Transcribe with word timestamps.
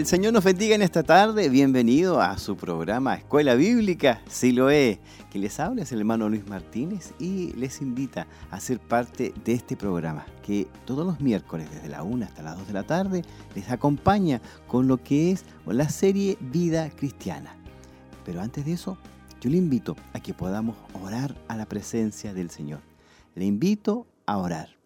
El 0.00 0.06
Señor 0.06 0.32
nos 0.32 0.44
bendiga 0.44 0.74
en 0.74 0.80
esta 0.80 1.02
tarde. 1.02 1.50
Bienvenido 1.50 2.22
a 2.22 2.38
su 2.38 2.56
programa 2.56 3.16
Escuela 3.16 3.54
Bíblica, 3.54 4.22
si 4.30 4.50
lo 4.50 4.70
es. 4.70 4.98
Que 5.30 5.38
les 5.38 5.60
habla 5.60 5.82
es 5.82 5.92
el 5.92 5.98
hermano 5.98 6.26
Luis 6.30 6.46
Martínez 6.48 7.12
y 7.18 7.52
les 7.52 7.82
invita 7.82 8.26
a 8.50 8.60
ser 8.60 8.80
parte 8.80 9.34
de 9.44 9.52
este 9.52 9.76
programa 9.76 10.24
que 10.42 10.68
todos 10.86 11.04
los 11.04 11.20
miércoles 11.20 11.68
desde 11.70 11.90
la 11.90 12.02
1 12.02 12.24
hasta 12.24 12.42
las 12.42 12.56
2 12.56 12.68
de 12.68 12.72
la 12.72 12.84
tarde 12.84 13.22
les 13.54 13.70
acompaña 13.70 14.40
con 14.66 14.88
lo 14.88 14.96
que 15.02 15.32
es 15.32 15.44
la 15.66 15.90
serie 15.90 16.38
Vida 16.40 16.88
Cristiana. 16.88 17.54
Pero 18.24 18.40
antes 18.40 18.64
de 18.64 18.72
eso, 18.72 18.96
yo 19.42 19.50
le 19.50 19.58
invito 19.58 19.96
a 20.14 20.20
que 20.20 20.32
podamos 20.32 20.76
orar 21.02 21.36
a 21.46 21.58
la 21.58 21.66
presencia 21.66 22.32
del 22.32 22.48
Señor. 22.48 22.80
Le 23.34 23.44
invito 23.44 24.06
a 24.24 24.38
orar. 24.38 24.79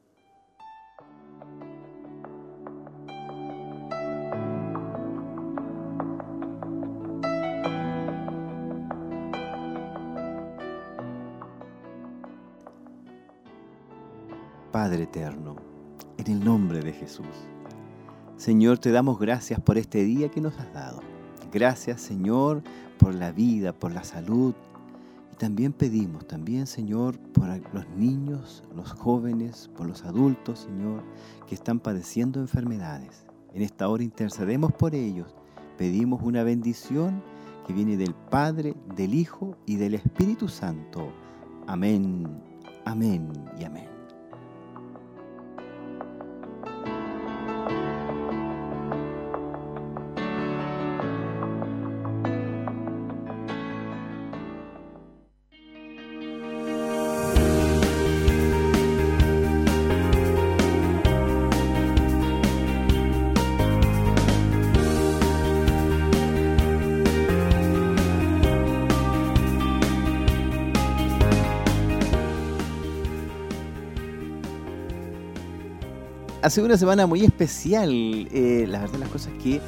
Padre 14.85 15.05
eterno, 15.05 15.57
en 16.19 16.31
el 16.31 16.45
nombre 16.45 16.83
de 16.83 16.93
Jesús. 16.93 17.25
Señor, 18.37 18.77
te 18.77 18.91
damos 18.91 19.19
gracias 19.19 19.59
por 19.59 19.79
este 19.79 20.05
día 20.05 20.29
que 20.29 20.43
nos 20.43 20.59
has 20.59 20.75
dado. 20.75 21.01
Gracias, 21.51 22.03
Señor, 22.03 22.63
por 22.99 23.15
la 23.15 23.33
vida, 23.33 23.73
por 23.73 23.95
la 23.95 24.05
salud. 24.05 24.53
Y 25.33 25.37
también 25.37 25.73
pedimos, 25.73 26.29
también, 26.29 26.67
Señor, 26.67 27.19
por 27.33 27.49
los 27.73 27.89
niños, 27.97 28.63
los 28.77 28.93
jóvenes, 28.93 29.71
por 29.75 29.87
los 29.87 30.05
adultos, 30.05 30.59
Señor, 30.59 31.03
que 31.47 31.55
están 31.55 31.81
padeciendo 31.81 32.39
enfermedades. 32.39 33.25
En 33.55 33.63
esta 33.63 33.89
hora 33.89 34.05
intercedemos 34.05 34.71
por 34.75 34.95
ellos. 34.95 35.35
Pedimos 35.79 36.21
una 36.23 36.43
bendición 36.43 37.23
que 37.67 37.73
viene 37.73 37.97
del 37.97 38.15
Padre, 38.15 38.75
del 38.95 39.15
Hijo 39.15 39.57
y 39.65 39.77
del 39.77 39.95
Espíritu 39.95 40.47
Santo. 40.47 41.11
Amén, 41.67 42.27
amén 42.85 43.33
y 43.59 43.65
amén. 43.65 43.94
Hace 76.45 76.61
una 76.61 76.77
semana 76.77 77.07
muy 77.07 77.25
especial. 77.25 77.91
Eh, 77.91 78.67
la 78.69 78.81
verdad, 78.81 78.99
las 78.99 79.09
cosas 79.09 79.33
que 79.43 79.61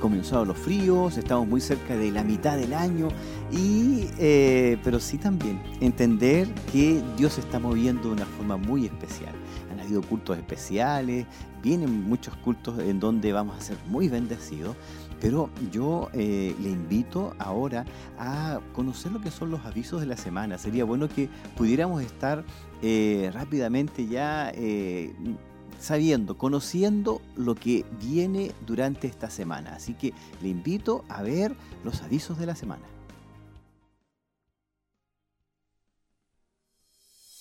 comenzaron 0.00 0.48
los 0.48 0.58
fríos, 0.58 1.16
estamos 1.16 1.46
muy 1.46 1.60
cerca 1.60 1.96
de 1.96 2.10
la 2.10 2.24
mitad 2.24 2.56
del 2.56 2.74
año, 2.74 3.08
y, 3.52 4.08
eh, 4.18 4.76
pero 4.82 4.98
sí 4.98 5.16
también 5.16 5.62
entender 5.80 6.52
que 6.72 7.00
Dios 7.16 7.34
se 7.34 7.40
está 7.40 7.60
moviendo 7.60 8.08
de 8.08 8.14
una 8.14 8.26
forma 8.26 8.56
muy 8.56 8.84
especial. 8.84 9.32
Han 9.70 9.78
habido 9.78 10.02
cultos 10.02 10.36
especiales, 10.36 11.24
vienen 11.62 12.02
muchos 12.02 12.34
cultos 12.38 12.80
en 12.80 12.98
donde 12.98 13.32
vamos 13.32 13.56
a 13.56 13.60
ser 13.60 13.78
muy 13.88 14.08
bendecidos, 14.08 14.76
pero 15.20 15.48
yo 15.70 16.10
eh, 16.12 16.54
le 16.60 16.68
invito 16.68 17.34
ahora 17.38 17.84
a 18.18 18.60
conocer 18.74 19.12
lo 19.12 19.20
que 19.20 19.30
son 19.30 19.50
los 19.52 19.64
avisos 19.64 20.00
de 20.00 20.06
la 20.06 20.16
semana. 20.16 20.58
Sería 20.58 20.84
bueno 20.84 21.08
que 21.08 21.28
pudiéramos 21.56 22.02
estar 22.02 22.44
rápidamente 23.32 24.06
ya 24.06 24.52
sabiendo, 25.80 26.36
conociendo 26.38 27.20
lo 27.36 27.54
que 27.54 27.84
viene 28.00 28.52
durante 28.66 29.06
esta 29.06 29.30
semana. 29.30 29.74
Así 29.74 29.94
que 29.94 30.12
le 30.42 30.48
invito 30.48 31.04
a 31.08 31.22
ver 31.22 31.54
los 31.84 32.02
avisos 32.02 32.38
de 32.38 32.46
la 32.46 32.56
semana. 32.56 32.82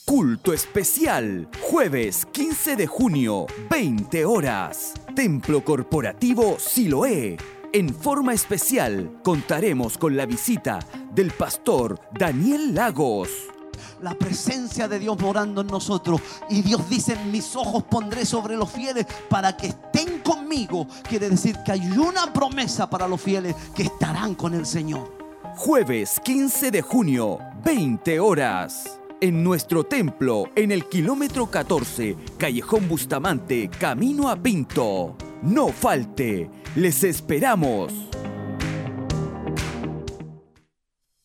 Culto 0.05 0.53
especial, 0.53 1.49
jueves 1.61 2.25
15 2.25 2.75
de 2.75 2.87
junio, 2.87 3.45
20 3.69 4.25
horas. 4.25 4.93
Templo 5.15 5.63
Corporativo 5.63 6.57
Siloé. 6.59 7.37
En 7.71 7.89
forma 7.89 8.33
especial 8.33 9.19
contaremos 9.23 9.97
con 9.97 10.15
la 10.15 10.25
visita 10.27 10.79
del 11.15 11.31
pastor 11.31 11.99
Daniel 12.19 12.75
Lagos 12.75 13.52
la 14.01 14.13
presencia 14.15 14.87
de 14.87 14.99
Dios 14.99 15.19
morando 15.19 15.61
en 15.61 15.67
nosotros. 15.67 16.21
Y 16.49 16.61
Dios 16.61 16.89
dice, 16.89 17.15
mis 17.31 17.55
ojos 17.55 17.83
pondré 17.83 18.25
sobre 18.25 18.55
los 18.55 18.69
fieles 18.69 19.05
para 19.29 19.55
que 19.55 19.67
estén 19.67 20.19
conmigo. 20.19 20.87
Quiere 21.07 21.29
decir 21.29 21.57
que 21.65 21.71
hay 21.71 21.87
una 21.97 22.31
promesa 22.33 22.89
para 22.89 23.07
los 23.07 23.21
fieles 23.21 23.55
que 23.75 23.83
estarán 23.83 24.35
con 24.35 24.53
el 24.53 24.65
Señor. 24.65 25.11
Jueves 25.55 26.19
15 26.23 26.71
de 26.71 26.81
junio, 26.81 27.39
20 27.63 28.19
horas. 28.19 28.99
En 29.21 29.43
nuestro 29.43 29.85
templo, 29.85 30.49
en 30.55 30.71
el 30.71 30.89
kilómetro 30.89 31.49
14, 31.49 32.17
Callejón 32.37 32.89
Bustamante, 32.89 33.69
Camino 33.69 34.29
a 34.29 34.35
Pinto. 34.35 35.15
No 35.43 35.69
falte, 35.69 36.49
les 36.75 37.03
esperamos. 37.03 37.93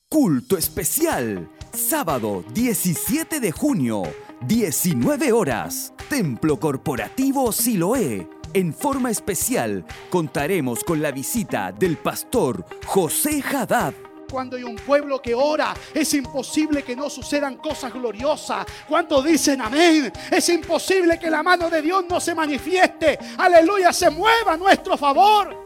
Culto 0.08 0.56
especial 0.56 1.50
Sábado 1.78 2.44
17 2.52 3.38
de 3.38 3.52
junio, 3.52 4.02
19 4.40 5.30
horas, 5.30 5.94
Templo 6.08 6.58
Corporativo 6.58 7.52
Siloé. 7.52 8.28
En 8.52 8.74
forma 8.74 9.12
especial 9.12 9.86
contaremos 10.10 10.82
con 10.82 11.00
la 11.00 11.12
visita 11.12 11.70
del 11.70 11.96
pastor 11.96 12.66
José 12.84 13.44
Haddad. 13.48 13.94
Cuando 14.28 14.56
hay 14.56 14.64
un 14.64 14.74
pueblo 14.74 15.22
que 15.22 15.36
ora, 15.36 15.72
es 15.94 16.12
imposible 16.14 16.82
que 16.82 16.96
no 16.96 17.08
sucedan 17.08 17.58
cosas 17.58 17.92
gloriosas. 17.92 18.66
Cuando 18.88 19.22
dicen 19.22 19.60
amén, 19.60 20.12
es 20.32 20.48
imposible 20.48 21.16
que 21.16 21.30
la 21.30 21.44
mano 21.44 21.70
de 21.70 21.80
Dios 21.80 22.04
no 22.10 22.18
se 22.18 22.34
manifieste. 22.34 23.20
Aleluya, 23.38 23.92
se 23.92 24.10
mueva 24.10 24.54
a 24.54 24.56
nuestro 24.56 24.96
favor. 24.96 25.56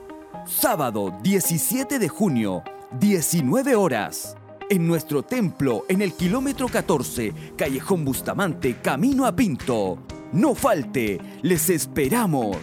Sábado 0.47 1.19
17 1.23 1.99
de 1.99 2.09
junio, 2.09 2.63
19 3.01 3.75
horas 3.75 4.37
en 4.73 4.87
nuestro 4.87 5.23
templo 5.23 5.85
en 5.87 6.01
el 6.01 6.15
kilómetro 6.15 6.67
14, 6.67 7.35
Callejón 7.59 8.07
Bustamante, 8.07 8.77
Camino 8.81 9.27
a 9.27 9.37
Pinto. 9.37 9.99
No 10.33 10.55
falte, 10.55 11.21
les 11.43 11.69
esperamos. 11.69 12.57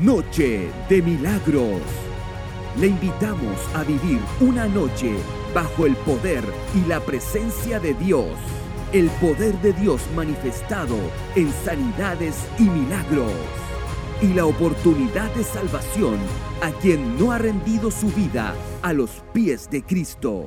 Noche 0.00 0.68
de 0.88 1.02
Milagros. 1.02 1.82
Le 2.78 2.86
invitamos 2.86 3.58
a 3.74 3.82
vivir 3.82 4.20
una 4.40 4.68
noche 4.68 5.16
bajo 5.52 5.84
el 5.84 5.96
poder 5.96 6.44
y 6.76 6.86
la 6.86 7.00
presencia 7.00 7.80
de 7.80 7.94
Dios. 7.94 8.38
El 8.92 9.08
poder 9.20 9.60
de 9.62 9.72
Dios 9.72 10.00
manifestado 10.14 10.96
en 11.34 11.52
sanidades 11.64 12.36
y 12.56 12.62
milagros 12.62 13.65
y 14.22 14.28
la 14.28 14.46
oportunidad 14.46 15.30
de 15.34 15.44
salvación 15.44 16.18
a 16.62 16.70
quien 16.70 17.18
no 17.18 17.32
ha 17.32 17.38
rendido 17.38 17.90
su 17.90 18.08
vida 18.08 18.54
a 18.82 18.92
los 18.92 19.10
pies 19.32 19.68
de 19.70 19.82
Cristo. 19.82 20.46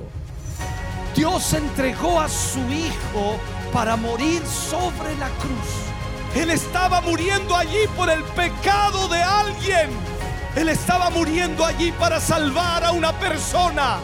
Dios 1.16 1.54
entregó 1.54 2.20
a 2.20 2.28
su 2.28 2.60
Hijo 2.60 3.38
para 3.72 3.96
morir 3.96 4.42
sobre 4.46 5.16
la 5.18 5.28
cruz. 5.40 5.90
Él 6.36 6.50
estaba 6.52 7.02
muriendo 7.02 7.56
allí 7.56 7.88
por 7.96 8.10
el 8.10 8.24
pecado 8.24 9.08
de 9.08 9.22
alguien. 9.22 9.90
Él 10.56 10.70
estaba 10.70 11.10
muriendo 11.10 11.66
allí 11.66 11.92
para 11.92 12.20
salvar 12.20 12.84
a 12.84 12.92
una 12.92 13.12
persona. 13.20 13.98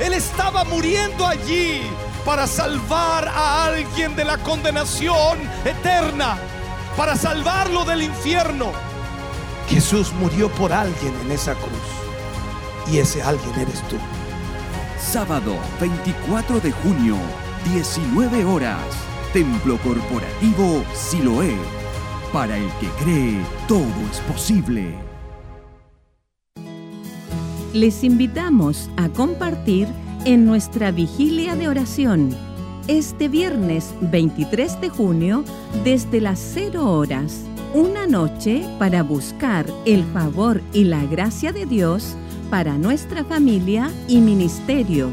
Él 0.00 0.12
estaba 0.12 0.64
muriendo 0.64 1.26
allí 1.26 1.82
para 2.24 2.46
salvar 2.46 3.28
a 3.28 3.64
alguien 3.64 4.14
de 4.14 4.24
la 4.24 4.38
condenación 4.38 5.38
eterna, 5.64 6.38
para 6.96 7.16
salvarlo 7.16 7.84
del 7.84 8.02
infierno. 8.02 8.91
Jesús 9.68 10.12
murió 10.20 10.50
por 10.50 10.72
alguien 10.72 11.14
en 11.24 11.32
esa 11.32 11.54
cruz. 11.54 12.92
Y 12.92 12.98
ese 12.98 13.22
alguien 13.22 13.54
eres 13.58 13.80
tú. 13.88 13.96
Sábado 14.98 15.56
24 15.80 16.60
de 16.60 16.72
junio, 16.72 17.16
19 17.72 18.44
horas. 18.44 18.82
Templo 19.32 19.78
Corporativo 19.78 20.84
Siloé. 20.94 21.56
Para 22.32 22.56
el 22.56 22.68
que 22.80 22.88
cree, 23.02 23.44
todo 23.68 23.86
es 24.10 24.20
posible. 24.20 24.94
Les 27.72 28.04
invitamos 28.04 28.90
a 28.96 29.08
compartir 29.08 29.88
en 30.24 30.44
nuestra 30.44 30.90
vigilia 30.90 31.56
de 31.56 31.68
oración 31.68 32.36
este 32.88 33.28
viernes 33.28 33.94
23 34.00 34.80
de 34.80 34.88
junio 34.88 35.44
desde 35.84 36.20
las 36.20 36.38
0 36.38 36.84
horas 36.84 37.44
Una 37.74 38.06
noche 38.06 38.62
para 38.78 39.02
buscar 39.02 39.64
el 39.86 40.04
favor 40.12 40.60
y 40.74 40.84
la 40.84 41.06
gracia 41.06 41.52
de 41.52 41.64
Dios 41.64 42.16
para 42.50 42.76
nuestra 42.76 43.24
familia 43.24 43.90
y 44.08 44.20
ministerio. 44.20 45.08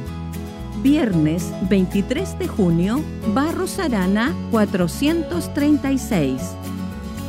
Viernes 0.83 1.53
23 1.69 2.37
de 2.37 2.49
junio, 2.49 3.01
Barros 3.33 3.79
Arana 3.79 4.35
436. 4.51 6.41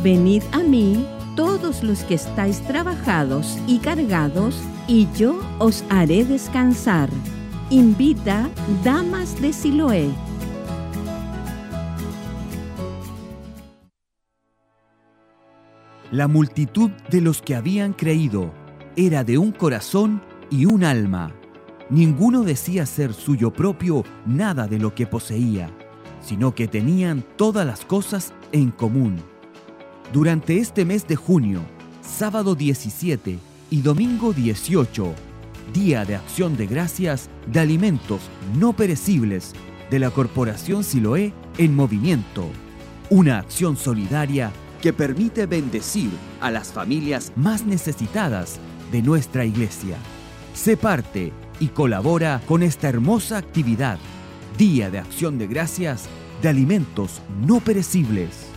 Venid 0.02 0.42
a 0.50 0.64
mí 0.64 1.06
todos 1.36 1.84
los 1.84 2.02
que 2.02 2.14
estáis 2.14 2.60
trabajados 2.62 3.56
y 3.68 3.78
cargados, 3.78 4.56
y 4.88 5.06
yo 5.16 5.40
os 5.60 5.84
haré 5.90 6.24
descansar. 6.24 7.08
Invita 7.70 8.50
Damas 8.82 9.40
de 9.40 9.52
Siloé. 9.52 10.10
La 16.12 16.26
multitud 16.26 16.90
de 17.08 17.20
los 17.20 17.40
que 17.40 17.54
habían 17.54 17.92
creído 17.92 18.52
era 18.96 19.22
de 19.22 19.38
un 19.38 19.52
corazón 19.52 20.20
y 20.50 20.64
un 20.64 20.82
alma. 20.82 21.32
Ninguno 21.88 22.42
decía 22.42 22.84
ser 22.84 23.14
suyo 23.14 23.52
propio 23.52 24.02
nada 24.26 24.66
de 24.66 24.80
lo 24.80 24.92
que 24.92 25.06
poseía, 25.06 25.70
sino 26.20 26.52
que 26.52 26.66
tenían 26.66 27.24
todas 27.36 27.64
las 27.64 27.84
cosas 27.84 28.32
en 28.50 28.72
común. 28.72 29.22
Durante 30.12 30.58
este 30.58 30.84
mes 30.84 31.06
de 31.06 31.14
junio, 31.14 31.60
sábado 32.02 32.56
17 32.56 33.38
y 33.70 33.80
domingo 33.80 34.32
18, 34.32 35.14
Día 35.72 36.04
de 36.04 36.16
Acción 36.16 36.56
de 36.56 36.66
Gracias 36.66 37.30
de 37.46 37.60
Alimentos 37.60 38.22
No 38.58 38.72
Perecibles 38.72 39.52
de 39.92 40.00
la 40.00 40.10
Corporación 40.10 40.82
Siloé 40.82 41.32
en 41.56 41.76
Movimiento. 41.76 42.46
Una 43.10 43.38
acción 43.38 43.76
solidaria 43.76 44.50
que 44.80 44.92
permite 44.92 45.46
bendecir 45.46 46.10
a 46.40 46.50
las 46.50 46.72
familias 46.72 47.32
más 47.36 47.64
necesitadas 47.64 48.58
de 48.90 49.02
nuestra 49.02 49.44
iglesia. 49.44 49.96
Sé 50.54 50.76
parte 50.76 51.32
y 51.60 51.68
colabora 51.68 52.40
con 52.46 52.62
esta 52.62 52.88
hermosa 52.88 53.38
actividad, 53.38 53.98
Día 54.58 54.90
de 54.90 54.98
Acción 54.98 55.38
de 55.38 55.46
Gracias 55.46 56.08
de 56.42 56.48
Alimentos 56.48 57.20
No 57.46 57.60
Perecibles. 57.60 58.49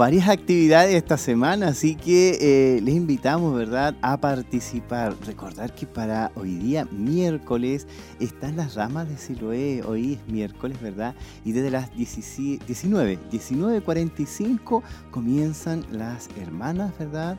Varias 0.00 0.30
actividades 0.30 0.94
esta 0.94 1.18
semana, 1.18 1.68
así 1.68 1.94
que 1.94 2.38
eh, 2.40 2.80
les 2.80 2.94
invitamos, 2.94 3.54
¿verdad?, 3.54 3.94
a 4.00 4.18
participar. 4.18 5.14
Recordar 5.26 5.74
que 5.74 5.86
para 5.86 6.32
hoy 6.36 6.54
día, 6.54 6.88
miércoles, 6.90 7.86
están 8.18 8.56
las 8.56 8.76
ramas 8.76 9.10
de 9.10 9.18
Siloé. 9.18 9.82
Hoy 9.82 10.14
es 10.14 10.32
miércoles, 10.32 10.80
¿verdad? 10.80 11.14
Y 11.44 11.52
desde 11.52 11.70
las 11.70 11.94
19, 11.94 12.64
19.45 13.30 14.82
comienzan 15.10 15.84
las 15.92 16.30
hermanas, 16.40 16.94
¿verdad?, 16.98 17.36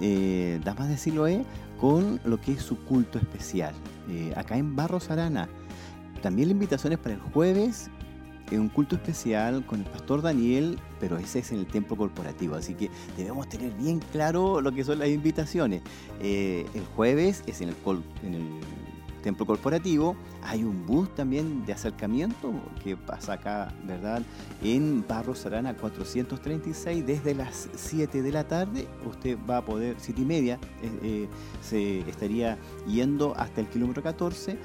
eh, 0.00 0.58
damas 0.64 0.88
de 0.88 0.96
Siloé, 0.96 1.44
con 1.80 2.18
lo 2.24 2.40
que 2.40 2.54
es 2.54 2.62
su 2.62 2.78
culto 2.78 3.20
especial. 3.20 3.74
Eh, 4.08 4.32
acá 4.34 4.56
en 4.56 4.74
Barros 4.74 5.08
Arana. 5.08 5.48
También 6.20 6.48
la 6.48 6.52
invitación 6.54 6.94
es 6.94 6.98
para 6.98 7.14
el 7.14 7.20
jueves 7.20 7.92
un 8.58 8.68
culto 8.68 8.96
especial 8.96 9.64
con 9.66 9.80
el 9.80 9.86
pastor 9.86 10.22
Daniel, 10.22 10.78
pero 11.00 11.16
ese 11.18 11.40
es 11.40 11.52
en 11.52 11.58
el 11.58 11.66
templo 11.66 11.96
corporativo, 11.96 12.54
así 12.54 12.74
que 12.74 12.90
debemos 13.16 13.48
tener 13.48 13.72
bien 13.72 14.00
claro 14.12 14.60
lo 14.60 14.72
que 14.72 14.84
son 14.84 14.98
las 14.98 15.08
invitaciones. 15.08 15.82
Eh, 16.20 16.66
el 16.74 16.84
jueves 16.96 17.42
es 17.46 17.60
en 17.60 17.68
el, 17.70 17.76
templo 19.22 19.46
corporativo, 19.46 20.16
hay 20.42 20.64
un 20.64 20.84
bus 20.84 21.14
también 21.14 21.64
de 21.64 21.72
acercamiento 21.72 22.52
que 22.82 22.96
pasa 22.96 23.34
acá, 23.34 23.72
¿verdad? 23.84 24.20
En 24.64 25.06
Barros 25.06 25.46
Arana 25.46 25.76
436 25.76 27.06
desde 27.06 27.32
las 27.32 27.68
7 27.72 28.20
de 28.20 28.32
la 28.32 28.42
tarde, 28.48 28.88
usted 29.08 29.38
va 29.48 29.58
a 29.58 29.64
poder, 29.64 29.94
7 29.98 30.20
y 30.20 30.24
media, 30.24 30.58
eh, 30.82 30.98
eh, 31.02 31.28
se 31.62 32.00
estaría 32.00 32.58
yendo 32.88 33.32
hasta 33.36 33.60
el 33.60 33.68
kilómetro 33.68 34.02
14 34.02 34.58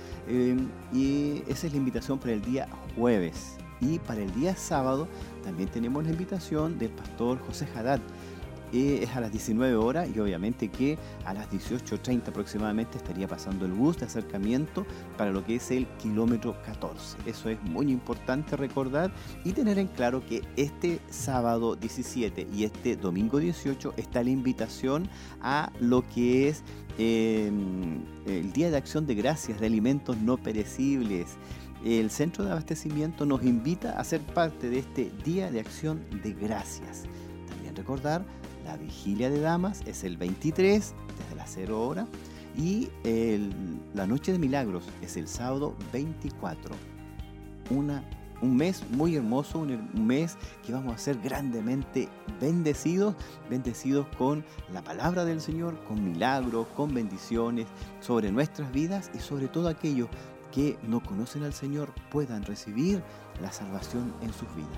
y 0.92 1.44
esa 1.48 1.68
es 1.68 1.74
la 1.74 1.78
invitación 1.78 2.18
para 2.18 2.34
el 2.34 2.42
día 2.42 2.68
jueves. 2.96 3.58
Y 3.82 4.00
para 4.00 4.22
el 4.22 4.34
día 4.34 4.56
sábado 4.56 5.08
también 5.44 5.70
tenemos 5.70 6.04
la 6.04 6.12
invitación 6.12 6.78
del 6.80 6.90
pastor 6.90 7.40
José 7.46 7.68
Haddad. 7.76 8.00
Eh, 8.74 9.00
es 9.04 9.16
a 9.16 9.22
las 9.22 9.32
19 9.32 9.76
horas 9.76 10.10
y 10.14 10.20
obviamente 10.20 10.68
que 10.68 10.98
a 11.24 11.34
las 11.34 11.50
18.30 11.50 12.28
aproximadamente 12.28 12.98
estaría 12.98 13.26
pasando 13.26 13.66
el 13.66 13.72
bus 13.72 13.98
de 13.98 14.08
acercamiento 14.08 14.86
para 15.18 15.32
lo 15.32 15.46
que 15.46 15.56
es 15.56 15.72
el 15.72 15.88
kilómetro 16.02 16.62
14. 16.66 17.18
Eso 17.26 17.50
es 17.50 17.62
muy 17.64 17.90
importante 17.90 18.58
recordar 18.58 19.14
y 19.46 19.54
tener 19.54 19.80
en 19.80 19.88
claro 19.88 20.26
que 20.26 20.42
este 20.58 21.00
sábado 21.10 21.78
17 21.78 22.48
y 22.54 22.66
este 22.66 22.98
domingo 22.98 23.40
18 23.40 23.94
está 23.96 24.22
la 24.22 24.32
invitación 24.32 25.08
a 25.42 25.72
lo 25.80 26.06
que 26.10 26.50
es 26.50 26.64
eh, 26.98 27.50
el 28.26 28.52
Día 28.52 28.70
de 28.70 28.76
Acción 28.76 29.08
de 29.08 29.16
Gracias 29.16 29.62
de 29.62 29.68
Alimentos 29.68 30.18
No 30.18 30.36
Perecibles 30.36 31.38
el 31.86 32.10
Centro 32.10 32.44
de 32.44 32.52
Abastecimiento 32.52 33.26
nos 33.26 33.44
invita 33.44 34.00
a 34.00 34.04
ser 34.04 34.22
parte 34.22 34.70
de 34.70 34.80
este 34.80 35.12
Día 35.24 35.52
de 35.52 35.60
Acción 35.60 36.04
de 36.24 36.34
Gracias. 36.34 37.04
También 37.48 37.76
recordar, 37.76 38.26
la 38.66 38.78
vigilia 38.78 39.30
de 39.30 39.40
damas 39.40 39.82
es 39.86 40.04
el 40.04 40.18
23 40.18 40.94
desde 41.18 41.36
las 41.36 41.52
0 41.54 41.82
hora 41.82 42.08
y 42.58 42.90
la 43.94 44.08
Noche 44.08 44.32
de 44.32 44.40
Milagros 44.40 44.84
es 45.02 45.16
el 45.16 45.28
sábado 45.28 45.76
24. 45.94 46.76
Una, 47.70 48.04
un 48.42 48.56
mes 48.56 48.84
muy 48.92 49.16
hermoso, 49.16 49.60
un, 49.60 49.90
un 49.94 50.08
mes 50.08 50.38
que 50.66 50.74
vamos 50.74 50.96
a 50.96 50.98
ser 50.98 51.20
grandemente 51.20 52.10
bendecidos, 52.42 53.16
bendecidos 53.50 54.08
con 54.18 54.44
la 54.74 54.84
palabra 54.84 55.24
del 55.24 55.40
Señor, 55.40 55.82
con 55.86 56.04
milagros, 56.04 56.68
con 56.76 56.94
bendiciones 56.94 57.68
sobre 58.00 58.32
nuestras 58.32 58.72
vidas 58.72 59.12
y 59.14 59.20
sobre 59.20 59.48
todo 59.48 59.70
aquellos 59.70 60.10
que 60.58 60.76
no 60.88 61.04
conocen 61.04 61.44
al 61.44 61.54
Señor 61.54 61.94
puedan 62.10 62.42
recibir 62.42 63.04
la 63.44 63.52
salvación 63.52 64.12
en 64.24 64.34
sus 64.34 64.48
vidas. 64.56 64.72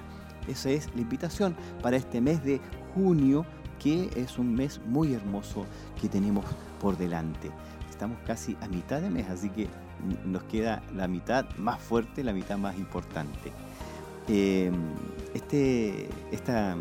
Esa 0.45 0.71
es 0.71 0.93
la 0.93 0.99
invitación 0.99 1.55
para 1.81 1.95
este 1.95 2.19
mes 2.19 2.43
de 2.43 2.59
junio, 2.93 3.45
que 3.81 4.09
es 4.17 4.37
un 4.37 4.53
mes 4.55 4.81
muy 4.85 5.13
hermoso 5.13 5.65
que 6.01 6.09
tenemos 6.09 6.43
por 6.81 6.97
delante. 6.97 7.49
Estamos 7.89 8.17
casi 8.27 8.57
a 8.59 8.67
mitad 8.67 8.99
de 8.99 9.09
mes, 9.09 9.29
así 9.29 9.49
que 9.49 9.69
nos 10.25 10.43
queda 10.43 10.83
la 10.93 11.07
mitad 11.07 11.45
más 11.55 11.81
fuerte, 11.81 12.25
la 12.25 12.33
mitad 12.33 12.57
más 12.57 12.77
importante. 12.77 13.53
Em, 14.27 14.73
este, 15.33 16.09
esta, 16.33 16.75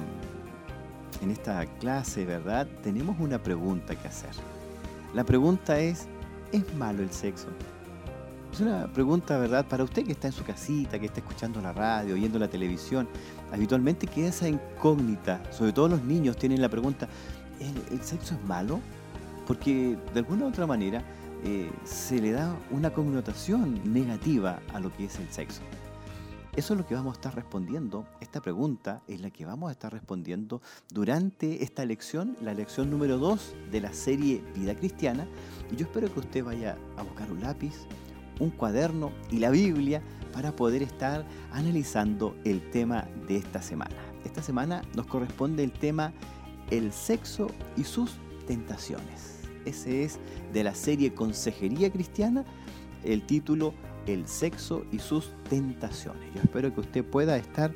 en 1.23 1.31
esta 1.31 1.67
clase, 1.79 2.25
¿verdad? 2.25 2.67
Tenemos 2.83 3.21
una 3.21 3.41
pregunta 3.41 3.95
que 3.95 4.09
hacer. 4.09 4.33
La 5.15 5.23
pregunta 5.23 5.79
es, 5.79 6.09
¿es 6.51 6.75
malo 6.75 7.05
el 7.05 7.13
sexo? 7.13 7.47
Es 8.59 8.63
una 8.63 8.93
pregunta, 8.93 9.39
¿verdad? 9.39 9.69
Para 9.69 9.85
usted 9.85 10.05
que 10.05 10.11
está 10.11 10.27
en 10.27 10.33
su 10.33 10.43
casita, 10.43 10.99
que 10.99 11.07
está 11.07 11.21
escuchando 11.21 11.63
la 11.63 11.73
radio, 11.73 12.17
viendo 12.17 12.41
la 12.41 12.49
televisión, 12.49 13.09
habitualmente 13.53 14.09
queda 14.09 14.31
esa 14.31 14.49
incógnita, 14.49 15.41
sobre 15.53 15.73
todo 15.73 15.87
los 15.87 16.03
niños 16.03 16.37
tienen 16.37 16.61
la 16.61 16.69
pregunta, 16.69 17.09
¿el, 17.61 18.03
sexo 18.03 18.35
es 18.35 18.45
malo? 18.49 18.81
Porque 19.47 19.97
de 20.13 20.19
alguna 20.19 20.47
u 20.47 20.49
otra 20.49 20.67
manera 20.67 21.05
eh, 21.45 21.71
se 21.85 22.21
le 22.21 22.33
da 22.33 22.53
una 22.73 22.91
connotación 22.93 23.81
negativa 23.95 24.59
a 24.75 24.81
lo 24.81 24.93
que 24.93 25.05
es 25.05 25.21
el 25.21 25.31
sexo. 25.31 25.61
Eso 26.57 26.75
es 26.75 26.81
lo 26.81 26.85
que 26.85 26.97
vamos 26.97 27.13
a 27.13 27.19
estar 27.19 27.37
respondiendo. 27.37 28.09
Esta 28.21 28.41
pregunta 28.41 29.03
es 29.07 29.21
la 29.21 29.31
que 29.31 29.47
vamos 29.47 29.69
a 29.69 29.73
estar 29.73 29.93
respondiendo 29.93 30.63
durante 30.91 31.63
esta 31.63 31.85
lección, 31.85 32.37
la 32.43 32.55
lección 32.55 32.91
número 32.91 33.19
2 33.19 33.55
de 33.71 33.81
la 33.81 33.93
serie 33.93 34.43
Vida 34.57 34.75
Cristiana. 34.75 35.29
Y 35.71 35.77
yo 35.77 35.87
espero 35.87 36.13
que 36.13 36.19
usted 36.19 36.43
vaya 36.43 36.77
a 36.97 37.05
buscar 37.05 37.31
un 37.31 37.41
lápiz, 37.41 37.87
un 38.39 38.51
cuaderno 38.51 39.13
y 39.31 39.39
la 39.39 39.51
Biblia 39.51 40.03
para 40.33 40.55
poder 40.55 40.83
estar 40.83 41.25
analizando 41.53 42.37
el 42.45 42.71
tema 42.71 43.09
de 43.27 43.37
esta 43.37 43.63
semana. 43.63 43.97
Esta 44.25 44.43
semana 44.43 44.83
nos 44.95 45.07
corresponde 45.07 45.65
el 45.65 45.73
tema 45.73 46.13
el 46.71 46.93
sexo 46.93 47.49
y 47.77 47.85
sus 47.85 48.13
tentaciones. 48.47 49.41
Ese 49.65 50.05
es 50.05 50.19
de 50.53 50.65
la 50.65 50.75
serie 50.75 51.15
Consejería 51.15 51.91
Cristiana, 51.91 52.45
el 53.05 53.23
título 53.27 53.75
El 54.07 54.27
sexo 54.27 54.85
y 54.93 54.99
sus 54.99 55.33
tentaciones. 55.49 56.23
Yo 56.35 56.43
espero 56.43 56.73
que 56.75 56.81
usted 56.81 57.05
pueda 57.05 57.37
estar 57.37 57.73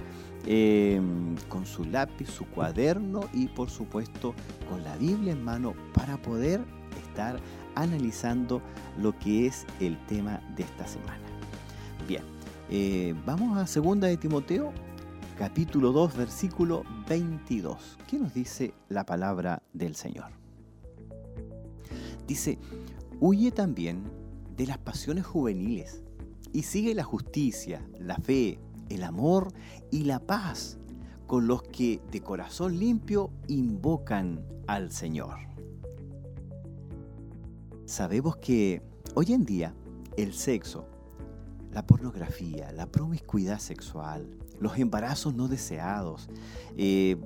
em, 0.47 1.37
con 1.49 1.67
su 1.67 1.85
lápiz, 1.85 2.29
su 2.29 2.45
cuaderno 2.47 3.21
y 3.33 3.49
por 3.49 3.71
supuesto 3.71 4.35
con 4.69 4.83
la 4.85 4.97
Biblia 4.97 5.33
en 5.33 5.45
mano 5.45 5.75
para 5.93 6.21
poder 6.21 6.61
estar 7.07 7.39
analizando 7.75 8.63
lo 9.01 9.19
que 9.19 9.47
es 9.47 9.67
el 9.81 9.99
tema 10.07 10.41
de 10.57 10.63
esta 10.65 10.87
semana. 10.87 11.21
Bien, 12.07 12.23
Eh, 12.75 13.15
vamos 13.27 13.59
a 13.59 13.67
segunda 13.67 14.09
de 14.09 14.17
Timoteo, 14.17 14.73
capítulo 15.37 15.93
2, 15.93 16.17
versículo 16.17 16.85
22. 17.07 17.99
¿Qué 18.09 18.19
nos 18.19 18.33
dice 18.33 18.73
la 18.89 19.05
palabra 19.05 19.63
del 19.75 19.95
Señor? 19.95 20.31
Dice, 22.27 22.59
huye 23.21 23.51
también 23.51 24.05
de 24.57 24.67
las 24.67 24.79
pasiones 24.79 25.27
juveniles 25.27 26.03
y 26.55 26.63
sigue 26.63 26.95
la 26.95 27.05
justicia, 27.05 27.87
la 27.99 28.17
fe, 28.17 28.59
el 28.89 29.05
amor 29.05 29.53
y 29.91 30.05
la 30.05 30.21
paz 30.21 30.79
con 31.27 31.47
los 31.47 31.63
que 31.63 32.01
de 32.11 32.23
corazón 32.23 32.79
limpio 32.79 33.31
invocan 33.49 34.41
al 34.67 34.93
Señor. 34.93 35.52
Sabemos 37.93 38.37
que 38.37 38.81
hoy 39.15 39.35
en 39.35 39.45
día 39.45 39.75
el 40.17 40.33
sexo, 40.33 40.87
la 41.73 41.87
pornografía, 41.87 42.73
la 42.73 42.87
promiscuidad 42.87 43.59
sexual, 43.59 44.39
los 44.61 44.79
embarazos 44.79 45.35
no 45.35 45.47
deseados, 45.47 46.31
eh, 46.79 47.19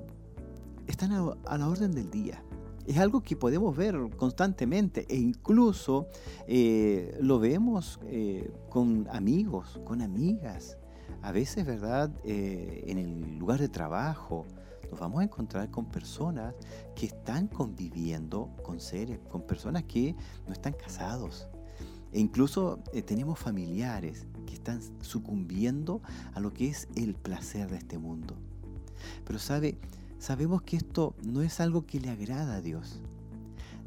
están 0.85 1.13
a, 1.13 1.57
la 1.57 1.69
orden 1.69 1.93
del 1.93 2.11
día. 2.11 2.43
Es 2.85 2.97
algo 2.97 3.21
que 3.21 3.37
podemos 3.37 3.77
ver 3.77 3.95
constantemente 4.17 5.05
e 5.07 5.15
incluso 5.15 6.07
eh, 6.49 7.17
lo 7.21 7.39
vemos 7.39 8.01
eh, 8.03 8.51
con 8.69 9.07
amigos, 9.09 9.79
con 9.85 10.01
amigas. 10.01 10.77
A 11.21 11.31
veces, 11.31 11.65
¿verdad? 11.65 12.11
en 12.25 12.97
el 12.97 13.37
lugar 13.37 13.61
de 13.61 13.69
trabajo 13.69 14.45
nos 14.91 14.99
vamos 14.99 15.21
a 15.21 15.23
encontrar 15.23 15.69
con 15.69 15.85
personas 15.85 16.53
que 16.95 17.07
están 17.07 17.47
conviviendo 17.47 18.49
con 18.63 18.79
seres, 18.79 19.19
con 19.29 19.41
personas 19.41 19.83
que 19.83 20.15
no 20.45 20.53
están 20.53 20.73
casados, 20.73 21.47
e 22.11 22.19
incluso 22.19 22.79
eh, 22.93 23.01
tenemos 23.01 23.37
familiares 23.37 24.25
que 24.45 24.53
están 24.53 24.81
sucumbiendo 25.01 26.01
a 26.33 26.39
lo 26.39 26.53
que 26.53 26.67
es 26.69 26.87
el 26.95 27.15
placer 27.15 27.69
de 27.69 27.77
este 27.77 27.97
mundo. 27.97 28.35
Pero 29.25 29.39
sabe, 29.39 29.77
sabemos 30.19 30.61
que 30.61 30.77
esto 30.77 31.15
no 31.23 31.41
es 31.41 31.59
algo 31.59 31.85
que 31.85 31.99
le 31.99 32.09
agrada 32.09 32.55
a 32.55 32.61
Dios. 32.61 33.01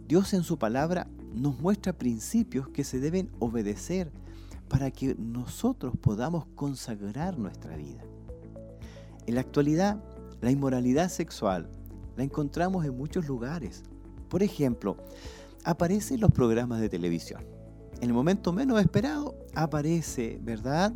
Dios 0.06 0.34
en 0.34 0.42
su 0.42 0.58
palabra 0.58 1.06
nos 1.34 1.60
muestra 1.60 1.92
principios 1.92 2.68
que 2.68 2.84
se 2.84 3.00
deben 3.00 3.30
obedecer 3.38 4.10
para 4.68 4.90
que 4.90 5.14
nosotros 5.16 5.94
podamos 6.00 6.46
consagrar 6.54 7.38
nuestra 7.38 7.76
vida. 7.76 8.02
En 9.26 9.34
la 9.34 9.40
actualidad, 9.40 10.02
la 10.40 10.50
inmoralidad 10.50 11.08
sexual 11.08 11.70
la 12.16 12.24
encontramos 12.24 12.84
en 12.84 12.96
muchos 12.96 13.26
lugares. 13.26 13.82
Por 14.28 14.42
ejemplo, 14.42 14.96
aparece 15.64 16.14
en 16.14 16.20
los 16.20 16.30
programas 16.30 16.80
de 16.80 16.88
televisión 16.88 17.44
en 18.00 18.08
el 18.08 18.14
momento 18.14 18.52
menos 18.52 18.80
esperado 18.80 19.34
aparece, 19.54 20.38
¿verdad? 20.42 20.92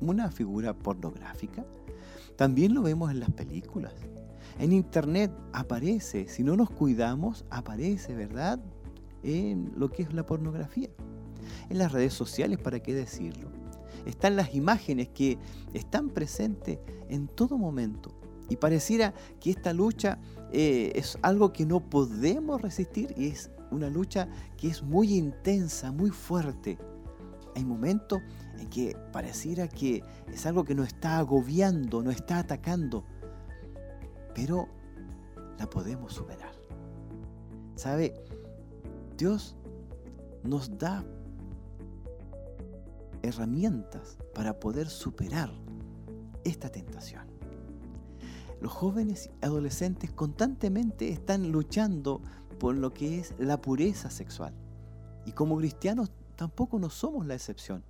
Una 0.00 0.30
figura 0.30 0.72
pornográfica. 0.72 1.64
También 2.36 2.74
lo 2.74 2.82
vemos 2.82 3.10
en 3.10 3.18
las 3.18 3.30
películas. 3.30 3.92
En 4.60 4.72
internet 4.72 5.32
aparece, 5.52 6.28
si 6.28 6.44
no 6.44 6.56
nos 6.56 6.70
cuidamos, 6.70 7.44
aparece, 7.50 8.14
¿verdad? 8.14 8.60
En 9.24 9.72
lo 9.76 9.90
que 9.90 10.02
es 10.02 10.12
la 10.14 10.24
pornografía. 10.24 10.90
En 11.70 11.78
las 11.78 11.90
redes 11.90 12.14
sociales, 12.14 12.58
¿para 12.60 12.78
qué 12.78 12.94
decirlo? 12.94 13.48
Están 14.04 14.36
las 14.36 14.54
imágenes 14.54 15.08
que 15.08 15.38
están 15.74 16.10
presentes 16.10 16.78
en 17.08 17.26
todo 17.26 17.58
momento. 17.58 18.15
Y 18.48 18.56
pareciera 18.56 19.12
que 19.40 19.50
esta 19.50 19.72
lucha 19.72 20.18
eh, 20.52 20.92
es 20.94 21.18
algo 21.22 21.52
que 21.52 21.66
no 21.66 21.80
podemos 21.80 22.62
resistir 22.62 23.12
y 23.16 23.28
es 23.28 23.50
una 23.70 23.90
lucha 23.90 24.28
que 24.56 24.68
es 24.68 24.82
muy 24.82 25.14
intensa, 25.14 25.90
muy 25.92 26.10
fuerte. 26.10 26.78
Hay 27.54 27.64
momentos 27.64 28.20
en 28.58 28.68
que 28.68 28.96
pareciera 29.12 29.66
que 29.68 30.02
es 30.32 30.46
algo 30.46 30.64
que 30.64 30.74
nos 30.74 30.88
está 30.88 31.18
agobiando, 31.18 32.02
nos 32.02 32.14
está 32.14 32.38
atacando, 32.38 33.04
pero 34.34 34.68
la 35.58 35.68
podemos 35.68 36.12
superar. 36.12 36.52
¿Sabe? 37.74 38.14
Dios 39.16 39.56
nos 40.44 40.78
da 40.78 41.04
herramientas 43.22 44.18
para 44.34 44.58
poder 44.60 44.88
superar 44.88 45.50
esta 46.44 46.68
tentación. 46.70 47.35
Los 48.66 48.74
jóvenes 48.74 49.30
y 49.30 49.44
adolescentes 49.44 50.10
constantemente 50.10 51.10
están 51.10 51.52
luchando 51.52 52.20
por 52.58 52.76
lo 52.76 52.92
que 52.92 53.20
es 53.20 53.32
la 53.38 53.60
pureza 53.60 54.10
sexual. 54.10 54.52
Y 55.24 55.30
como 55.30 55.56
cristianos 55.56 56.10
tampoco 56.34 56.80
no 56.80 56.90
somos 56.90 57.24
la 57.26 57.36
excepción. 57.36 57.84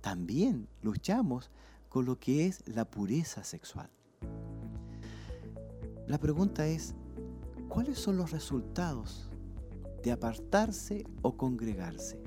También 0.00 0.66
luchamos 0.82 1.52
con 1.88 2.06
lo 2.06 2.18
que 2.18 2.48
es 2.48 2.64
la 2.66 2.84
pureza 2.84 3.44
sexual. 3.44 3.88
La 6.08 6.18
pregunta 6.18 6.66
es, 6.66 6.96
¿cuáles 7.68 7.96
son 7.96 8.16
los 8.16 8.32
resultados 8.32 9.30
de 10.02 10.10
apartarse 10.10 11.04
o 11.22 11.36
congregarse? 11.36 12.20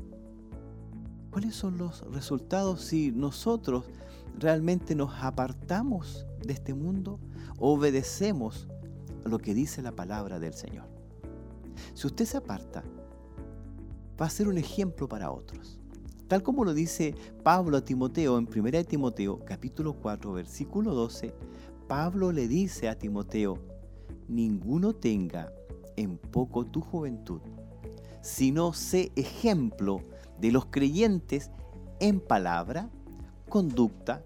¿Cuáles 1.32 1.54
son 1.54 1.78
los 1.78 2.10
resultados 2.14 2.80
si 2.80 3.12
nosotros 3.12 3.90
realmente 4.38 4.96
nos 4.96 5.12
apartamos 5.22 6.26
de 6.42 6.54
este 6.54 6.74
mundo 6.74 7.20
obedecemos 7.60 8.68
a 9.26 9.30
lo 9.30 9.40
que 9.40 9.54
dice 9.54 9.82
la 9.82 9.92
palabra 9.92 10.40
del 10.40 10.54
Señor? 10.54 10.88
Si 11.94 12.08
usted 12.08 12.26
se 12.26 12.38
aparta, 12.38 12.84
va 14.20 14.26
a 14.26 14.30
ser 14.30 14.48
un 14.48 14.58
ejemplo 14.58 15.08
para 15.08 15.32
otros. 15.32 15.80
Tal 16.28 16.44
como 16.44 16.64
lo 16.64 16.74
dice 16.74 17.16
Pablo 17.44 17.78
a 17.78 17.82
Timoteo 17.82 18.38
en 18.38 18.48
1 18.48 18.84
Timoteo 18.84 19.40
capítulo 19.46 19.94
4 19.94 20.32
versículo 20.34 20.94
12, 20.94 21.34
Pablo 21.88 22.32
le 22.32 22.48
dice 22.48 22.88
a 22.88 23.00
Timoteo, 23.00 23.58
ninguno 24.28 24.94
tenga 24.94 25.52
en 25.96 26.18
poco 26.18 26.66
tu 26.66 26.82
juventud, 26.82 27.42
sino 28.22 28.74
sé 28.74 29.12
ejemplo 29.16 30.02
de 30.40 30.52
los 30.52 30.68
creyentes 30.68 31.50
en 32.00 32.20
palabra, 32.20 32.90
conducta, 33.50 34.24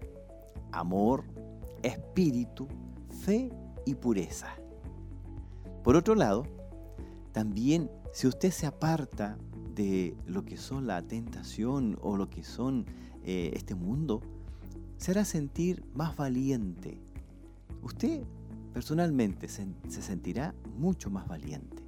amor, 0.72 1.24
espíritu, 1.82 2.68
fe 3.24 3.50
y 3.86 3.94
pureza. 3.94 4.48
Por 5.82 5.96
otro 5.96 6.14
lado, 6.14 6.46
también 7.32 7.90
si 8.12 8.26
usted 8.26 8.50
se 8.50 8.66
aparta 8.66 9.38
de 9.74 10.14
lo 10.26 10.44
que 10.44 10.58
son 10.58 10.86
la 10.86 11.00
tentación 11.00 11.98
o 12.02 12.18
lo 12.18 12.28
que 12.28 12.44
son 12.44 12.84
eh, 13.24 13.50
este 13.54 13.74
mundo, 13.74 14.20
se 14.98 15.12
hará 15.12 15.24
sentir 15.24 15.82
más 15.94 16.16
valiente. 16.16 17.00
Usted 17.82 18.24
personalmente 18.74 19.48
se, 19.48 19.66
se 19.88 20.02
sentirá 20.02 20.54
mucho 20.76 21.08
más 21.08 21.26
valiente. 21.26 21.82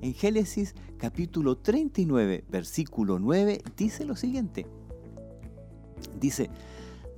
En 0.00 0.14
Génesis 0.14 0.74
capítulo 0.96 1.58
39, 1.58 2.44
versículo 2.50 3.18
9, 3.18 3.62
dice 3.76 4.06
lo 4.06 4.16
siguiente. 4.16 4.66
Dice, 6.18 6.48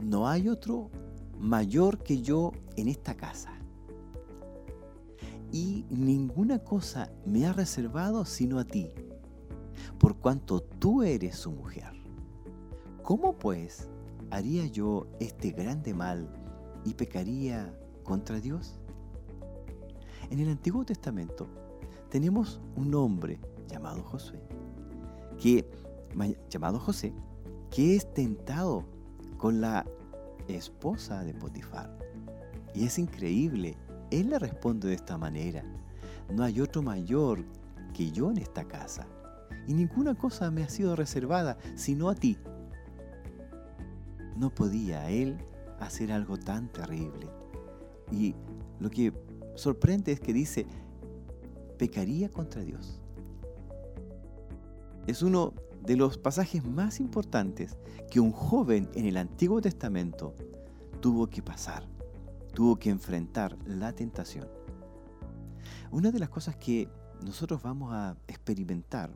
no 0.01 0.29
hay 0.29 0.49
otro 0.49 0.91
mayor 1.43 1.99
que 1.99 2.23
yo 2.23 2.53
en 2.77 2.87
esta 2.87 3.17
casa 3.17 3.53
y 5.51 5.85
ninguna 5.91 6.61
cosa 6.61 7.11
me 7.27 7.47
ha 7.47 7.53
reservado 7.53 8.25
sino 8.25 8.61
a 8.61 8.65
ti, 8.65 8.93
por 9.99 10.17
cuanto 10.17 10.61
tú 10.63 11.03
eres 11.03 11.37
su 11.37 11.51
mujer. 11.51 11.93
¿Cómo 13.03 13.37
pues 13.37 13.89
haría 14.31 14.67
yo 14.67 15.09
este 15.19 15.51
grande 15.51 15.93
mal 15.93 16.33
y 16.85 16.95
pecaría 16.95 17.77
contra 18.05 18.39
Dios? 18.39 18.79
En 20.31 20.39
el 20.39 20.49
Antiguo 20.49 20.85
Testamento 20.85 21.49
tenemos 22.09 22.61
un 22.77 22.95
hombre 22.95 23.41
llamado 23.67 24.05
Josué, 24.05 24.41
que, 25.41 25.69
llamado 26.49 26.79
José, 26.79 27.13
que 27.69 27.97
es 27.97 28.15
tentado 28.15 28.85
con 29.39 29.61
la 29.61 29.85
esposa 30.49 31.25
de 31.25 31.35
Potifar. 31.35 31.97
Y 32.75 32.87
es 32.87 32.99
increíble 32.99 33.77
él 34.13 34.31
le 34.31 34.39
responde 34.39 34.89
de 34.89 34.95
esta 34.95 35.17
manera, 35.17 35.65
no 36.31 36.45
hay 36.45 36.61
otro 36.61 36.83
mayor 36.83 37.43
que 37.95 38.11
yo 38.11 38.31
en 38.31 38.39
esta 38.39 38.65
casa, 38.65 39.07
y 39.67 39.75
ninguna 39.75 40.15
cosa 40.15 40.51
me 40.51 40.63
ha 40.63 40.69
sido 40.69 40.97
reservada 40.97 41.57
sino 41.77 42.09
a 42.09 42.15
ti. 42.15 42.37
No 44.37 44.51
podía 44.51 45.09
él 45.09 45.39
hacer 45.81 46.13
algo 46.13 46.37
tan 46.37 46.69
terrible. 46.69 47.29
Y 48.11 48.35
lo 48.81 48.91
que 48.91 49.13
sorprende 49.55 50.13
es 50.13 50.21
que 50.21 50.33
dice, 50.33 50.67
pecaría 51.79 52.29
contra 52.29 52.63
Dios. 52.63 53.01
Es 55.07 55.23
uno 55.23 55.55
de 55.85 55.97
los 55.97 56.19
pasajes 56.19 56.65
más 56.65 57.01
importantes 57.01 57.77
que 58.11 58.21
un 58.21 58.33
joven 58.33 58.89
en 58.95 59.07
el 59.07 59.17
Antiguo 59.17 59.61
Testamento 59.61 60.35
tuvo 61.01 61.29
que 61.29 61.43
pasar 61.43 61.87
tuvo 62.53 62.77
que 62.77 62.91
enfrentar 62.91 63.57
la 63.67 63.93
tentación. 63.93 64.49
Una 65.91 66.11
de 66.11 66.19
las 66.19 66.29
cosas 66.29 66.57
que 66.57 66.89
nosotros 67.25 67.63
vamos 67.63 67.93
a 67.93 68.17
experimentar 68.27 69.11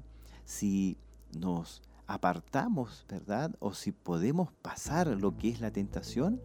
si 0.44 0.98
nos 1.38 1.82
apartamos, 2.06 3.04
¿verdad? 3.08 3.54
O 3.58 3.74
si 3.74 3.92
podemos 3.92 4.52
pasar 4.62 5.08
lo 5.08 5.36
que 5.36 5.48
es 5.48 5.60
la 5.60 5.70
tentación, 5.70 6.40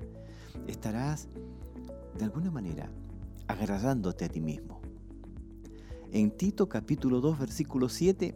estarás 0.68 1.28
de 2.18 2.25
alguna 2.25 2.51
manera 2.51 2.90
agradándote 3.48 4.25
a 4.25 4.30
ti 4.30 4.42
mismo. 4.42 4.82
En 6.12 6.32
Tito 6.32 6.68
capítulo 6.68 7.22
2 7.22 7.40
versículo 7.40 7.90
7 7.90 8.36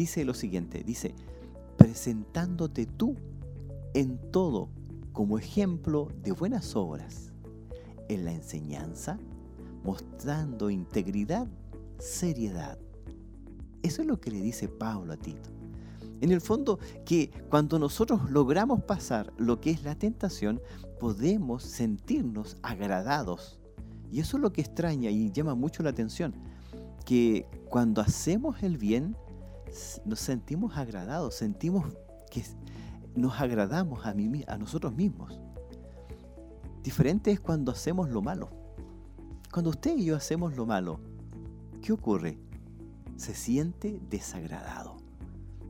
dice 0.00 0.24
lo 0.24 0.32
siguiente, 0.32 0.82
dice, 0.82 1.14
presentándote 1.76 2.86
tú 2.86 3.16
en 3.92 4.16
todo 4.30 4.70
como 5.12 5.38
ejemplo 5.38 6.08
de 6.22 6.32
buenas 6.32 6.74
obras, 6.74 7.34
en 8.08 8.24
la 8.24 8.32
enseñanza, 8.32 9.18
mostrando 9.84 10.70
integridad, 10.70 11.46
seriedad. 11.98 12.78
Eso 13.82 14.00
es 14.00 14.08
lo 14.08 14.18
que 14.18 14.30
le 14.30 14.40
dice 14.40 14.68
Pablo 14.68 15.12
a 15.12 15.18
Tito. 15.18 15.50
En 16.22 16.30
el 16.30 16.40
fondo, 16.40 16.78
que 17.04 17.30
cuando 17.50 17.78
nosotros 17.78 18.30
logramos 18.30 18.82
pasar 18.84 19.34
lo 19.36 19.60
que 19.60 19.70
es 19.70 19.82
la 19.84 19.96
tentación, 19.96 20.62
podemos 20.98 21.62
sentirnos 21.62 22.56
agradados. 22.62 23.58
Y 24.10 24.20
eso 24.20 24.38
es 24.38 24.42
lo 24.42 24.50
que 24.50 24.62
extraña 24.62 25.10
y 25.10 25.30
llama 25.30 25.54
mucho 25.54 25.82
la 25.82 25.90
atención, 25.90 26.32
que 27.04 27.46
cuando 27.68 28.00
hacemos 28.00 28.62
el 28.62 28.78
bien, 28.78 29.14
nos 30.04 30.20
sentimos 30.20 30.76
agradados, 30.76 31.34
sentimos 31.34 31.86
que 32.30 32.44
nos 33.14 33.40
agradamos 33.40 34.04
a, 34.06 34.14
nosotros 34.58 34.94
mismos. 34.94 35.40
Diferente 36.82 37.30
es 37.30 37.40
cuando 37.40 37.72
hacemos 37.72 38.08
lo 38.10 38.22
malo. 38.22 38.50
Cuando 39.52 39.70
usted 39.70 39.96
y 39.96 40.06
yo 40.06 40.16
hacemos 40.16 40.56
lo 40.56 40.66
malo, 40.66 41.00
¿qué 41.82 41.92
ocurre? 41.92 42.38
Se 43.16 43.34
siente 43.34 44.00
desagradado 44.08 45.00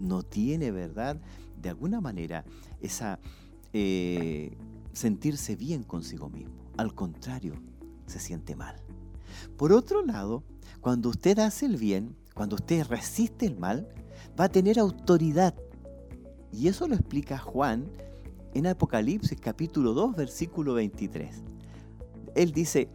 no 0.01 0.23
tiene, 0.23 0.71
¿verdad? 0.71 1.21
De 1.61 1.69
alguna 1.69 2.01
manera, 2.01 2.45
esa 2.81 3.21
eh, 3.73 4.57
sentirse 4.93 5.57
bien 5.57 5.85
consigo 5.85 6.29
mismo. 6.29 6.55
Al 6.77 6.95
contrario, 6.95 7.55
se 8.07 8.19
siente 8.19 8.57
mal. 8.57 8.77
Por 9.57 9.73
otro 9.73 10.05
lado, 10.05 10.43
cuando 10.81 11.11
usted 11.11 11.39
hace 11.39 11.67
el 11.67 11.77
bien, 11.77 12.17
cuando 12.41 12.57
usted 12.57 12.87
resiste 12.87 13.45
el 13.45 13.59
mal, 13.59 13.87
va 14.41 14.45
a 14.45 14.49
tener 14.49 14.79
autoridad. 14.79 15.55
Y 16.51 16.69
eso 16.69 16.89
lo 16.89 16.95
explica 16.95 17.37
Juan 17.37 17.93
en 18.55 18.67
Apocalipsis 18.67 19.39
capítulo 19.39 19.93
2, 19.93 20.17
versículo 20.17 20.73
23. 20.73 21.37
Él 22.35 22.53
dice, 22.53 22.89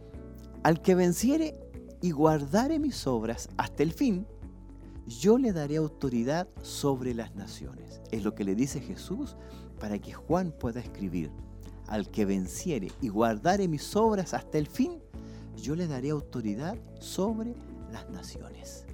al 0.64 0.82
que 0.82 0.96
venciere 0.96 1.54
y 2.02 2.10
guardare 2.10 2.80
mis 2.80 3.06
obras 3.06 3.48
hasta 3.56 3.84
el 3.84 3.92
fin, 3.92 4.26
yo 5.06 5.38
le 5.38 5.52
daré 5.52 5.76
autoridad 5.76 6.48
sobre 6.62 7.14
las 7.14 7.36
naciones. 7.36 8.00
Es 8.10 8.24
lo 8.24 8.34
que 8.34 8.42
le 8.42 8.56
dice 8.56 8.80
Jesús 8.80 9.36
para 9.78 10.00
que 10.00 10.12
Juan 10.12 10.50
pueda 10.58 10.80
escribir. 10.80 11.30
Al 11.86 12.10
que 12.10 12.24
venciere 12.24 12.90
y 13.00 13.10
guardare 13.10 13.68
mis 13.68 13.94
obras 13.94 14.34
hasta 14.34 14.58
el 14.58 14.66
fin, 14.66 14.98
yo 15.56 15.76
le 15.76 15.86
daré 15.86 16.10
autoridad 16.10 16.76
sobre 16.98 17.54
las 17.92 18.10
naciones. 18.10 18.85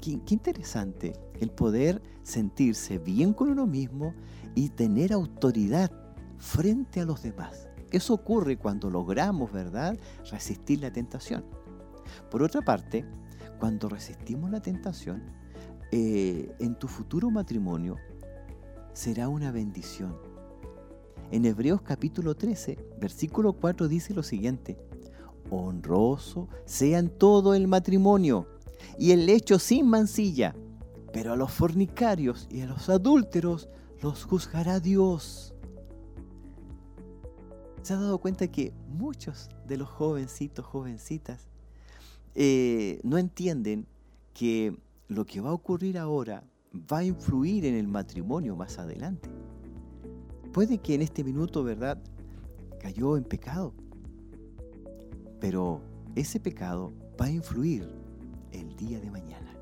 Qué, 0.00 0.20
interesante 0.28 1.14
el 1.40 1.50
poder 1.50 2.02
sentirse 2.22 2.98
bien 2.98 3.32
con 3.32 3.50
uno 3.50 3.66
mismo 3.66 4.14
y 4.54 4.70
tener 4.70 5.12
autoridad 5.12 5.90
frente 6.38 7.00
a 7.00 7.04
los 7.04 7.22
demás. 7.22 7.68
Eso 7.90 8.14
ocurre 8.14 8.58
cuando 8.58 8.90
logramos, 8.90 9.52
¿verdad?, 9.52 9.98
resistir 10.30 10.80
la 10.80 10.92
tentación. 10.92 11.44
Por 12.30 12.42
otra 12.42 12.62
parte, 12.62 13.04
cuando 13.58 13.88
resistimos 13.88 14.50
la 14.50 14.60
tentación, 14.60 15.22
eh, 15.90 16.54
en 16.58 16.74
tu 16.78 16.86
futuro 16.86 17.30
matrimonio 17.30 17.96
será 18.92 19.28
una 19.28 19.50
bendición. 19.50 20.16
En 21.30 21.44
Hebreos 21.44 21.82
capítulo 21.82 22.34
13, 22.34 22.78
versículo 23.00 23.52
4 23.54 23.88
dice 23.88 24.14
lo 24.14 24.22
siguiente, 24.22 24.78
honroso 25.50 26.48
sea 26.64 26.98
en 26.98 27.08
todo 27.08 27.54
el 27.54 27.68
matrimonio 27.68 28.46
y 28.98 29.12
el 29.12 29.26
lecho 29.26 29.58
sin 29.58 29.86
mancilla, 29.86 30.54
pero 31.12 31.32
a 31.32 31.36
los 31.36 31.52
fornicarios 31.52 32.48
y 32.50 32.60
a 32.60 32.66
los 32.66 32.88
adúlteros 32.88 33.68
los 34.02 34.24
juzgará 34.24 34.80
Dios. 34.80 35.54
¿Se 37.82 37.94
ha 37.94 37.96
dado 37.96 38.18
cuenta 38.18 38.48
que 38.48 38.72
muchos 38.88 39.48
de 39.66 39.76
los 39.76 39.88
jovencitos, 39.88 40.64
jovencitas, 40.64 41.48
eh, 42.34 43.00
no 43.02 43.18
entienden 43.18 43.86
que 44.34 44.76
lo 45.08 45.24
que 45.24 45.40
va 45.40 45.50
a 45.50 45.54
ocurrir 45.54 45.98
ahora 45.98 46.44
va 46.74 46.98
a 46.98 47.04
influir 47.04 47.64
en 47.64 47.74
el 47.74 47.88
matrimonio 47.88 48.56
más 48.56 48.78
adelante. 48.78 49.28
Puede 50.52 50.78
que 50.78 50.94
en 50.94 51.02
este 51.02 51.24
minuto, 51.24 51.64
¿verdad?, 51.64 51.98
cayó 52.78 53.16
en 53.16 53.24
pecado, 53.24 53.74
pero 55.40 55.82
ese 56.14 56.38
pecado 56.38 56.92
va 57.20 57.26
a 57.26 57.30
influir 57.30 57.97
día 58.78 59.00
de 59.00 59.10
mañana. 59.10 59.52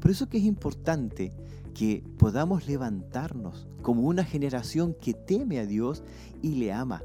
Por 0.00 0.10
eso 0.10 0.28
que 0.28 0.38
es 0.38 0.44
importante 0.44 1.32
que 1.74 2.04
podamos 2.18 2.66
levantarnos 2.66 3.66
como 3.82 4.02
una 4.02 4.24
generación 4.24 4.94
que 5.00 5.14
teme 5.14 5.58
a 5.58 5.66
Dios 5.66 6.02
y 6.42 6.56
le 6.56 6.72
ama. 6.72 7.02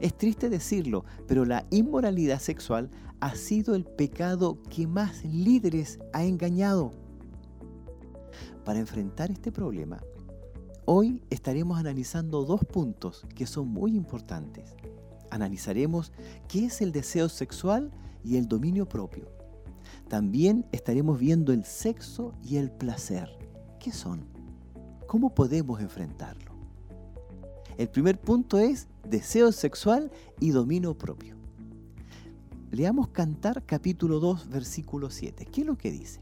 Es 0.00 0.16
triste 0.16 0.48
decirlo, 0.48 1.04
pero 1.26 1.44
la 1.44 1.66
inmoralidad 1.70 2.40
sexual 2.40 2.90
ha 3.20 3.34
sido 3.34 3.74
el 3.74 3.84
pecado 3.84 4.58
que 4.68 4.86
más 4.86 5.24
líderes 5.24 5.98
ha 6.12 6.24
engañado. 6.24 6.92
Para 8.64 8.78
enfrentar 8.78 9.30
este 9.30 9.52
problema, 9.52 10.02
hoy 10.84 11.22
estaremos 11.30 11.78
analizando 11.78 12.44
dos 12.44 12.64
puntos 12.64 13.26
que 13.34 13.46
son 13.46 13.68
muy 13.68 13.94
importantes. 13.94 14.74
Analizaremos 15.30 16.12
qué 16.48 16.66
es 16.66 16.80
el 16.80 16.92
deseo 16.92 17.28
sexual 17.28 17.90
y 18.24 18.36
el 18.36 18.48
dominio 18.48 18.88
propio. 18.88 19.43
También 20.14 20.64
estaremos 20.70 21.18
viendo 21.18 21.52
el 21.52 21.64
sexo 21.64 22.34
y 22.40 22.58
el 22.58 22.70
placer. 22.70 23.36
¿Qué 23.80 23.90
son? 23.90 24.24
¿Cómo 25.08 25.34
podemos 25.34 25.80
enfrentarlo? 25.80 26.52
El 27.78 27.88
primer 27.88 28.20
punto 28.20 28.60
es 28.60 28.86
deseo 29.02 29.50
sexual 29.50 30.12
y 30.38 30.50
dominio 30.50 30.96
propio. 30.96 31.34
Leamos 32.70 33.08
Cantar 33.08 33.64
capítulo 33.66 34.20
2, 34.20 34.50
versículo 34.50 35.10
7. 35.10 35.46
¿Qué 35.46 35.62
es 35.62 35.66
lo 35.66 35.76
que 35.76 35.90
dice? 35.90 36.20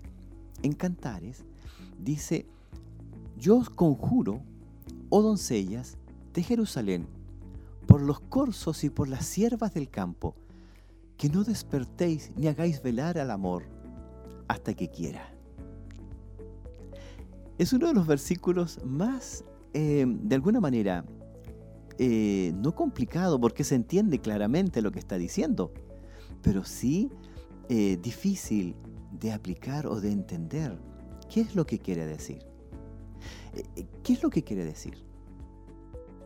En 0.62 0.72
Cantares 0.72 1.44
dice, 2.02 2.46
yo 3.37 3.59
os 3.59 3.68
conjuro, 3.68 4.40
oh 5.11 5.20
doncellas 5.20 5.98
de 6.33 6.42
Jerusalén, 6.42 7.07
por 7.87 8.00
los 8.00 8.20
corzos 8.20 8.85
y 8.85 8.88
por 8.88 9.11
las 9.11 9.26
siervas 9.26 9.74
del 9.74 9.90
campo, 9.90 10.35
que 11.18 11.28
no 11.28 11.44
despertéis 11.44 12.33
ni 12.37 12.46
hagáis 12.46 12.83
velar 12.83 13.18
al 13.18 13.31
amor 13.31 13.82
hasta 14.48 14.74
que 14.74 14.88
quiera. 14.88 15.35
Es 17.59 17.72
uno 17.72 17.88
de 17.88 17.94
los 17.94 18.07
versículos 18.07 18.81
más, 18.85 19.44
eh, 19.74 20.05
de 20.07 20.35
alguna 20.35 20.61
manera, 20.61 21.05
eh, 21.98 22.52
no 22.57 22.74
complicado 22.74 23.40
porque 23.40 23.64
se 23.64 23.74
entiende 23.74 24.18
claramente 24.18 24.83
lo 24.83 24.90
que 24.90 24.98
está 24.98 25.18
diciendo 25.18 25.72
pero 26.42 26.64
sí 26.64 27.11
eh, 27.68 27.98
difícil 28.02 28.74
de 29.18 29.33
aplicar 29.33 29.87
o 29.87 30.00
de 30.00 30.11
entender. 30.11 30.78
¿Qué 31.33 31.40
es 31.40 31.55
lo 31.55 31.64
que 31.64 31.78
quiere 31.78 32.05
decir? 32.05 32.44
¿Qué 34.02 34.12
es 34.12 34.22
lo 34.22 34.31
que 34.31 34.42
quiere 34.42 34.64
decir? 34.64 34.94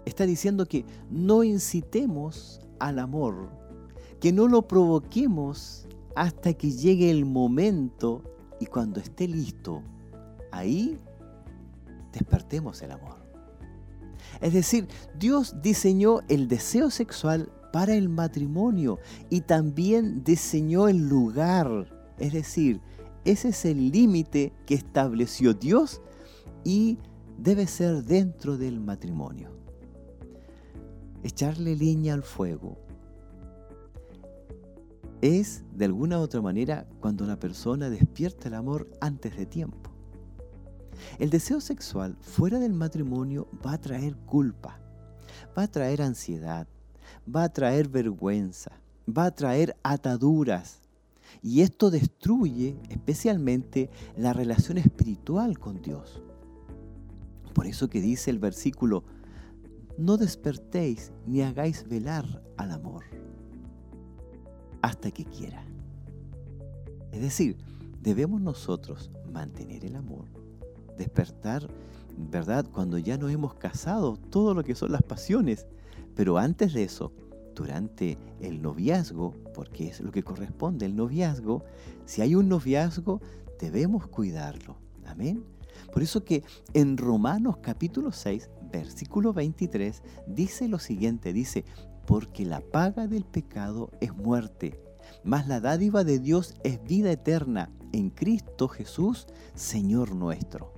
Está 0.05 0.25
diciendo 0.25 0.67
que 0.67 0.85
no 1.11 1.45
incitemos 1.45 2.61
al 2.79 2.99
amor, 2.99 3.51
que 4.21 4.33
no 4.33 4.49
lo 4.49 4.67
provoquemos 4.67 5.86
hasta 6.17 6.55
que 6.55 6.73
llegue 6.73 7.11
el 7.11 7.27
momento 7.27 8.23
y 8.59 8.67
cuando 8.67 9.01
esté 9.01 9.29
listo, 9.29 9.83
ahí 10.51 10.99
despertemos 12.11 12.81
el 12.81 12.93
amor. 12.93 13.17
Es 14.41 14.55
decir, 14.55 14.89
Dios 15.19 15.57
diseñó 15.63 16.21
el 16.29 16.49
deseo 16.49 16.91
sexual 16.91 17.53
para 17.71 17.95
el 17.95 18.09
matrimonio 18.09 18.99
y 19.29 19.43
también 19.43 20.25
diseñó 20.25 20.89
el 20.89 21.07
lugar. 21.07 21.87
Es 22.19 22.33
decir, 22.33 22.81
ese 23.27 23.51
es 23.51 23.65
el 23.67 23.91
límite 23.91 24.55
que 24.65 24.75
estableció 24.75 25.53
Dios 25.53 26.01
y 26.65 26.99
debe 27.37 27.67
ser 27.67 28.05
dentro 28.05 28.57
del 28.57 28.81
matrimonio. 28.81 29.51
Echarle 31.23 31.77
leña 31.77 32.15
al 32.15 32.23
fuego 32.23 32.86
es 35.23 35.65
de 35.73 35.87
alguna 35.87 36.19
u 36.19 36.23
otra 36.23 36.41
manera 36.41 36.87
cuando 37.01 37.27
la 37.27 37.39
persona 37.39 37.91
despierta 37.91 38.49
el 38.49 38.55
amor 38.55 38.89
antes 39.01 39.37
de 39.37 39.47
tiempo. 39.47 39.91
El 41.19 41.31
deseo 41.31 41.61
sexual 41.61 42.17
fuera 42.21 42.59
del 42.59 42.73
matrimonio 42.73 43.49
va 43.65 43.75
a 43.75 43.81
traer 43.81 44.17
culpa, 44.17 44.81
va 45.57 45.65
a 45.65 45.71
traer 45.71 46.03
ansiedad, 46.03 46.67
va 47.35 47.45
a 47.45 47.49
traer 47.53 47.89
vergüenza, 47.89 48.73
va 49.07 49.27
a 49.27 49.35
traer 49.35 49.77
ataduras. 49.83 50.81
Y 51.43 51.61
esto 51.61 51.91
destruye 51.91 52.77
especialmente 52.89 53.91
la 54.17 54.33
relación 54.33 54.79
espiritual 54.79 55.59
con 55.59 55.83
Dios. 55.83 56.23
Por 57.55 57.67
eso 57.67 57.89
que 57.89 58.01
dice 58.01 58.31
el 58.31 58.39
versículo, 58.39 59.05
no 59.99 60.17
despertéis 60.17 61.13
ni 61.27 61.43
hagáis 61.43 61.89
velar 61.89 62.43
al 62.57 62.71
amor 62.71 63.05
hasta 64.83 65.11
que 65.11 65.25
quiera. 65.25 65.65
Es 67.13 67.21
decir, 67.21 67.57
debemos 68.03 68.41
nosotros 68.41 69.11
mantener 69.33 69.85
el 69.85 69.97
amor, 69.97 70.27
despertar, 70.97 71.69
¿verdad? 72.17 72.67
Cuando 72.71 72.99
ya 72.99 73.19
nos 73.19 73.31
hemos 73.31 73.55
casado, 73.55 74.17
todo 74.31 74.55
lo 74.55 74.65
que 74.65 74.75
son 74.75 74.93
las 74.93 75.03
pasiones. 75.03 75.67
Pero 76.15 76.39
antes 76.39 76.73
de 76.73 76.85
eso, 76.85 77.13
durante 77.55 78.19
el 78.41 78.63
noviazgo, 78.63 79.35
porque 79.55 79.89
es 79.89 80.01
lo 80.01 80.13
que 80.13 80.23
corresponde 80.23 80.87
el 80.87 80.95
noviazgo, 80.95 81.65
si 82.05 82.23
hay 82.23 82.35
un 82.35 82.49
noviazgo, 82.49 83.21
debemos 83.59 84.07
cuidarlo. 84.07 84.77
Amén. 85.07 85.45
Por 85.93 86.03
eso 86.03 86.25
que 86.25 86.45
en 86.75 86.97
Romanos 86.97 87.59
capítulo 87.63 88.13
6, 88.13 88.51
versículo 88.71 89.33
23, 89.33 90.03
dice 90.27 90.69
lo 90.69 90.79
siguiente, 90.79 91.33
dice, 91.33 91.65
porque 92.07 92.47
la 92.47 92.61
paga 92.61 93.07
del 93.07 93.25
pecado 93.25 93.91
es 94.01 94.15
muerte, 94.15 94.81
mas 95.25 95.49
la 95.49 95.61
dádiva 95.61 96.05
de 96.05 96.19
Dios 96.19 96.55
es 96.63 96.83
vida 96.85 97.11
eterna 97.11 97.71
en 97.93 98.11
Cristo 98.11 98.69
Jesús, 98.69 99.27
Señor 99.55 100.15
nuestro. 100.15 100.73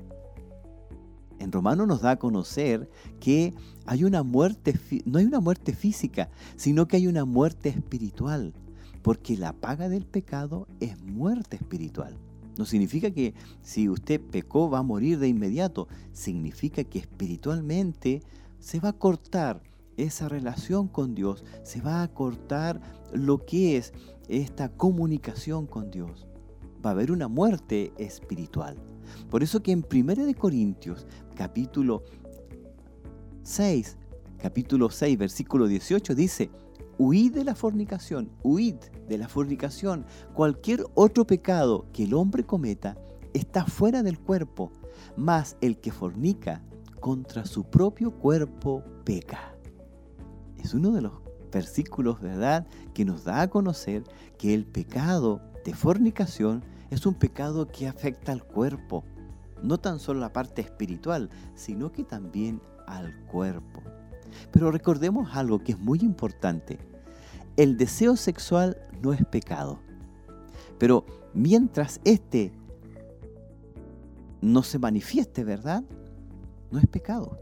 En 1.38 1.52
Romano 1.52 1.86
nos 1.86 2.02
da 2.02 2.12
a 2.12 2.18
conocer 2.18 2.90
que 3.20 3.54
hay 3.86 4.04
una 4.04 4.22
muerte, 4.22 4.74
no 5.04 5.18
hay 5.18 5.26
una 5.26 5.40
muerte 5.40 5.72
física, 5.72 6.30
sino 6.56 6.88
que 6.88 6.96
hay 6.96 7.06
una 7.06 7.24
muerte 7.24 7.68
espiritual, 7.68 8.54
porque 9.02 9.36
la 9.36 9.52
paga 9.52 9.88
del 9.88 10.04
pecado 10.04 10.66
es 10.80 11.00
muerte 11.00 11.56
espiritual. 11.56 12.16
No 12.56 12.64
significa 12.64 13.12
que 13.12 13.34
si 13.62 13.88
usted 13.88 14.20
pecó 14.20 14.68
va 14.68 14.80
a 14.80 14.82
morir 14.82 15.20
de 15.20 15.28
inmediato, 15.28 15.86
significa 16.12 16.82
que 16.82 16.98
espiritualmente 16.98 18.22
se 18.58 18.80
va 18.80 18.88
a 18.88 18.98
cortar 18.98 19.62
esa 19.98 20.28
relación 20.28 20.88
con 20.88 21.14
Dios, 21.14 21.44
se 21.62 21.82
va 21.82 22.02
a 22.02 22.08
cortar 22.08 22.80
lo 23.12 23.44
que 23.44 23.76
es 23.76 23.92
esta 24.28 24.70
comunicación 24.70 25.66
con 25.66 25.90
Dios. 25.90 26.26
Va 26.84 26.90
a 26.90 26.92
haber 26.92 27.12
una 27.12 27.28
muerte 27.28 27.92
espiritual. 27.98 28.76
Por 29.30 29.42
eso 29.42 29.62
que 29.62 29.72
en 29.72 29.84
1 29.90 30.34
Corintios 30.38 31.06
capítulo 31.34 32.04
6, 33.42 33.96
capítulo 34.38 34.90
6, 34.90 35.18
versículo 35.18 35.66
18 35.66 36.14
dice, 36.14 36.50
huid 36.98 37.32
de 37.32 37.44
la 37.44 37.54
fornicación, 37.54 38.30
huid 38.42 38.76
de 39.08 39.18
la 39.18 39.28
fornicación. 39.28 40.04
Cualquier 40.34 40.84
otro 40.94 41.26
pecado 41.26 41.86
que 41.92 42.04
el 42.04 42.14
hombre 42.14 42.44
cometa 42.44 42.96
está 43.32 43.64
fuera 43.64 44.02
del 44.02 44.18
cuerpo, 44.18 44.72
mas 45.16 45.56
el 45.60 45.78
que 45.78 45.92
fornica 45.92 46.62
contra 47.00 47.46
su 47.46 47.64
propio 47.64 48.10
cuerpo 48.12 48.82
peca. 49.04 49.57
Es 50.58 50.74
uno 50.74 50.92
de 50.92 51.02
los 51.02 51.12
versículos, 51.52 52.20
¿verdad?, 52.20 52.66
que 52.94 53.04
nos 53.04 53.24
da 53.24 53.42
a 53.42 53.48
conocer 53.48 54.04
que 54.38 54.54
el 54.54 54.66
pecado 54.66 55.40
de 55.64 55.74
fornicación 55.74 56.62
es 56.90 57.06
un 57.06 57.14
pecado 57.14 57.66
que 57.68 57.88
afecta 57.88 58.32
al 58.32 58.44
cuerpo, 58.44 59.04
no 59.62 59.78
tan 59.78 59.98
solo 59.98 60.20
la 60.20 60.32
parte 60.32 60.62
espiritual, 60.62 61.30
sino 61.54 61.92
que 61.92 62.04
también 62.04 62.60
al 62.86 63.14
cuerpo. 63.26 63.82
Pero 64.52 64.70
recordemos 64.70 65.34
algo 65.36 65.58
que 65.58 65.72
es 65.72 65.78
muy 65.78 66.00
importante. 66.00 66.78
El 67.56 67.76
deseo 67.76 68.16
sexual 68.16 68.76
no 69.02 69.12
es 69.12 69.24
pecado. 69.26 69.80
Pero 70.78 71.04
mientras 71.34 72.00
éste 72.04 72.52
no 74.40 74.62
se 74.62 74.78
manifieste, 74.78 75.44
¿verdad? 75.44 75.82
No 76.70 76.78
es 76.78 76.86
pecado. 76.86 77.38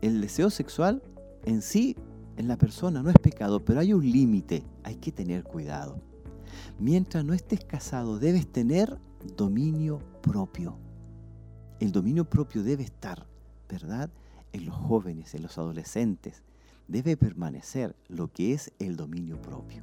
El 0.00 0.20
deseo 0.20 0.50
sexual 0.50 1.02
en 1.44 1.62
sí, 1.62 1.96
en 2.36 2.48
la 2.48 2.56
persona, 2.56 3.02
no 3.02 3.10
es 3.10 3.18
pecado, 3.18 3.64
pero 3.64 3.80
hay 3.80 3.92
un 3.92 4.08
límite. 4.10 4.62
Hay 4.82 4.96
que 4.96 5.12
tener 5.12 5.42
cuidado. 5.44 6.00
Mientras 6.78 7.24
no 7.24 7.32
estés 7.32 7.64
casado, 7.64 8.18
debes 8.18 8.46
tener 8.46 8.98
dominio 9.36 10.00
propio. 10.22 10.76
El 11.80 11.92
dominio 11.92 12.24
propio 12.24 12.62
debe 12.62 12.82
estar, 12.82 13.26
¿verdad? 13.68 14.10
En 14.52 14.66
los 14.66 14.74
jóvenes, 14.74 15.34
en 15.34 15.42
los 15.42 15.58
adolescentes. 15.58 16.42
Debe 16.88 17.16
permanecer 17.16 17.96
lo 18.08 18.32
que 18.32 18.52
es 18.52 18.72
el 18.78 18.96
dominio 18.96 19.40
propio. 19.40 19.82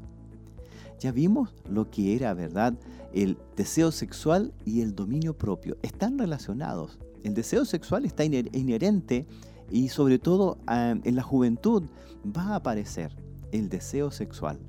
Ya 1.00 1.12
vimos 1.12 1.54
lo 1.70 1.89
que 1.89 2.16
era, 2.16 2.34
¿verdad? 2.34 2.76
El 3.13 3.38
deseo 3.58 3.92
sexual 3.92 4.54
y 4.66 4.82
el 4.82 4.96
dominio 4.96 5.38
propio 5.38 5.78
están 5.82 6.18
relacionados. 6.18 6.98
El 7.24 7.34
deseo 7.34 7.66
sexual 7.66 8.06
está 8.06 8.24
inherente 8.24 9.28
y 9.74 9.90
sobre 9.90 10.20
todo 10.20 10.60
ah, 10.68 10.94
en 11.04 11.16
la 11.16 11.24
juventud 11.24 11.84
va 12.26 12.50
a 12.50 12.56
aparecer 12.58 13.12
el 13.52 13.70
deseo 13.70 14.12
sexual. 14.12 14.60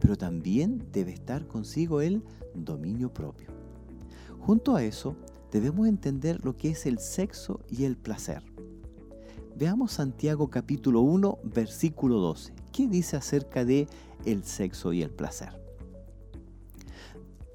Pero 0.00 0.16
también 0.18 0.84
debe 0.92 1.12
estar 1.12 1.46
consigo 1.46 2.00
el 2.00 2.24
dominio 2.52 3.14
propio. 3.14 3.50
Junto 4.40 4.74
a 4.74 4.82
eso 4.82 5.16
debemos 5.52 5.86
entender 5.86 6.44
lo 6.44 6.56
que 6.56 6.70
es 6.70 6.86
el 6.86 6.98
sexo 6.98 7.60
y 7.70 7.84
el 7.84 7.96
placer. 7.96 8.42
Veamos 9.56 9.92
Santiago 9.92 10.50
capítulo 10.50 11.02
1, 11.02 11.38
versículo 11.44 12.18
12. 12.18 12.52
¿Qué 12.72 12.88
dice 12.88 13.16
acerca 13.16 13.64
de 13.64 13.86
el 14.24 14.42
sexo 14.42 14.92
y 14.92 15.02
el 15.02 15.10
placer? 15.10 15.50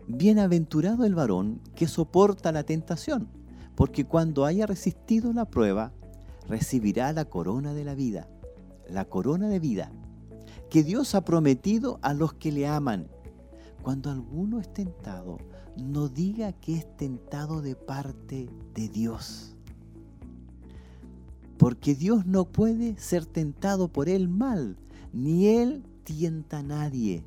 Bienaventurado 0.07 1.03
el 1.03 1.15
varón 1.15 1.59
que 1.75 1.87
soporta 1.87 2.53
la 2.53 2.63
tentación, 2.63 3.27
porque 3.75 4.05
cuando 4.05 4.45
haya 4.45 4.65
resistido 4.65 5.33
la 5.33 5.43
prueba, 5.43 5.91
recibirá 6.47 7.11
la 7.13 7.25
corona 7.25 7.73
de 7.73 7.83
la 7.83 7.95
vida, 7.95 8.29
la 8.89 9.05
corona 9.05 9.49
de 9.49 9.59
vida, 9.59 9.91
que 10.69 10.83
Dios 10.83 11.15
ha 11.15 11.21
prometido 11.23 11.99
a 12.01 12.13
los 12.13 12.33
que 12.33 12.51
le 12.51 12.67
aman. 12.67 13.07
Cuando 13.81 14.11
alguno 14.11 14.59
es 14.59 14.71
tentado, 14.73 15.37
no 15.77 16.09
diga 16.09 16.53
que 16.53 16.75
es 16.75 16.97
tentado 16.97 17.61
de 17.61 17.75
parte 17.75 18.49
de 18.73 18.89
Dios. 18.89 19.55
Porque 21.57 21.95
Dios 21.95 22.25
no 22.25 22.45
puede 22.45 22.97
ser 22.97 23.25
tentado 23.25 23.87
por 23.87 24.09
el 24.09 24.27
mal, 24.29 24.77
ni 25.13 25.47
Él 25.47 25.83
tienta 26.03 26.59
a 26.59 26.63
nadie, 26.63 27.23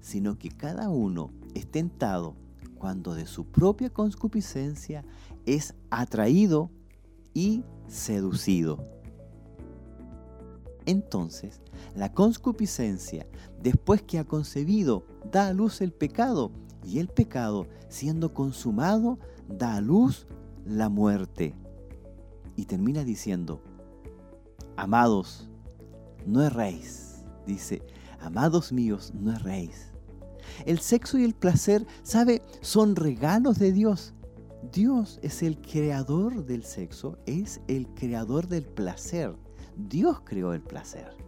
sino 0.00 0.38
que 0.38 0.50
cada 0.50 0.90
uno 0.90 1.30
es 1.54 1.66
tentado 1.70 2.34
cuando 2.78 3.14
de 3.14 3.26
su 3.26 3.44
propia 3.44 3.90
concupiscencia 3.90 5.04
es 5.46 5.74
atraído 5.90 6.70
y 7.34 7.64
seducido. 7.86 8.84
Entonces, 10.86 11.60
la 11.94 12.12
concupiscencia, 12.12 13.26
después 13.62 14.02
que 14.02 14.18
ha 14.18 14.24
concebido, 14.24 15.04
da 15.30 15.48
a 15.48 15.52
luz 15.52 15.80
el 15.80 15.92
pecado, 15.92 16.50
y 16.84 16.98
el 16.98 17.08
pecado, 17.08 17.66
siendo 17.88 18.32
consumado, 18.32 19.18
da 19.48 19.76
a 19.76 19.80
luz 19.80 20.26
la 20.64 20.88
muerte. 20.88 21.54
Y 22.56 22.64
termina 22.64 23.04
diciendo, 23.04 23.62
amados, 24.76 25.48
no 26.26 26.42
erréis. 26.42 27.24
Dice, 27.46 27.82
amados 28.20 28.72
míos, 28.72 29.12
no 29.14 29.32
erréis. 29.32 29.92
El 30.64 30.80
sexo 30.80 31.18
y 31.18 31.24
el 31.24 31.34
placer, 31.34 31.86
¿sabe? 32.02 32.42
Son 32.60 32.96
regalos 32.96 33.58
de 33.58 33.72
Dios. 33.72 34.14
Dios 34.72 35.18
es 35.22 35.42
el 35.42 35.60
creador 35.60 36.44
del 36.44 36.64
sexo, 36.64 37.18
es 37.26 37.60
el 37.68 37.88
creador 37.88 38.46
del 38.46 38.64
placer. 38.64 39.34
Dios 39.76 40.20
creó 40.24 40.52
el 40.52 40.62
placer 40.62 41.20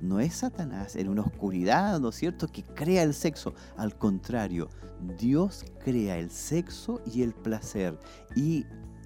no 0.00 0.18
es 0.20 0.34
Satanás 0.36 0.96
en 0.96 1.08
una 1.08 1.22
oscuridad, 1.22 2.00
¿no 2.00 2.08
es 2.08 2.16
cierto?, 2.16 2.48
que 2.48 2.62
crea 2.62 3.02
el 3.02 3.14
sexo. 3.14 3.54
Al 3.76 3.96
contrario, 3.96 4.68
Dios 5.18 5.64
crea 5.84 6.18
el 6.18 6.30
sexo 6.30 7.00
y 7.06 7.22
el 7.22 7.34
placer 7.34 7.98
y 8.34 8.64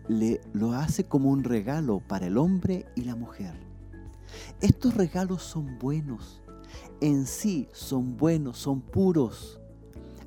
le, 0.08 0.40
lo 0.52 0.72
hace 0.72 1.04
como 1.04 1.30
un 1.30 1.44
regalo 1.44 2.00
para 2.00 2.26
el 2.26 2.38
hombre 2.38 2.86
y 2.94 3.02
la 3.02 3.16
mujer. 3.16 3.54
Estos 4.60 4.94
regalos 4.94 5.42
son 5.42 5.78
buenos, 5.78 6.40
en 7.00 7.26
sí 7.26 7.68
son 7.72 8.16
buenos, 8.16 8.58
son 8.58 8.80
puros. 8.80 9.60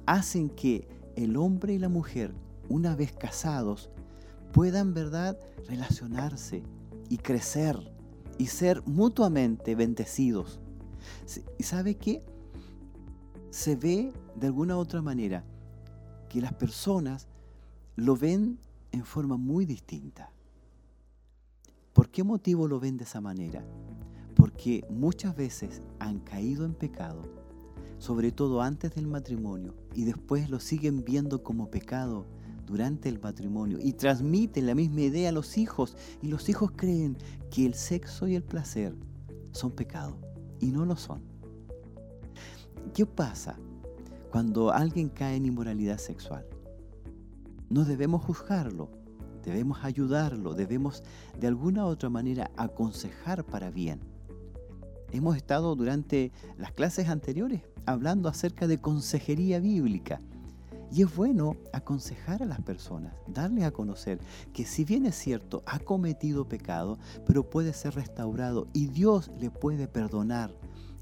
Hacen 0.05 0.49
que 0.49 0.87
el 1.15 1.37
hombre 1.37 1.73
y 1.73 1.79
la 1.79 1.89
mujer, 1.89 2.33
una 2.69 2.95
vez 2.95 3.11
casados, 3.11 3.89
puedan, 4.51 4.93
¿verdad?, 4.93 5.37
relacionarse 5.67 6.63
y 7.09 7.17
crecer 7.17 7.91
y 8.37 8.47
ser 8.47 8.83
mutuamente 8.85 9.75
bendecidos. 9.75 10.59
¿Y 11.57 11.63
sabe 11.63 11.95
qué? 11.95 12.23
Se 13.49 13.75
ve 13.75 14.13
de 14.35 14.47
alguna 14.47 14.77
otra 14.77 15.01
manera 15.01 15.43
que 16.29 16.41
las 16.41 16.53
personas 16.53 17.27
lo 17.95 18.15
ven 18.15 18.59
en 18.91 19.03
forma 19.05 19.37
muy 19.37 19.65
distinta. 19.65 20.31
¿Por 21.93 22.09
qué 22.09 22.23
motivo 22.23 22.67
lo 22.67 22.79
ven 22.79 22.97
de 22.97 23.05
esa 23.05 23.21
manera? 23.21 23.65
Porque 24.35 24.85
muchas 24.89 25.35
veces 25.35 25.81
han 25.99 26.19
caído 26.19 26.65
en 26.65 26.75
pecado, 26.75 27.23
sobre 27.97 28.31
todo 28.31 28.61
antes 28.61 28.93
del 28.93 29.07
matrimonio, 29.07 29.73
y 29.95 30.03
después 30.03 30.49
lo 30.49 30.59
siguen 30.59 31.03
viendo 31.03 31.41
como 31.41 31.71
pecado 31.71 32.27
durante 32.67 33.09
el 33.09 33.19
matrimonio 33.19 33.79
y 33.81 33.93
transmiten 33.93 34.67
la 34.67 34.75
misma 34.75 35.01
idea 35.01 35.29
a 35.29 35.31
los 35.31 35.57
hijos 35.57 35.95
y 36.21 36.27
los 36.27 36.49
hijos 36.49 36.71
creen 36.75 37.17
que 37.49 37.65
el 37.65 37.73
sexo 37.73 38.27
y 38.27 38.35
el 38.35 38.43
placer 38.43 38.93
son 39.53 39.71
pecados 39.71 40.15
y 40.59 40.67
no 40.67 40.85
lo 40.85 40.95
son. 40.95 41.21
¿Qué 42.93 43.05
pasa 43.05 43.57
cuando 44.31 44.71
alguien 44.71 45.09
cae 45.09 45.37
en 45.37 45.45
inmoralidad 45.45 45.97
sexual? 45.97 46.45
No 47.69 47.85
debemos 47.85 48.23
juzgarlo, 48.23 48.89
debemos 49.43 49.79
ayudarlo, 49.83 50.53
debemos 50.53 51.03
de 51.39 51.47
alguna 51.47 51.85
u 51.85 51.87
otra 51.87 52.09
manera 52.09 52.51
aconsejar 52.57 53.45
para 53.45 53.71
bien. 53.71 54.01
Hemos 55.11 55.37
estado 55.37 55.75
durante 55.75 56.33
las 56.57 56.73
clases 56.73 57.07
anteriores 57.07 57.61
hablando 57.85 58.27
acerca 58.27 58.67
de 58.67 58.79
consejería 58.79 59.59
bíblica. 59.59 60.21
Y 60.91 61.01
es 61.01 61.15
bueno 61.15 61.57
aconsejar 61.73 62.41
a 62.41 62.45
las 62.45 62.61
personas, 62.61 63.13
darles 63.27 63.65
a 63.65 63.71
conocer 63.71 64.19
que 64.53 64.65
si 64.65 64.85
bien 64.85 65.05
es 65.05 65.15
cierto, 65.15 65.63
ha 65.65 65.79
cometido 65.79 66.47
pecado, 66.47 66.97
pero 67.25 67.49
puede 67.49 67.73
ser 67.73 67.95
restaurado 67.95 68.67
y 68.73 68.87
Dios 68.87 69.31
le 69.39 69.49
puede 69.49 69.87
perdonar 69.87 70.53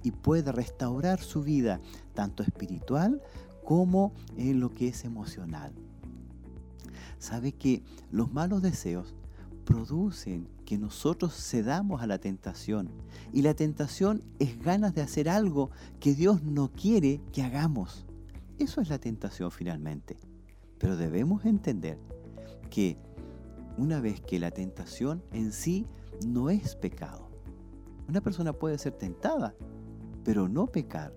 y 0.03 0.11
puede 0.11 0.51
restaurar 0.51 1.19
su 1.21 1.43
vida, 1.43 1.79
tanto 2.13 2.43
espiritual 2.43 3.21
como 3.63 4.13
en 4.37 4.59
lo 4.59 4.73
que 4.73 4.87
es 4.87 5.05
emocional. 5.05 5.73
Sabe 7.19 7.53
que 7.53 7.83
los 8.11 8.31
malos 8.31 8.61
deseos 8.61 9.15
producen 9.65 10.47
que 10.65 10.77
nosotros 10.77 11.33
cedamos 11.35 12.01
a 12.01 12.07
la 12.07 12.19
tentación. 12.19 12.89
Y 13.33 13.41
la 13.41 13.53
tentación 13.53 14.23
es 14.39 14.61
ganas 14.61 14.93
de 14.93 15.01
hacer 15.01 15.27
algo 15.27 15.71
que 15.99 16.13
Dios 16.13 16.43
no 16.43 16.71
quiere 16.71 17.19
que 17.33 17.43
hagamos. 17.43 18.04
Eso 18.59 18.81
es 18.81 18.89
la 18.89 18.99
tentación 18.99 19.51
finalmente. 19.51 20.17
Pero 20.77 20.97
debemos 20.97 21.45
entender 21.45 21.99
que 22.69 22.97
una 23.77 23.99
vez 23.99 24.21
que 24.21 24.39
la 24.39 24.51
tentación 24.51 25.23
en 25.31 25.51
sí 25.51 25.87
no 26.25 26.49
es 26.49 26.75
pecado. 26.75 27.29
Una 28.07 28.21
persona 28.21 28.53
puede 28.53 28.77
ser 28.77 28.93
tentada, 28.93 29.55
pero 30.23 30.47
no 30.47 30.67
pecar. 30.67 31.13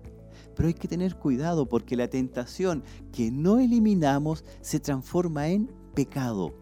Pero 0.55 0.67
hay 0.67 0.73
que 0.73 0.87
tener 0.87 1.15
cuidado 1.15 1.67
porque 1.67 1.95
la 1.95 2.09
tentación 2.09 2.83
que 3.11 3.31
no 3.31 3.59
eliminamos 3.59 4.43
se 4.61 4.79
transforma 4.79 5.47
en 5.47 5.71
pecado. 5.93 6.53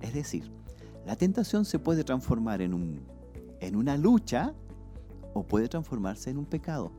Es 0.00 0.14
decir, 0.14 0.52
la 1.06 1.16
tentación 1.16 1.64
se 1.64 1.78
puede 1.78 2.04
transformar 2.04 2.62
en, 2.62 2.74
un, 2.74 3.00
en 3.60 3.76
una 3.76 3.96
lucha 3.96 4.54
o 5.34 5.44
puede 5.44 5.68
transformarse 5.68 6.30
en 6.30 6.38
un 6.38 6.46
pecado. 6.46 6.92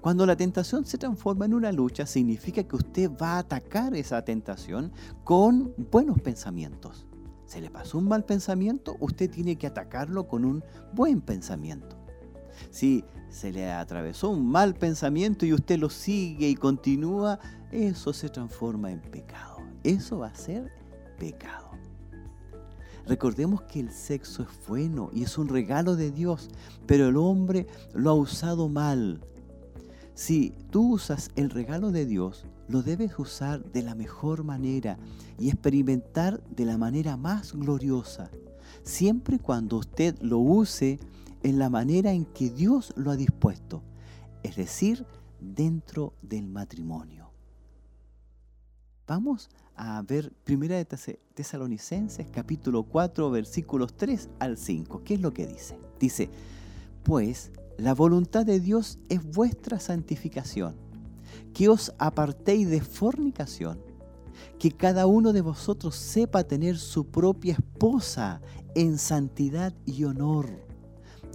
Cuando 0.00 0.26
la 0.26 0.36
tentación 0.36 0.84
se 0.84 0.98
transforma 0.98 1.44
en 1.44 1.54
una 1.54 1.72
lucha, 1.72 2.06
significa 2.06 2.62
que 2.64 2.76
usted 2.76 3.10
va 3.20 3.34
a 3.34 3.38
atacar 3.38 3.94
esa 3.94 4.24
tentación 4.24 4.92
con 5.24 5.74
buenos 5.90 6.20
pensamientos. 6.20 7.06
Se 7.46 7.60
le 7.60 7.70
pasó 7.70 7.98
un 7.98 8.08
mal 8.08 8.24
pensamiento, 8.24 8.96
usted 9.00 9.30
tiene 9.30 9.56
que 9.56 9.66
atacarlo 9.66 10.28
con 10.28 10.44
un 10.44 10.62
buen 10.92 11.20
pensamiento. 11.20 11.96
Si 12.70 13.04
se 13.28 13.52
le 13.52 13.70
atravesó 13.70 14.30
un 14.30 14.46
mal 14.46 14.74
pensamiento 14.74 15.46
y 15.46 15.52
usted 15.52 15.78
lo 15.78 15.90
sigue 15.90 16.48
y 16.48 16.54
continúa, 16.54 17.38
eso 17.72 18.12
se 18.12 18.28
transforma 18.28 18.90
en 18.90 19.00
pecado. 19.00 19.58
Eso 19.82 20.18
va 20.18 20.28
a 20.28 20.34
ser 20.34 20.70
pecado. 21.18 21.70
Recordemos 23.06 23.62
que 23.62 23.80
el 23.80 23.90
sexo 23.90 24.42
es 24.42 24.48
bueno 24.68 25.10
y 25.12 25.24
es 25.24 25.38
un 25.38 25.48
regalo 25.48 25.96
de 25.96 26.12
Dios, 26.12 26.48
pero 26.86 27.08
el 27.08 27.16
hombre 27.16 27.66
lo 27.94 28.10
ha 28.10 28.14
usado 28.14 28.68
mal. 28.68 29.20
Si 30.20 30.52
tú 30.68 30.92
usas 30.92 31.30
el 31.34 31.48
regalo 31.48 31.92
de 31.92 32.04
Dios, 32.04 32.44
lo 32.68 32.82
debes 32.82 33.18
usar 33.18 33.64
de 33.72 33.80
la 33.80 33.94
mejor 33.94 34.44
manera 34.44 34.98
y 35.38 35.48
experimentar 35.48 36.44
de 36.50 36.66
la 36.66 36.76
manera 36.76 37.16
más 37.16 37.54
gloriosa, 37.54 38.30
siempre 38.82 39.38
cuando 39.38 39.78
usted 39.78 40.14
lo 40.20 40.36
use 40.36 41.00
en 41.42 41.58
la 41.58 41.70
manera 41.70 42.12
en 42.12 42.26
que 42.26 42.50
Dios 42.50 42.92
lo 42.96 43.10
ha 43.10 43.16
dispuesto, 43.16 43.82
es 44.42 44.56
decir, 44.56 45.06
dentro 45.40 46.12
del 46.20 46.48
matrimonio. 46.48 47.30
Vamos 49.06 49.48
a 49.74 50.02
ver 50.02 50.34
Primera 50.44 50.76
de 50.76 50.84
Tesalonicenses 51.32 52.26
capítulo 52.30 52.82
4 52.82 53.30
versículos 53.30 53.94
3 53.94 54.28
al 54.38 54.58
5. 54.58 55.02
¿Qué 55.02 55.14
es 55.14 55.22
lo 55.22 55.32
que 55.32 55.46
dice? 55.46 55.78
Dice, 55.98 56.28
pues 57.04 57.50
la 57.80 57.94
voluntad 57.94 58.44
de 58.44 58.60
Dios 58.60 58.98
es 59.08 59.24
vuestra 59.24 59.80
santificación, 59.80 60.76
que 61.54 61.70
os 61.70 61.94
apartéis 61.98 62.68
de 62.68 62.82
fornicación, 62.82 63.80
que 64.58 64.70
cada 64.70 65.06
uno 65.06 65.32
de 65.32 65.40
vosotros 65.40 65.96
sepa 65.96 66.44
tener 66.44 66.76
su 66.76 67.06
propia 67.06 67.54
esposa 67.54 68.42
en 68.74 68.98
santidad 68.98 69.72
y 69.86 70.04
honor, 70.04 70.50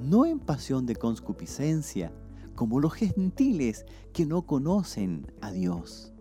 no 0.03 0.27
en 0.27 0.39
pasión 0.39 0.85
de 0.85 0.95
concupiscencia, 0.95 2.13
como 2.53 2.79
los 2.79 2.93
gentiles 2.93 3.83
que 4.13 4.27
no 4.27 4.45
conocen 4.45 5.25
a 5.41 5.51
Dios. 5.51 6.13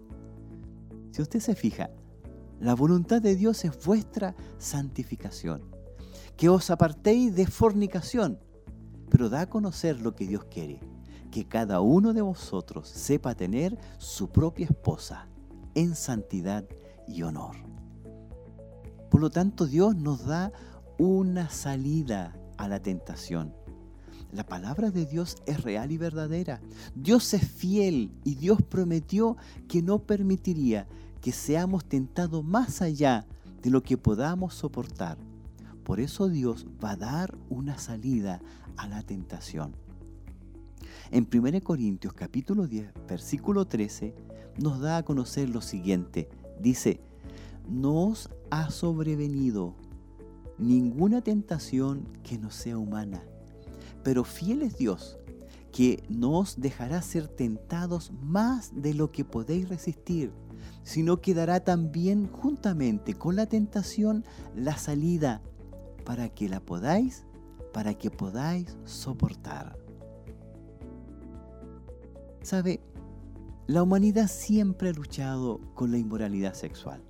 Si 1.11 1.21
usted 1.21 1.41
se 1.41 1.55
fija, 1.55 1.91
la 2.61 2.75
voluntad 2.75 3.21
de 3.21 3.37
Dios 3.37 3.63
es 3.67 3.85
vuestra 3.85 4.35
santificación. 4.57 5.63
Que 6.39 6.49
os 6.49 6.71
apartéis 6.71 7.37
de 7.37 7.47
fornicación, 7.47 8.41
pero 9.15 9.29
da 9.29 9.43
a 9.43 9.47
conocer 9.49 10.01
lo 10.01 10.17
que 10.17 10.27
Dios 10.27 10.45
quiere. 10.47 10.81
Que 11.31 11.45
cada 11.45 11.81
uno 11.81 12.13
de 12.15 12.21
vosotros 12.21 12.89
sepa 12.89 13.37
tener 13.37 13.79
su 13.97 14.29
propia 14.31 14.67
esposa 14.67 15.29
en 15.77 15.95
santidad 15.95 16.65
y 17.07 17.23
honor. 17.23 17.55
Por 19.13 19.21
lo 19.21 19.31
tanto, 19.31 19.67
Dios 19.67 19.95
nos 19.95 20.27
da 20.27 20.51
una 20.99 21.49
salida 21.49 22.35
a 22.57 22.67
la 22.67 22.81
tentación. 22.81 23.55
La 24.33 24.45
palabra 24.45 24.91
de 24.91 25.07
Dios 25.07 25.37
es 25.47 25.63
real 25.63 25.93
y 25.93 25.97
verdadera. 25.97 26.61
Dios 26.97 27.35
es 27.35 27.49
fiel 27.49 28.11
y 28.25 28.35
Dios 28.35 28.63
prometió 28.63 29.37
que 29.69 29.81
no 29.81 30.01
permitiría 30.01 30.89
que 31.21 31.31
seamos 31.31 31.85
tentados 31.85 32.43
más 32.43 32.83
allá 32.83 33.29
de 33.63 33.71
lo 33.71 33.81
que 33.81 33.97
podamos 33.97 34.55
soportar. 34.55 35.19
Por 35.85 36.01
eso 36.01 36.29
Dios 36.29 36.67
va 36.83 36.93
a 36.93 36.97
dar 36.97 37.37
una 37.49 37.79
salida 37.79 38.41
a 38.77 38.89
la 38.89 39.03
tentación. 39.03 39.75
En 41.11 41.29
1 41.33 41.61
Corintios 41.63 42.13
capítulo 42.13 42.67
10, 42.67 42.93
versículo 43.09 43.67
13, 43.67 44.15
nos 44.59 44.81
da 44.81 44.99
a 44.99 45.03
conocer 45.05 45.49
lo 45.49 45.61
siguiente. 45.61 46.29
Dice, 46.61 47.01
no 47.69 48.09
os 48.09 48.31
ha 48.51 48.71
sobrevenido 48.71 49.75
ninguna 50.59 51.23
tentación 51.23 52.09
que 52.23 52.39
no 52.39 52.51
sea 52.51 52.79
humana, 52.79 53.23
pero 54.03 54.25
fiel 54.25 54.63
es 54.63 54.77
Dios, 54.77 55.19
que 55.73 56.05
no 56.09 56.39
os 56.39 56.61
dejará 56.61 57.03
ser 57.03 57.29
tentados 57.29 58.13
más 58.23 58.71
de 58.81 58.95
lo 58.95 59.11
que 59.11 59.25
podéis 59.25 59.69
resistir 59.69 60.33
sino 60.85 61.21
que 61.21 61.35
dará 61.35 61.61
también 61.61 62.29
juntamente 62.29 63.15
con 63.15 63.37
la 63.37 63.47
tentación 63.47 64.25
la 64.55 64.77
salida 64.77 65.43
para 66.05 66.29
que 66.29 66.49
la 66.49 66.61
podáis, 66.61 67.25
para 67.75 67.93
que 67.93 68.09
podáis 68.11 68.75
soportar. 68.85 69.77
¿Sabe? 72.41 72.81
La 73.67 73.83
humanidad 73.83 74.29
siempre 74.29 74.91
ha 74.91 74.93
luchado 74.93 75.61
con 75.75 75.91
la 75.91 75.99
inmoralidad 75.99 76.55
sexual. 76.55 77.03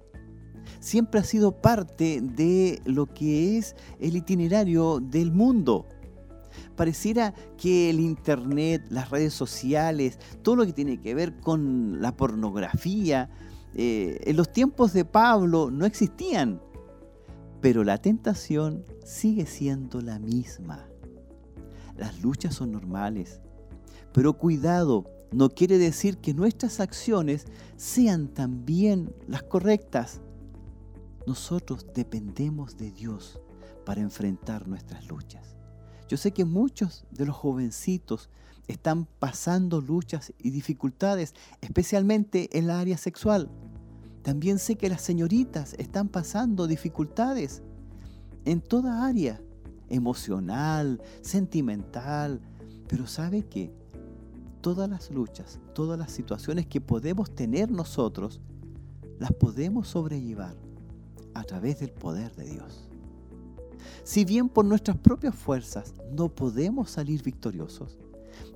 Siempre 0.80 1.20
ha 1.20 1.24
sido 1.24 1.60
parte 1.60 2.20
de 2.22 2.80
lo 2.86 3.06
que 3.12 3.58
es 3.58 3.76
el 4.00 4.16
itinerario 4.16 5.00
del 5.00 5.32
mundo. 5.32 5.86
Pareciera 6.76 7.34
que 7.58 7.90
el 7.90 8.00
Internet, 8.00 8.86
las 8.88 9.10
redes 9.10 9.34
sociales, 9.34 10.18
todo 10.42 10.56
lo 10.56 10.64
que 10.66 10.72
tiene 10.72 10.98
que 11.00 11.14
ver 11.14 11.40
con 11.40 12.00
la 12.00 12.16
pornografía, 12.16 13.28
eh, 13.74 14.18
en 14.24 14.36
los 14.36 14.50
tiempos 14.50 14.92
de 14.94 15.04
Pablo 15.04 15.70
no 15.70 15.84
existían, 15.84 16.60
pero 17.64 17.82
la 17.82 17.96
tentación 17.96 18.84
sigue 19.06 19.46
siendo 19.46 20.02
la 20.02 20.18
misma. 20.18 20.86
Las 21.96 22.20
luchas 22.20 22.56
son 22.56 22.72
normales, 22.72 23.40
pero 24.12 24.34
cuidado, 24.34 25.10
no 25.32 25.48
quiere 25.48 25.78
decir 25.78 26.18
que 26.18 26.34
nuestras 26.34 26.78
acciones 26.78 27.46
sean 27.78 28.28
también 28.28 29.14
las 29.26 29.44
correctas. 29.44 30.20
Nosotros 31.26 31.86
dependemos 31.94 32.76
de 32.76 32.90
Dios 32.90 33.40
para 33.86 34.02
enfrentar 34.02 34.68
nuestras 34.68 35.08
luchas. 35.08 35.56
Yo 36.06 36.18
sé 36.18 36.32
que 36.32 36.44
muchos 36.44 37.06
de 37.12 37.24
los 37.24 37.34
jovencitos 37.34 38.28
están 38.68 39.06
pasando 39.06 39.80
luchas 39.80 40.34
y 40.38 40.50
dificultades, 40.50 41.32
especialmente 41.62 42.58
en 42.58 42.66
la 42.66 42.78
área 42.78 42.98
sexual. 42.98 43.48
También 44.24 44.58
sé 44.58 44.76
que 44.76 44.88
las 44.88 45.02
señoritas 45.02 45.74
están 45.74 46.08
pasando 46.08 46.66
dificultades 46.66 47.62
en 48.46 48.62
toda 48.62 49.06
área, 49.06 49.38
emocional, 49.90 51.02
sentimental, 51.20 52.40
pero 52.88 53.06
sabe 53.06 53.42
que 53.42 53.70
todas 54.62 54.88
las 54.88 55.10
luchas, 55.10 55.60
todas 55.74 55.98
las 55.98 56.10
situaciones 56.10 56.66
que 56.66 56.80
podemos 56.80 57.34
tener 57.34 57.70
nosotros, 57.70 58.40
las 59.18 59.30
podemos 59.30 59.88
sobrellevar 59.88 60.56
a 61.34 61.44
través 61.44 61.80
del 61.80 61.90
poder 61.90 62.34
de 62.34 62.46
Dios. 62.46 62.88
Si 64.04 64.24
bien 64.24 64.48
por 64.48 64.64
nuestras 64.64 64.96
propias 64.96 65.34
fuerzas 65.34 65.92
no 66.12 66.30
podemos 66.30 66.90
salir 66.90 67.22
victoriosos, 67.22 67.98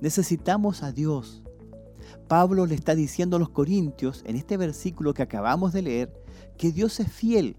necesitamos 0.01 0.81
a 0.81 0.91
Dios. 0.91 1.43
Pablo 2.27 2.65
le 2.65 2.75
está 2.75 2.95
diciendo 2.95 3.35
a 3.35 3.39
los 3.39 3.49
corintios 3.49 4.23
en 4.25 4.35
este 4.35 4.57
versículo 4.57 5.13
que 5.13 5.23
acabamos 5.23 5.73
de 5.73 5.81
leer 5.81 6.13
que 6.57 6.71
Dios 6.71 6.99
es 6.99 7.11
fiel, 7.11 7.57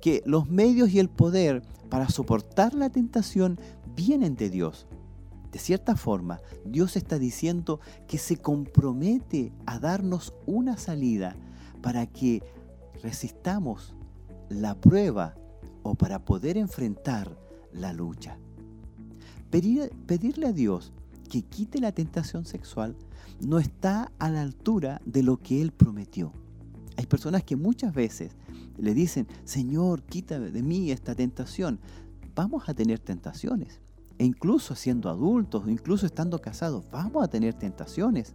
que 0.00 0.22
los 0.26 0.48
medios 0.48 0.90
y 0.90 0.98
el 0.98 1.08
poder 1.08 1.62
para 1.88 2.08
soportar 2.08 2.74
la 2.74 2.90
tentación 2.90 3.58
vienen 3.94 4.36
de 4.36 4.50
Dios. 4.50 4.86
De 5.52 5.58
cierta 5.58 5.96
forma, 5.96 6.40
Dios 6.64 6.96
está 6.96 7.18
diciendo 7.18 7.80
que 8.06 8.18
se 8.18 8.36
compromete 8.36 9.52
a 9.64 9.78
darnos 9.78 10.34
una 10.44 10.76
salida 10.76 11.36
para 11.80 12.06
que 12.06 12.42
resistamos 13.02 13.94
la 14.48 14.74
prueba 14.74 15.34
o 15.82 15.94
para 15.94 16.24
poder 16.24 16.56
enfrentar 16.56 17.38
la 17.72 17.92
lucha. 17.92 18.38
pedirle 19.50 20.46
a 20.46 20.52
Dios 20.52 20.92
que 21.30 21.42
quite 21.42 21.80
la 21.80 21.92
tentación 21.92 22.44
sexual 22.44 22.96
no 23.40 23.58
está 23.58 24.12
a 24.18 24.30
la 24.30 24.42
altura 24.42 25.00
de 25.04 25.22
lo 25.22 25.38
que 25.38 25.60
Él 25.60 25.72
prometió. 25.72 26.32
Hay 26.96 27.06
personas 27.06 27.44
que 27.44 27.56
muchas 27.56 27.94
veces 27.94 28.32
le 28.78 28.94
dicen, 28.94 29.26
Señor, 29.44 30.02
quita 30.02 30.38
de 30.38 30.62
mí 30.62 30.90
esta 30.90 31.14
tentación. 31.14 31.78
Vamos 32.34 32.68
a 32.68 32.74
tener 32.74 32.98
tentaciones. 32.98 33.80
E 34.18 34.24
incluso 34.24 34.74
siendo 34.74 35.10
adultos, 35.10 35.68
incluso 35.68 36.06
estando 36.06 36.40
casados, 36.40 36.86
vamos 36.90 37.22
a 37.22 37.28
tener 37.28 37.54
tentaciones. 37.54 38.34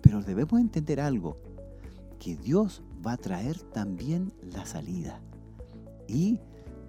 Pero 0.00 0.22
debemos 0.22 0.60
entender 0.60 1.00
algo, 1.00 1.36
que 2.18 2.36
Dios 2.36 2.82
va 3.06 3.12
a 3.12 3.16
traer 3.18 3.60
también 3.60 4.32
la 4.50 4.64
salida. 4.64 5.20
Y 6.08 6.38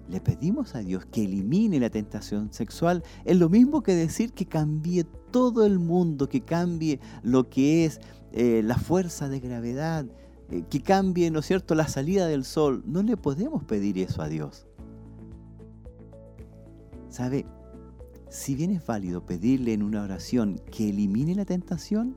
le 0.08 0.20
pedimos 0.20 0.74
a 0.74 0.80
Dios 0.80 1.04
que 1.06 1.24
elimine 1.24 1.78
la 1.78 1.90
tentación 1.90 2.52
sexual. 2.52 3.02
Es 3.24 3.38
lo 3.38 3.48
mismo 3.48 3.82
que 3.82 3.94
decir 3.94 4.32
que 4.32 4.46
cambie 4.46 5.06
todo 5.32 5.66
el 5.66 5.78
mundo, 5.78 6.28
que 6.28 6.42
cambie 6.42 7.00
lo 7.22 7.48
que 7.50 7.84
es 7.84 8.00
eh, 8.32 8.62
la 8.64 8.76
fuerza 8.76 9.28
de 9.28 9.40
gravedad, 9.40 10.06
eh, 10.50 10.62
que 10.70 10.82
cambie, 10.82 11.30
¿no 11.30 11.40
es 11.40 11.46
cierto?, 11.46 11.74
la 11.74 11.88
salida 11.88 12.26
del 12.26 12.44
sol. 12.44 12.84
No 12.86 13.02
le 13.02 13.16
podemos 13.16 13.64
pedir 13.64 13.98
eso 13.98 14.22
a 14.22 14.28
Dios. 14.28 14.66
¿Sabe? 17.08 17.46
Si 18.30 18.54
bien 18.54 18.70
es 18.70 18.86
válido 18.86 19.26
pedirle 19.26 19.74
en 19.74 19.82
una 19.82 20.02
oración 20.02 20.60
que 20.70 20.88
elimine 20.88 21.34
la 21.34 21.44
tentación, 21.44 22.16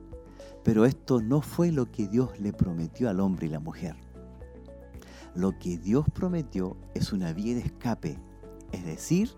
pero 0.62 0.84
esto 0.84 1.20
no 1.20 1.42
fue 1.42 1.70
lo 1.70 1.90
que 1.90 2.08
Dios 2.08 2.40
le 2.40 2.52
prometió 2.52 3.08
al 3.10 3.20
hombre 3.20 3.46
y 3.46 3.50
la 3.50 3.60
mujer. 3.60 3.96
Lo 5.34 5.58
que 5.58 5.76
Dios 5.76 6.06
prometió 6.14 6.76
es 6.94 7.12
una 7.12 7.32
vía 7.32 7.54
de 7.54 7.60
escape, 7.60 8.18
es 8.72 8.84
decir, 8.86 9.30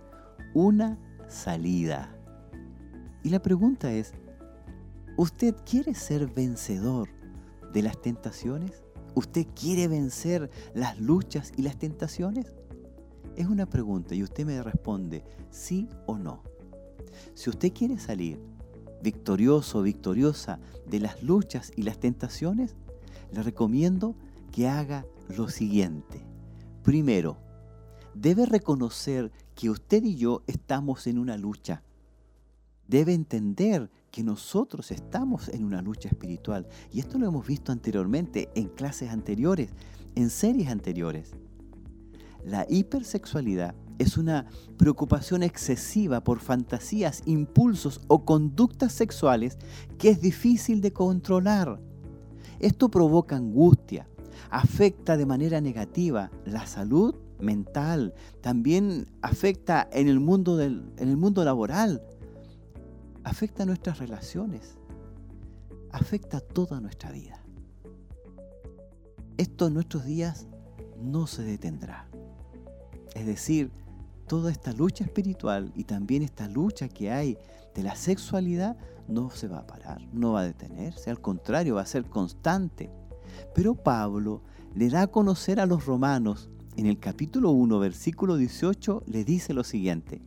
una 0.54 0.98
salida. 1.28 2.17
Y 3.22 3.31
la 3.31 3.40
pregunta 3.40 3.92
es, 3.92 4.12
¿usted 5.16 5.54
quiere 5.68 5.94
ser 5.94 6.26
vencedor 6.26 7.09
de 7.72 7.83
las 7.83 8.00
tentaciones? 8.00 8.83
¿Usted 9.14 9.46
quiere 9.54 9.88
vencer 9.88 10.50
las 10.74 11.00
luchas 11.00 11.52
y 11.57 11.62
las 11.62 11.76
tentaciones? 11.78 12.54
Es 13.37 13.46
una 13.46 13.66
pregunta 13.66 14.14
y 14.14 14.22
usted 14.22 14.44
me 14.46 14.62
responde 14.62 15.24
sí 15.50 15.88
o 16.07 16.18
no. 16.18 16.42
Si 17.35 17.50
usted 17.50 17.72
quiere 17.72 17.98
salir 17.98 18.40
victorioso 19.02 19.78
o 19.78 19.83
victoriosa 19.83 20.59
de 20.87 21.00
las 21.00 21.22
luchas 21.22 21.72
y 21.76 21.83
las 21.83 21.98
tentaciones, 21.98 22.76
le 23.33 23.42
recomiendo 23.42 24.14
que 24.52 24.68
haga 24.68 25.07
lo 25.37 25.48
siguiente. 25.48 26.24
Primero, 26.83 27.37
debe 28.14 28.46
reconocer 28.46 29.31
que 29.54 29.70
usted 29.70 30.02
y 30.04 30.16
yo 30.16 30.42
estamos 30.46 31.07
en 31.07 31.18
una 31.18 31.37
lucha. 31.37 31.83
Debe 32.88 33.12
entender 33.12 33.90
que 34.11 34.24
nosotros 34.24 34.90
estamos 34.90 35.48
en 35.48 35.64
una 35.64 35.83
lucha 35.83 36.09
espiritual. 36.09 36.66
Y 36.90 37.01
esto 37.01 37.18
lo 37.18 37.27
hemos 37.27 37.46
visto 37.46 37.70
anteriormente 37.70 38.48
en 38.55 38.68
clases 38.68 39.11
anteriores, 39.11 39.70
en 40.14 40.31
series 40.31 40.70
anteriores. 40.70 41.33
La 42.44 42.66
hipersexualidad 42.68 43.74
es 43.98 44.16
una 44.16 44.46
preocupación 44.77 45.42
excesiva 45.42 46.24
por 46.24 46.40
fantasías, 46.40 47.22
impulsos 47.27 48.01
o 48.09 48.24
conductas 48.24 48.92
sexuales 48.92 49.59
que 49.98 50.09
es 50.09 50.20
difícil 50.22 50.81
de 50.81 50.92
controlar. 50.92 51.79
Esto 52.59 52.90
provoca 52.90 53.37
angustia, 53.37 54.09
afecta 54.51 55.16
de 55.16 55.27
manera 55.27 55.61
negativa 55.61 56.31
la 56.46 56.66
salud 56.66 57.14
mental, 57.38 58.14
también 58.40 59.07
afecta 59.20 59.88
en 59.92 60.09
el 60.09 60.20
mundo, 60.20 60.61
en 60.61 60.92
el 60.96 61.16
mundo 61.16 61.44
laboral, 61.44 62.03
afecta 63.28 63.66
nuestras 63.66 63.98
relaciones, 63.98 64.78
afecta 65.92 66.40
toda 66.40 66.80
nuestra 66.80 67.12
vida. 67.12 67.38
Esto 69.36 69.66
en 69.66 69.74
nuestros 69.74 70.06
días 70.06 70.48
no 70.98 71.26
se 71.26 71.42
detendrá. 71.42 72.08
Es 73.14 73.26
decir, 73.26 73.70
toda 74.26 74.50
esta 74.50 74.72
lucha 74.72 75.04
espiritual 75.04 75.72
y 75.76 75.84
también 75.84 76.22
esta 76.22 76.48
lucha 76.48 76.88
que 76.88 77.12
hay 77.12 77.36
de 77.74 77.82
la 77.82 77.96
sexualidad 77.96 78.78
no 79.08 79.28
se 79.28 79.46
va 79.46 79.58
a 79.58 79.66
parar, 79.66 80.00
no 80.12 80.32
va 80.32 80.40
a 80.40 80.44
detenerse, 80.44 81.10
al 81.10 81.20
contrario, 81.20 81.74
va 81.74 81.82
a 81.82 81.86
ser 81.86 82.06
constante. 82.06 82.90
Pero 83.54 83.74
Pablo 83.74 84.42
le 84.74 84.88
da 84.88 85.02
a 85.02 85.06
conocer 85.08 85.60
a 85.60 85.66
los 85.66 85.84
romanos, 85.84 86.48
en 86.76 86.86
el 86.86 86.98
capítulo 86.98 87.50
1, 87.50 87.78
versículo 87.78 88.36
18, 88.36 89.02
le 89.06 89.24
dice 89.24 89.52
lo 89.52 89.64
siguiente, 89.64 90.22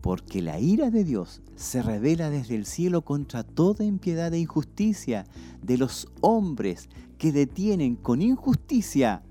porque 0.00 0.40
la 0.40 0.58
ira 0.58 0.90
de 0.90 1.04
Dios 1.04 1.42
se 1.56 1.82
revela 1.82 2.30
desde 2.30 2.54
el 2.54 2.64
cielo 2.64 3.02
contra 3.02 3.42
toda 3.42 3.84
impiedad 3.84 4.32
e 4.32 4.38
injusticia 4.38 5.26
de 5.62 5.76
los 5.76 6.08
hombres 6.20 6.88
que 7.18 7.32
detienen 7.32 7.96
con 7.96 8.22
injusticia 8.22 9.22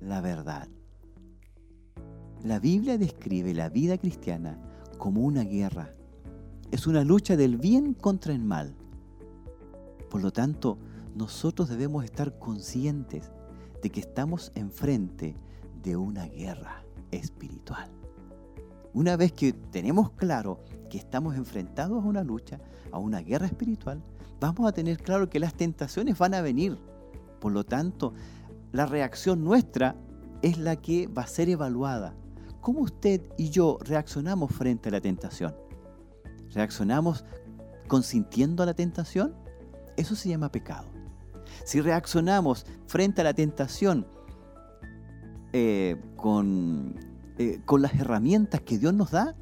la 0.00 0.20
verdad. 0.20 0.68
La 2.42 2.58
Biblia 2.58 2.98
describe 2.98 3.54
la 3.54 3.68
vida 3.68 3.98
cristiana 3.98 4.58
como 4.96 5.22
una 5.22 5.42
guerra. 5.42 5.94
Es 6.70 6.86
una 6.86 7.04
lucha 7.04 7.36
del 7.36 7.56
bien 7.56 7.94
contra 7.94 8.32
el 8.32 8.44
mal. 8.44 8.74
Por 10.10 10.22
lo 10.22 10.32
tanto, 10.32 10.78
nosotros 11.14 11.68
debemos 11.68 12.04
estar 12.04 12.38
conscientes 12.38 13.30
de 13.82 13.90
que 13.90 14.00
estamos 14.00 14.52
enfrente 14.54 15.34
de 15.82 15.96
una 15.96 16.26
guerra 16.26 16.84
espiritual. 17.10 17.97
Una 18.98 19.16
vez 19.16 19.30
que 19.30 19.52
tenemos 19.52 20.10
claro 20.10 20.58
que 20.90 20.98
estamos 20.98 21.36
enfrentados 21.36 22.02
a 22.02 22.08
una 22.08 22.24
lucha, 22.24 22.58
a 22.90 22.98
una 22.98 23.20
guerra 23.20 23.46
espiritual, 23.46 24.02
vamos 24.40 24.68
a 24.68 24.72
tener 24.72 24.98
claro 24.98 25.30
que 25.30 25.38
las 25.38 25.54
tentaciones 25.54 26.18
van 26.18 26.34
a 26.34 26.40
venir. 26.40 26.76
Por 27.38 27.52
lo 27.52 27.62
tanto, 27.62 28.12
la 28.72 28.86
reacción 28.86 29.44
nuestra 29.44 29.94
es 30.42 30.58
la 30.58 30.74
que 30.74 31.06
va 31.06 31.22
a 31.22 31.28
ser 31.28 31.48
evaluada. 31.48 32.16
¿Cómo 32.60 32.80
usted 32.80 33.22
y 33.36 33.50
yo 33.50 33.78
reaccionamos 33.82 34.50
frente 34.50 34.88
a 34.88 34.92
la 34.92 35.00
tentación? 35.00 35.54
¿Reaccionamos 36.50 37.24
consintiendo 37.86 38.64
a 38.64 38.66
la 38.66 38.74
tentación? 38.74 39.32
Eso 39.96 40.16
se 40.16 40.28
llama 40.28 40.50
pecado. 40.50 40.88
Si 41.64 41.80
reaccionamos 41.80 42.66
frente 42.88 43.20
a 43.20 43.24
la 43.24 43.34
tentación 43.34 44.08
eh, 45.52 45.94
con, 46.16 47.07
eh, 47.38 47.60
con 47.64 47.82
las 47.82 47.94
herramientas 47.94 48.60
que 48.62 48.78
Dios 48.78 48.92
nos 48.94 49.10
da, 49.10 49.36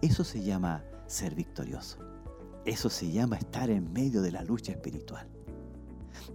eso 0.00 0.24
se 0.24 0.42
llama 0.42 0.84
ser 1.06 1.34
victorioso. 1.34 1.98
Eso 2.64 2.90
se 2.90 3.10
llama 3.10 3.36
estar 3.36 3.70
en 3.70 3.92
medio 3.92 4.22
de 4.22 4.32
la 4.32 4.42
lucha 4.42 4.72
espiritual. 4.72 5.28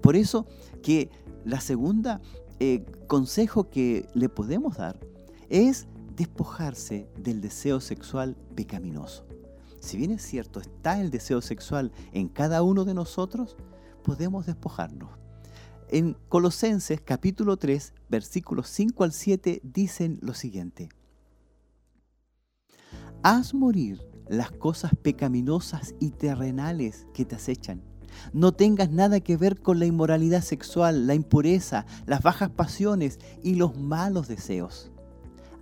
Por 0.02 0.16
eso 0.16 0.46
que 0.82 1.10
la 1.46 1.62
segunda 1.62 2.22
eh, 2.60 2.86
consejo 3.08 3.70
que 3.70 4.08
le 4.14 4.30
podemos 4.30 4.78
dar 4.78 5.00
es 5.50 5.88
despojarse 6.16 7.08
del 7.18 7.42
deseo 7.42 7.80
sexual 7.80 8.36
pecaminoso. 8.56 9.26
Si 9.80 9.98
bien 9.98 10.12
es 10.12 10.24
cierto, 10.24 10.60
está 10.60 11.00
el 11.00 11.12
deseo 11.12 11.42
sexual 11.42 11.92
en 12.12 12.28
cada 12.28 12.64
uno 12.64 12.84
de 12.84 12.94
nosotros, 12.94 13.56
podemos 14.04 14.48
despojarnos. 14.48 15.12
En 15.90 16.18
Colosenses 16.30 17.02
capítulo 17.02 17.58
3, 17.58 17.94
versículos 18.10 18.68
5 18.68 19.04
al 19.04 19.14
7 19.14 19.62
dicen 19.64 20.20
lo 20.22 20.34
siguiente. 20.34 20.90
Haz 23.24 23.54
morir 23.54 24.02
las 24.28 24.52
cosas 24.52 24.92
pecaminosas 25.02 25.96
y 26.00 26.12
terrenales 26.12 27.08
que 27.14 27.26
te 27.26 27.36
acechan. 27.36 27.82
No 28.34 28.52
tengas 28.52 28.92
nada 28.92 29.20
que 29.20 29.38
ver 29.38 29.62
con 29.62 29.80
la 29.80 29.86
inmoralidad 29.86 30.42
sexual, 30.42 31.08
la 31.08 31.16
impureza, 31.16 31.86
las 32.06 32.22
bajas 32.22 32.50
pasiones 32.50 33.20
y 33.44 33.56
los 33.56 33.78
malos 33.78 34.28
deseos 34.28 34.92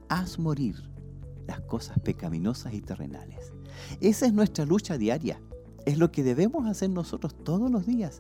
haz 0.09 0.39
morir 0.39 0.75
las 1.47 1.61
cosas 1.61 1.99
pecaminosas 1.99 2.73
y 2.73 2.81
terrenales. 2.81 3.53
Esa 4.01 4.25
es 4.25 4.33
nuestra 4.33 4.65
lucha 4.65 4.97
diaria. 4.97 5.39
Es 5.85 5.99
lo 5.99 6.11
que 6.11 6.23
debemos 6.23 6.67
hacer 6.67 6.89
nosotros 6.89 7.35
todos 7.43 7.69
los 7.69 7.85
días. 7.85 8.17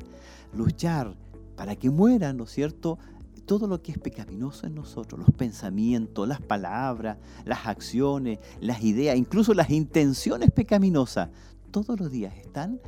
Luchar 0.53 1.15
para 1.55 1.75
que 1.75 1.89
muera, 1.89 2.33
¿no 2.33 2.45
es 2.45 2.51
cierto?, 2.51 2.97
todo 3.45 3.67
lo 3.67 3.81
que 3.81 3.91
es 3.91 3.99
pecaminoso 3.99 4.65
en 4.65 4.75
nosotros, 4.75 5.19
los 5.19 5.35
pensamientos, 5.35 6.27
las 6.27 6.41
palabras, 6.41 7.17
las 7.45 7.67
acciones, 7.67 8.39
las 8.59 8.83
ideas, 8.83 9.17
incluso 9.17 9.53
las 9.53 9.69
intenciones 9.69 10.51
pecaminosas, 10.51 11.29
todos 11.71 11.99
los 11.99 12.11
días 12.11 12.35
están 12.37 12.81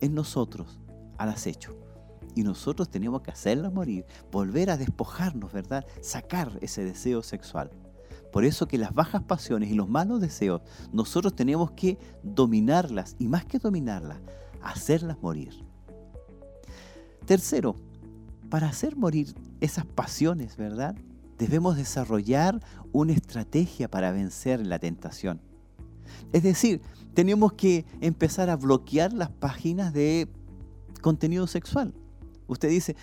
en 0.00 0.14
nosotros 0.14 0.78
al 1.18 1.30
acecho. 1.30 1.76
Y 2.36 2.42
nosotros 2.42 2.88
tenemos 2.90 3.22
que 3.22 3.30
hacerlas 3.30 3.72
morir, 3.72 4.04
volver 4.30 4.70
a 4.70 4.76
despojarnos, 4.76 5.52
¿verdad? 5.52 5.84
Sacar 6.00 6.58
ese 6.60 6.84
deseo 6.84 7.22
sexual. 7.22 7.70
Por 8.32 8.44
eso 8.44 8.66
que 8.66 8.78
las 8.78 8.92
bajas 8.92 9.22
pasiones 9.22 9.70
y 9.70 9.74
los 9.74 9.88
malos 9.88 10.20
deseos, 10.20 10.62
nosotros 10.92 11.36
tenemos 11.36 11.70
que 11.72 11.98
dominarlas 12.24 13.14
y 13.18 13.28
más 13.28 13.44
que 13.44 13.58
dominarlas, 13.58 14.18
hacerlas 14.60 15.22
morir. 15.22 15.54
Tercero, 17.24 17.76
para 18.50 18.68
hacer 18.68 18.96
morir 18.96 19.34
esas 19.60 19.86
pasiones, 19.86 20.56
¿verdad? 20.56 20.94
Debemos 21.38 21.76
desarrollar 21.76 22.60
una 22.92 23.12
estrategia 23.12 23.90
para 23.90 24.12
vencer 24.12 24.64
la 24.66 24.78
tentación. 24.78 25.40
Es 26.32 26.42
decir, 26.42 26.80
tenemos 27.14 27.52
que 27.54 27.84
empezar 28.00 28.50
a 28.50 28.56
bloquear 28.56 29.12
las 29.12 29.30
páginas 29.30 29.92
de 29.92 30.28
contenido 31.00 31.46
sexual. 31.46 31.94
Usted 32.46 32.68
dice, 32.68 32.94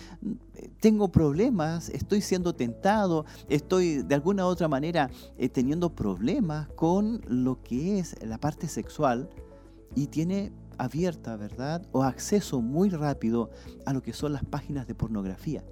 tengo 0.80 1.10
problemas, 1.10 1.88
estoy 1.88 2.20
siendo 2.20 2.54
tentado, 2.54 3.24
estoy 3.48 4.02
de 4.02 4.14
alguna 4.14 4.46
u 4.46 4.48
otra 4.48 4.68
manera 4.68 5.10
eh, 5.36 5.48
teniendo 5.48 5.94
problemas 5.94 6.68
con 6.76 7.20
lo 7.26 7.60
que 7.62 7.98
es 7.98 8.14
la 8.22 8.38
parte 8.38 8.68
sexual 8.68 9.28
y 9.96 10.06
tiene 10.06 10.52
abierta, 10.82 11.36
¿verdad? 11.36 11.86
O 11.92 12.02
acceso 12.02 12.60
muy 12.60 12.90
rápido 12.90 13.50
a 13.86 13.92
lo 13.92 14.02
que 14.02 14.12
son 14.12 14.32
las 14.32 14.44
páginas 14.44 14.86
de 14.86 14.94
pornografía. 14.94 15.64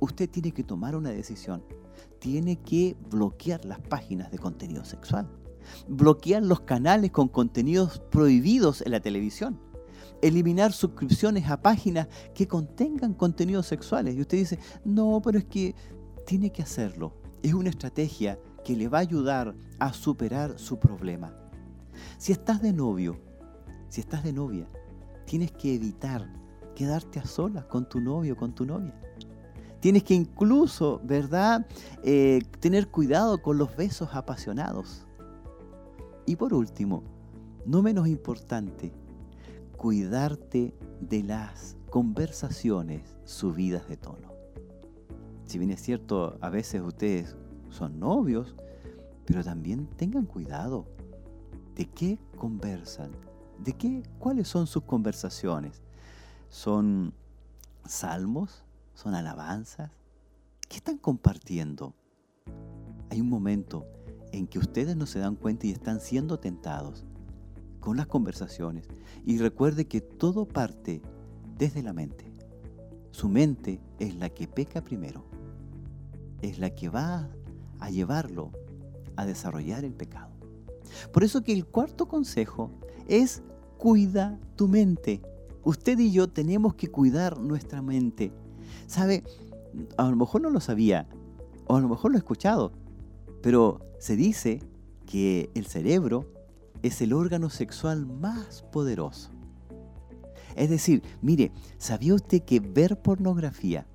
Usted 0.00 0.28
tiene 0.28 0.52
que 0.52 0.64
tomar 0.64 0.96
una 0.96 1.10
decisión. 1.10 1.64
Tiene 2.18 2.56
que 2.56 2.96
bloquear 3.10 3.64
las 3.64 3.80
páginas 3.80 4.30
de 4.30 4.38
contenido 4.38 4.84
sexual. 4.84 5.28
Bloquear 5.88 6.42
los 6.42 6.60
canales 6.60 7.10
con 7.10 7.28
contenidos 7.28 8.00
prohibidos 8.10 8.82
en 8.82 8.92
la 8.92 9.00
televisión. 9.00 9.60
Eliminar 10.22 10.72
suscripciones 10.72 11.48
a 11.48 11.62
páginas 11.62 12.08
que 12.34 12.48
contengan 12.48 13.14
contenidos 13.14 13.66
sexuales. 13.66 14.16
Y 14.16 14.20
usted 14.20 14.38
dice, 14.38 14.58
no, 14.84 15.20
pero 15.22 15.38
es 15.38 15.44
que 15.44 15.74
tiene 16.26 16.50
que 16.50 16.62
hacerlo. 16.62 17.14
Es 17.42 17.54
una 17.54 17.70
estrategia 17.70 18.38
que 18.64 18.76
le 18.76 18.88
va 18.88 18.98
a 18.98 19.02
ayudar 19.02 19.54
a 19.78 19.92
superar 19.92 20.58
su 20.58 20.78
problema. 20.78 21.32
Si 22.18 22.32
estás 22.32 22.60
de 22.60 22.72
novio 22.72 23.27
si 23.88 24.00
estás 24.00 24.24
de 24.24 24.32
novia, 24.32 24.66
tienes 25.26 25.52
que 25.52 25.74
evitar 25.74 26.28
quedarte 26.74 27.18
a 27.18 27.24
solas 27.24 27.64
con 27.64 27.88
tu 27.88 28.00
novio 28.00 28.34
o 28.34 28.36
con 28.36 28.54
tu 28.54 28.64
novia. 28.64 28.94
Tienes 29.80 30.04
que 30.04 30.14
incluso, 30.14 31.00
¿verdad?, 31.04 31.66
eh, 32.02 32.40
tener 32.60 32.88
cuidado 32.88 33.42
con 33.42 33.58
los 33.58 33.76
besos 33.76 34.10
apasionados. 34.12 35.06
Y 36.26 36.36
por 36.36 36.54
último, 36.54 37.02
no 37.66 37.82
menos 37.82 38.08
importante, 38.08 38.92
cuidarte 39.76 40.74
de 41.00 41.22
las 41.22 41.76
conversaciones 41.90 43.16
subidas 43.24 43.88
de 43.88 43.96
tono. 43.96 44.28
Si 45.44 45.58
bien 45.58 45.70
es 45.70 45.80
cierto, 45.80 46.36
a 46.40 46.50
veces 46.50 46.82
ustedes 46.82 47.36
son 47.70 47.98
novios, 47.98 48.54
pero 49.24 49.42
también 49.42 49.86
tengan 49.96 50.26
cuidado 50.26 50.86
de 51.74 51.86
qué 51.86 52.18
conversan, 52.36 53.10
¿De 53.58 53.72
qué? 53.72 54.02
¿Cuáles 54.18 54.48
son 54.48 54.66
sus 54.66 54.84
conversaciones? 54.84 55.82
¿Son 56.48 57.12
salmos? 57.84 58.64
¿Son 58.94 59.14
alabanzas? 59.14 59.90
¿Qué 60.68 60.76
están 60.76 60.98
compartiendo? 60.98 61.94
Hay 63.10 63.20
un 63.20 63.28
momento 63.28 63.86
en 64.32 64.46
que 64.46 64.58
ustedes 64.58 64.96
no 64.96 65.06
se 65.06 65.18
dan 65.18 65.34
cuenta 65.34 65.66
y 65.66 65.72
están 65.72 66.00
siendo 66.00 66.38
tentados 66.38 67.04
con 67.80 67.96
las 67.96 68.06
conversaciones. 68.06 68.86
Y 69.24 69.38
recuerde 69.38 69.86
que 69.86 70.00
todo 70.00 70.46
parte 70.46 71.02
desde 71.56 71.82
la 71.82 71.92
mente. 71.92 72.32
Su 73.10 73.28
mente 73.28 73.80
es 73.98 74.14
la 74.14 74.28
que 74.28 74.46
peca 74.46 74.82
primero. 74.82 75.24
Es 76.42 76.58
la 76.58 76.70
que 76.70 76.88
va 76.88 77.28
a 77.80 77.90
llevarlo 77.90 78.52
a 79.16 79.26
desarrollar 79.26 79.84
el 79.84 79.94
pecado. 79.94 80.30
Por 81.12 81.24
eso 81.24 81.42
que 81.42 81.52
el 81.52 81.66
cuarto 81.66 82.06
consejo 82.06 82.70
es 83.08 83.42
cuida 83.78 84.38
tu 84.56 84.68
mente. 84.68 85.22
Usted 85.64 85.98
y 85.98 86.12
yo 86.12 86.28
tenemos 86.28 86.74
que 86.74 86.88
cuidar 86.88 87.38
nuestra 87.40 87.82
mente. 87.82 88.32
¿Sabe? 88.86 89.24
A 89.96 90.08
lo 90.08 90.16
mejor 90.16 90.42
no 90.42 90.50
lo 90.50 90.60
sabía, 90.60 91.08
o 91.66 91.76
a 91.76 91.80
lo 91.80 91.88
mejor 91.88 92.10
lo 92.10 92.16
he 92.16 92.18
escuchado, 92.18 92.72
pero 93.42 93.80
se 93.98 94.16
dice 94.16 94.62
que 95.06 95.50
el 95.54 95.66
cerebro 95.66 96.32
es 96.82 97.00
el 97.00 97.12
órgano 97.12 97.50
sexual 97.50 98.06
más 98.06 98.62
poderoso. 98.72 99.30
Es 100.56 100.70
decir, 100.70 101.02
mire, 101.22 101.52
¿sabía 101.76 102.14
usted 102.14 102.42
que 102.42 102.60
ver 102.60 103.00
pornografía 103.00 103.86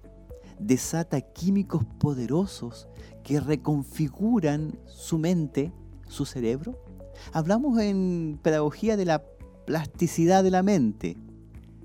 desata 0.59 1.19
químicos 1.21 1.83
poderosos 1.99 2.87
que 3.23 3.39
reconfiguran 3.39 4.79
su 4.85 5.17
mente, 5.17 5.73
su 6.07 6.25
cerebro? 6.25 6.82
Hablamos 7.31 7.79
en 7.79 8.39
pedagogía 8.41 8.97
de 8.97 9.05
la 9.05 9.23
plasticidad 9.65 10.43
de 10.43 10.51
la 10.51 10.63
mente. 10.63 11.17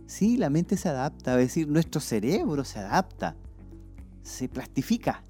Sí, 0.06 0.36
la 0.36 0.50
mente 0.50 0.76
se 0.76 0.88
adapta, 0.88 1.32
es 1.32 1.48
decir, 1.48 1.68
nuestro 1.68 2.00
cerebro 2.00 2.64
se 2.64 2.78
adapta, 2.78 3.36
se 4.22 4.48
plastifica 4.48 5.22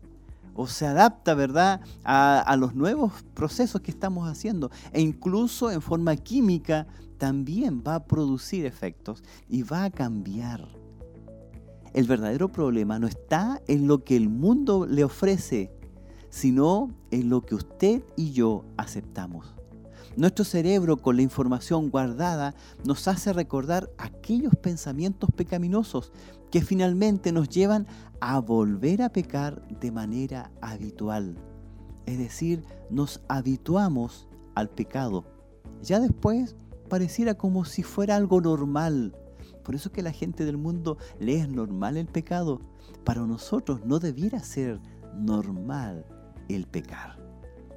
o 0.54 0.66
se 0.66 0.86
adapta, 0.86 1.34
¿verdad?, 1.34 1.80
a, 2.04 2.40
a, 2.40 2.56
los 2.56 2.74
nuevos 2.74 3.12
procesos 3.34 3.80
que 3.80 3.90
estamos 3.90 4.28
haciendo. 4.28 4.70
E 4.92 5.00
incluso 5.00 5.70
en 5.70 5.82
forma 5.82 6.16
química 6.16 6.86
también 7.16 7.82
va 7.86 7.96
a 7.96 8.04
producir 8.04 8.66
efectos 8.66 9.22
y 9.48 9.62
va 9.62 9.84
a 9.84 9.90
cambiar. 9.90 10.68
El 11.92 12.06
verdadero 12.06 12.48
problema 12.48 12.98
no 12.98 13.06
está 13.06 13.60
en 13.66 13.86
lo 13.86 14.04
que 14.04 14.16
el 14.16 14.28
mundo 14.28 14.86
le 14.86 15.04
ofrece, 15.04 15.72
sino 16.30 16.90
en 17.10 17.28
lo 17.28 17.42
que 17.42 17.54
usted 17.54 18.02
y 18.16 18.32
yo 18.32 18.64
aceptamos. 18.76 19.57
Nuestro 20.16 20.44
cerebro 20.44 20.96
con 20.96 21.16
la 21.16 21.22
información 21.22 21.90
guardada 21.90 22.54
nos 22.84 23.06
hace 23.08 23.32
recordar 23.32 23.90
aquellos 23.98 24.54
pensamientos 24.56 25.30
pecaminosos 25.34 26.12
que 26.50 26.62
finalmente 26.62 27.32
nos 27.32 27.48
llevan 27.48 27.86
a 28.20 28.38
volver 28.40 29.02
a 29.02 29.10
pecar 29.10 29.66
de 29.80 29.92
manera 29.92 30.50
habitual. 30.60 31.36
Es 32.06 32.18
decir, 32.18 32.64
nos 32.90 33.20
habituamos 33.28 34.28
al 34.54 34.70
pecado. 34.70 35.24
Ya 35.82 36.00
después 36.00 36.56
pareciera 36.88 37.34
como 37.34 37.64
si 37.64 37.82
fuera 37.82 38.16
algo 38.16 38.40
normal. 38.40 39.14
Por 39.62 39.74
eso 39.74 39.92
que 39.92 40.02
la 40.02 40.12
gente 40.12 40.44
del 40.44 40.56
mundo 40.56 40.96
le 41.20 41.36
es 41.36 41.48
normal 41.48 41.96
el 41.96 42.06
pecado. 42.06 42.60
Para 43.04 43.20
nosotros 43.22 43.84
no 43.84 43.98
debiera 43.98 44.40
ser 44.40 44.80
normal 45.14 46.06
el 46.48 46.66
pecar. 46.66 47.18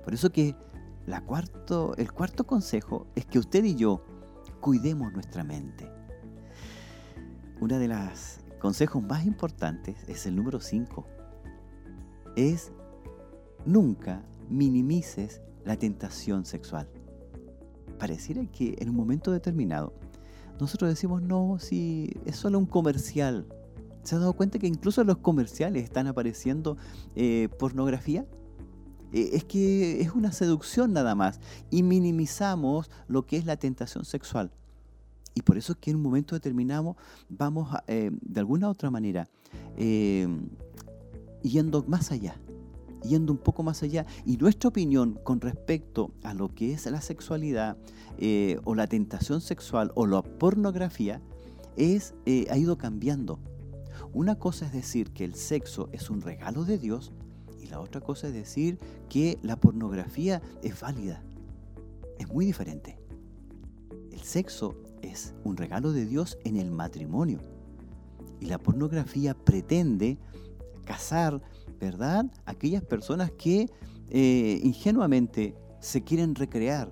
Por 0.04 0.14
eso 0.14 0.32
que 0.32 0.56
cuarto, 1.26 1.96
el 1.98 2.12
cuarto 2.12 2.46
consejo 2.46 3.08
es 3.16 3.26
que 3.26 3.40
usted 3.40 3.64
y 3.64 3.76
yo 3.76 4.04
cuidemos 4.60 5.12
nuestra 5.14 5.44
mente. 5.44 5.90
Una 7.60 7.78
de 7.78 7.88
las 7.88 8.40
consejos 8.60 9.04
más 9.04 9.26
importantes 9.26 9.96
es 10.08 10.26
el 10.26 10.36
número 10.36 10.60
5. 10.60 11.06
Es 12.36 12.72
nunca 13.66 14.24
minimices 14.50 15.42
la 15.66 15.78
tentación 15.78 16.46
sexual. 16.46 16.88
Pareciera 18.00 18.44
que 18.46 18.76
en 18.80 18.90
un 18.90 18.96
momento 18.96 19.32
determinado 19.32 19.94
nosotros 20.60 20.90
decimos, 20.90 21.22
no, 21.22 21.58
si 21.60 22.14
es 22.26 22.36
solo 22.36 22.60
un 22.60 22.68
comercial. 22.68 23.48
¿Se 24.04 24.16
ha 24.16 24.20
dado 24.20 24.34
cuenta 24.34 24.60
que 24.60 24.68
incluso 24.68 25.02
en 25.02 25.08
los 25.08 25.18
comerciales 25.18 25.84
están 25.84 26.08
apareciendo 26.08 26.78
eh, 27.16 27.50
pornografía? 27.60 28.26
Eh, 29.12 29.32
es 29.34 29.44
que 29.44 30.02
es 30.02 30.12
una 30.12 30.32
seducción 30.32 30.94
nada 30.94 31.16
más 31.16 31.40
y 31.70 31.84
minimizamos 31.84 32.90
lo 33.08 33.26
que 33.26 33.38
es 33.38 33.46
la 33.46 33.58
tentación 33.58 34.06
sexual. 34.06 34.52
Y 35.34 35.42
por 35.44 35.58
eso 35.58 35.74
es 35.74 35.80
que 35.80 35.92
en 35.92 35.98
un 35.98 36.04
momento 36.04 36.36
determinado 36.36 36.98
vamos 37.30 37.70
eh, 37.88 38.12
de 38.22 38.40
alguna 38.40 38.68
u 38.68 38.72
otra 38.72 38.90
manera 38.90 39.30
eh, 39.78 40.28
yendo 41.42 41.86
más 41.88 42.12
allá, 42.12 42.36
yendo 43.04 43.32
un 43.32 43.40
poco 43.40 43.64
más 43.64 43.82
allá. 43.82 44.06
Y 44.26 44.38
nuestra 44.38 44.70
opinión 44.70 45.20
con 45.24 45.40
respecto 45.40 46.12
a 46.24 46.34
lo 46.34 46.54
que 46.54 46.74
es 46.74 46.86
la 46.86 47.02
sexualidad 47.02 47.78
o 48.66 48.76
la 48.76 48.86
tentación 48.86 49.42
sexual 49.42 49.92
o 49.96 50.06
la 50.06 50.22
pornografía 50.22 51.22
es, 51.76 52.14
ha 52.52 52.58
ido 52.58 52.78
cambiando. 52.78 53.40
Una 54.14 54.36
cosa 54.38 54.66
es 54.66 54.74
decir 54.74 55.12
que 55.12 55.24
el 55.24 55.34
sexo 55.34 55.90
es 55.92 56.10
un 56.10 56.22
regalo 56.22 56.66
de 56.66 56.78
Dios 56.78 57.14
la 57.72 57.80
otra 57.80 58.02
cosa 58.02 58.28
es 58.28 58.34
decir 58.34 58.78
que 59.10 59.40
la 59.42 59.56
pornografía 59.56 60.42
es 60.62 60.80
válida. 60.82 61.24
Es 62.20 62.28
muy 62.28 62.46
diferente. 62.46 63.00
El 64.12 64.20
sexo 64.20 64.76
es 65.02 65.34
un 65.46 65.56
regalo 65.56 65.94
de 65.94 66.06
Dios 66.06 66.38
en 66.44 66.58
el 66.58 66.70
matrimonio. 66.70 67.40
Y 68.42 68.48
la 68.48 68.58
pornografía 68.58 69.34
pretende 69.34 70.18
cazar, 70.84 71.42
¿verdad? 71.80 72.26
Aquellas 72.46 72.84
personas 72.84 73.32
que 73.32 73.70
eh, 74.10 74.60
ingenuamente 74.64 75.56
se 75.80 76.04
quieren 76.04 76.36
recrear 76.36 76.92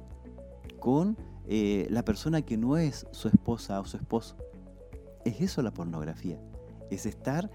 con 0.79 1.17
eh, 1.45 1.87
la 1.89 2.05
persona 2.05 2.41
que 2.41 2.55
no 2.55 2.77
es 2.77 3.05
su 3.11 3.27
esposa 3.27 3.81
o 3.81 3.85
su 3.85 3.97
esposo. 3.97 4.37
Es 5.25 5.41
eso 5.41 5.61
la 5.61 5.71
pornografía. 5.71 6.39
Es 6.89 7.05
estar 7.05 7.51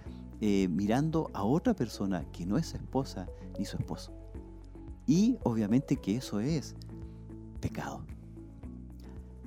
eh, 0.46 0.68
mirando 0.68 1.30
a 1.32 1.42
otra 1.42 1.72
persona 1.72 2.30
que 2.30 2.44
no 2.44 2.58
es 2.58 2.66
su 2.66 2.76
esposa 2.76 3.26
ni 3.58 3.64
su 3.64 3.78
esposo. 3.78 4.12
Y 5.06 5.38
obviamente 5.42 5.96
que 5.96 6.16
eso 6.16 6.38
es 6.38 6.74
pecado. 7.62 8.04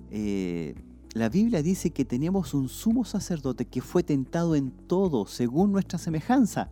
Eh, 0.10 0.74
la 1.14 1.30
Biblia 1.30 1.62
dice 1.62 1.92
que 1.92 2.04
tenemos 2.04 2.56
un 2.56 2.68
sumo 2.68 3.06
sacerdote 3.06 3.66
que 3.66 3.80
fue 3.80 4.02
tentado 4.02 4.56
en 4.56 4.72
todo 4.72 5.28
según 5.28 5.72
nuestra 5.72 6.00
semejanza, 6.00 6.72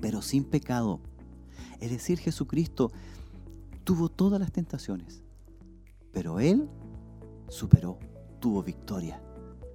pero 0.00 0.20
sin 0.20 0.42
pecado. 0.42 0.98
Es 1.78 1.92
decir, 1.92 2.18
Jesucristo 2.18 2.90
tuvo 3.84 4.08
todas 4.08 4.40
las 4.40 4.50
tentaciones, 4.50 5.22
pero 6.10 6.40
Él 6.40 6.68
superó, 7.48 8.00
tuvo 8.40 8.64
victoria. 8.64 9.22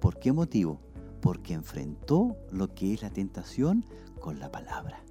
¿Por 0.02 0.18
qué 0.18 0.32
motivo? 0.32 0.82
Porque 1.20 1.54
enfrentó 1.54 2.36
lo 2.50 2.74
que 2.74 2.94
es 2.94 3.02
la 3.02 3.10
tentación 3.10 3.84
con 4.20 4.38
la 4.38 4.50
palabra. 4.50 5.02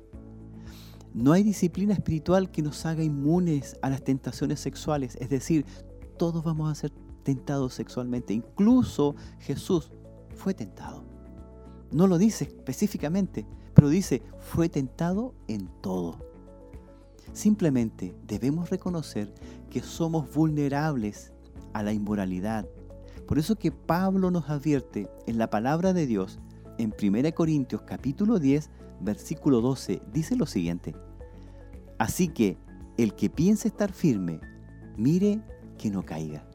No 1.14 1.32
hay 1.32 1.44
disciplina 1.44 1.94
espiritual 1.94 2.52
que 2.52 2.62
nos 2.62 2.86
haga 2.86 3.04
inmunes 3.04 3.78
a 3.82 3.90
las 3.90 4.04
tentaciones 4.04 4.60
sexuales, 4.60 5.18
es 5.20 5.30
decir, 5.30 5.66
todos 6.18 6.44
vamos 6.44 6.72
a 6.72 6.76
ser 6.76 6.92
tentados 7.24 7.74
sexualmente, 7.74 8.34
incluso 8.34 9.16
Jesús 9.40 9.92
fue 10.36 10.54
tentado. 10.54 11.04
No 11.92 12.08
lo 12.08 12.18
dice 12.18 12.46
específicamente, 12.46 13.46
pero 13.74 13.90
dice, 13.90 14.22
fue 14.40 14.70
tentado 14.70 15.34
en 15.48 15.70
todo. 15.82 16.20
Simplemente 17.34 18.16
debemos 18.26 18.70
reconocer 18.70 19.34
que 19.70 19.82
somos 19.82 20.34
vulnerables 20.34 21.34
a 21.74 21.84
la 21.84 21.94
inmoralidad. 21.94 22.68
Por 23.28 23.38
eso 23.38 23.58
que 23.58 23.74
Pablo 23.74 24.32
nos 24.32 24.50
advierte 24.50 25.10
en 25.26 25.38
la 25.38 25.50
palabra 25.50 25.92
de 25.92 26.08
Dios 26.08 26.40
en 26.78 26.94
1 27.00 27.36
Corintios 27.36 27.82
capítulo 27.82 28.40
10, 28.40 28.70
versículo 29.02 29.60
12, 29.60 30.02
dice 30.14 30.38
lo 30.38 30.46
siguiente. 30.46 30.96
Así 31.98 32.30
que 32.30 32.58
el 32.96 33.16
que 33.16 33.30
piense 33.30 33.68
estar 33.68 33.92
firme, 33.92 34.40
mire 34.96 35.42
que 35.78 35.90
no 35.90 36.06
caiga. 36.06 36.48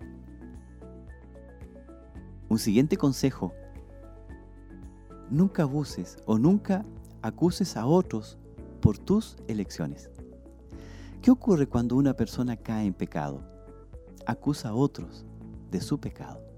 Un 2.49 2.59
siguiente 2.59 2.97
consejo. 2.97 3.53
Nunca 5.29 5.65
abuses 5.65 6.17
o 6.25 6.39
nunca 6.39 6.87
acuses 7.21 7.77
a 7.77 7.85
otros 7.85 8.39
por 8.81 8.97
tus 8.97 9.37
elecciones. 9.47 10.11
¿Qué 11.21 11.31
ocurre 11.31 11.67
cuando 11.67 11.97
una 11.97 12.15
persona 12.15 12.57
cae 12.57 12.87
en 12.87 12.95
pecado? 12.95 13.43
Acusa 14.27 14.71
a 14.71 14.75
otros 14.75 15.27
de 15.71 15.81
su 15.83 16.01
pecado. 16.01 16.52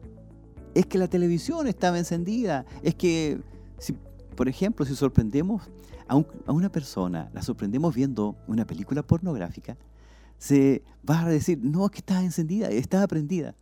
Es 0.75 0.87
que 0.87 0.99
la 0.99 1.09
televisión 1.09 1.67
estaba 1.67 1.99
encendida. 1.99 2.65
Es 2.83 2.95
que, 2.95 3.41
por 4.37 4.49
ejemplo, 4.49 4.85
si 4.85 4.95
sorprendemos 4.95 5.63
a, 6.09 6.15
a 6.47 6.53
una 6.53 6.71
persona, 6.71 7.31
la 7.33 7.43
sorprendemos 7.43 7.95
viendo 7.95 8.37
una 8.47 8.67
película 8.67 9.03
pornográfica, 9.03 9.77
se 10.39 10.83
va 11.09 11.21
a 11.21 11.29
decir, 11.29 11.61
no, 11.63 11.85
es 11.87 11.93
que 11.93 11.99
estaba 11.99 12.23
encendida, 12.23 12.69
estaba 12.69 13.07
prendida. 13.07 13.55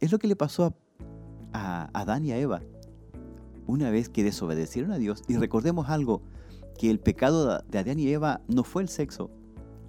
Es 0.00 0.10
lo 0.12 0.18
que 0.18 0.26
le 0.26 0.36
pasó 0.36 0.64
a, 0.64 0.74
a 1.52 2.00
Adán 2.00 2.24
y 2.24 2.32
a 2.32 2.38
Eva 2.38 2.62
una 3.66 3.90
vez 3.90 4.08
que 4.08 4.24
desobedecieron 4.24 4.92
a 4.92 4.98
Dios. 4.98 5.22
Y 5.28 5.36
recordemos 5.36 5.88
algo, 5.88 6.22
que 6.78 6.90
el 6.90 6.98
pecado 6.98 7.62
de 7.68 7.78
Adán 7.78 7.98
y 7.98 8.08
Eva 8.08 8.40
no 8.48 8.64
fue 8.64 8.82
el 8.82 8.88
sexo, 8.88 9.30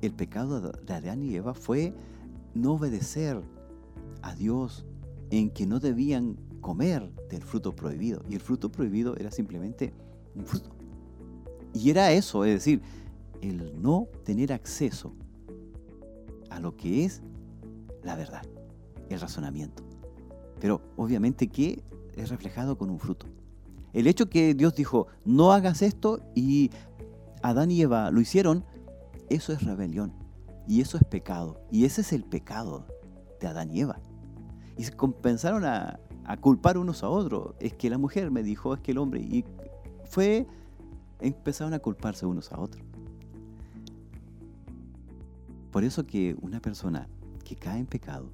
el 0.01 0.13
pecado 0.13 0.61
de 0.61 0.93
Adán 0.93 1.23
y 1.23 1.35
Eva 1.35 1.53
fue 1.53 1.93
no 2.53 2.73
obedecer 2.73 3.41
a 4.21 4.35
Dios 4.35 4.85
en 5.29 5.49
que 5.49 5.65
no 5.65 5.79
debían 5.79 6.37
comer 6.61 7.11
del 7.29 7.43
fruto 7.43 7.75
prohibido. 7.75 8.23
Y 8.29 8.35
el 8.35 8.41
fruto 8.41 8.71
prohibido 8.71 9.15
era 9.17 9.31
simplemente 9.31 9.93
un 10.35 10.45
fruto. 10.45 10.69
Y 11.73 11.89
era 11.89 12.11
eso, 12.11 12.45
es 12.45 12.53
decir, 12.53 12.81
el 13.41 13.81
no 13.81 14.07
tener 14.23 14.53
acceso 14.53 15.13
a 16.49 16.59
lo 16.59 16.75
que 16.75 17.05
es 17.05 17.21
la 18.03 18.15
verdad, 18.15 18.43
el 19.09 19.19
razonamiento. 19.19 19.83
Pero 20.59 20.81
obviamente 20.95 21.47
que 21.47 21.83
es 22.15 22.29
reflejado 22.29 22.77
con 22.77 22.89
un 22.89 22.99
fruto. 22.99 23.25
El 23.93 24.07
hecho 24.07 24.29
que 24.29 24.53
Dios 24.53 24.75
dijo, 24.75 25.07
no 25.25 25.51
hagas 25.51 25.81
esto 25.81 26.21
y 26.33 26.69
Adán 27.41 27.71
y 27.71 27.81
Eva 27.81 28.11
lo 28.11 28.21
hicieron, 28.21 28.63
eso 29.29 29.53
es 29.53 29.63
rebelión 29.63 30.13
y 30.67 30.81
eso 30.81 30.97
es 30.97 31.03
pecado. 31.03 31.61
Y 31.71 31.85
ese 31.85 32.01
es 32.01 32.13
el 32.13 32.23
pecado 32.23 32.85
de 33.39 33.47
Adán 33.47 33.71
y 33.71 33.81
Eva. 33.81 33.99
Y 34.77 34.83
se 34.83 34.91
comenzaron 34.91 35.65
a, 35.65 35.99
a 36.25 36.37
culpar 36.37 36.77
unos 36.77 37.03
a 37.03 37.09
otros. 37.09 37.55
Es 37.59 37.73
que 37.73 37.89
la 37.89 37.97
mujer 37.97 38.31
me 38.31 38.43
dijo, 38.43 38.73
es 38.73 38.81
que 38.81 38.91
el 38.91 38.97
hombre. 38.97 39.21
Y 39.21 39.45
fue, 40.05 40.47
empezaron 41.19 41.73
a 41.73 41.79
culparse 41.79 42.25
unos 42.25 42.51
a 42.51 42.59
otros. 42.59 42.83
Por 45.71 45.83
eso 45.83 46.05
que 46.05 46.35
una 46.41 46.61
persona 46.61 47.07
que 47.43 47.55
cae 47.55 47.79
en 47.79 47.85
pecado 47.85 48.29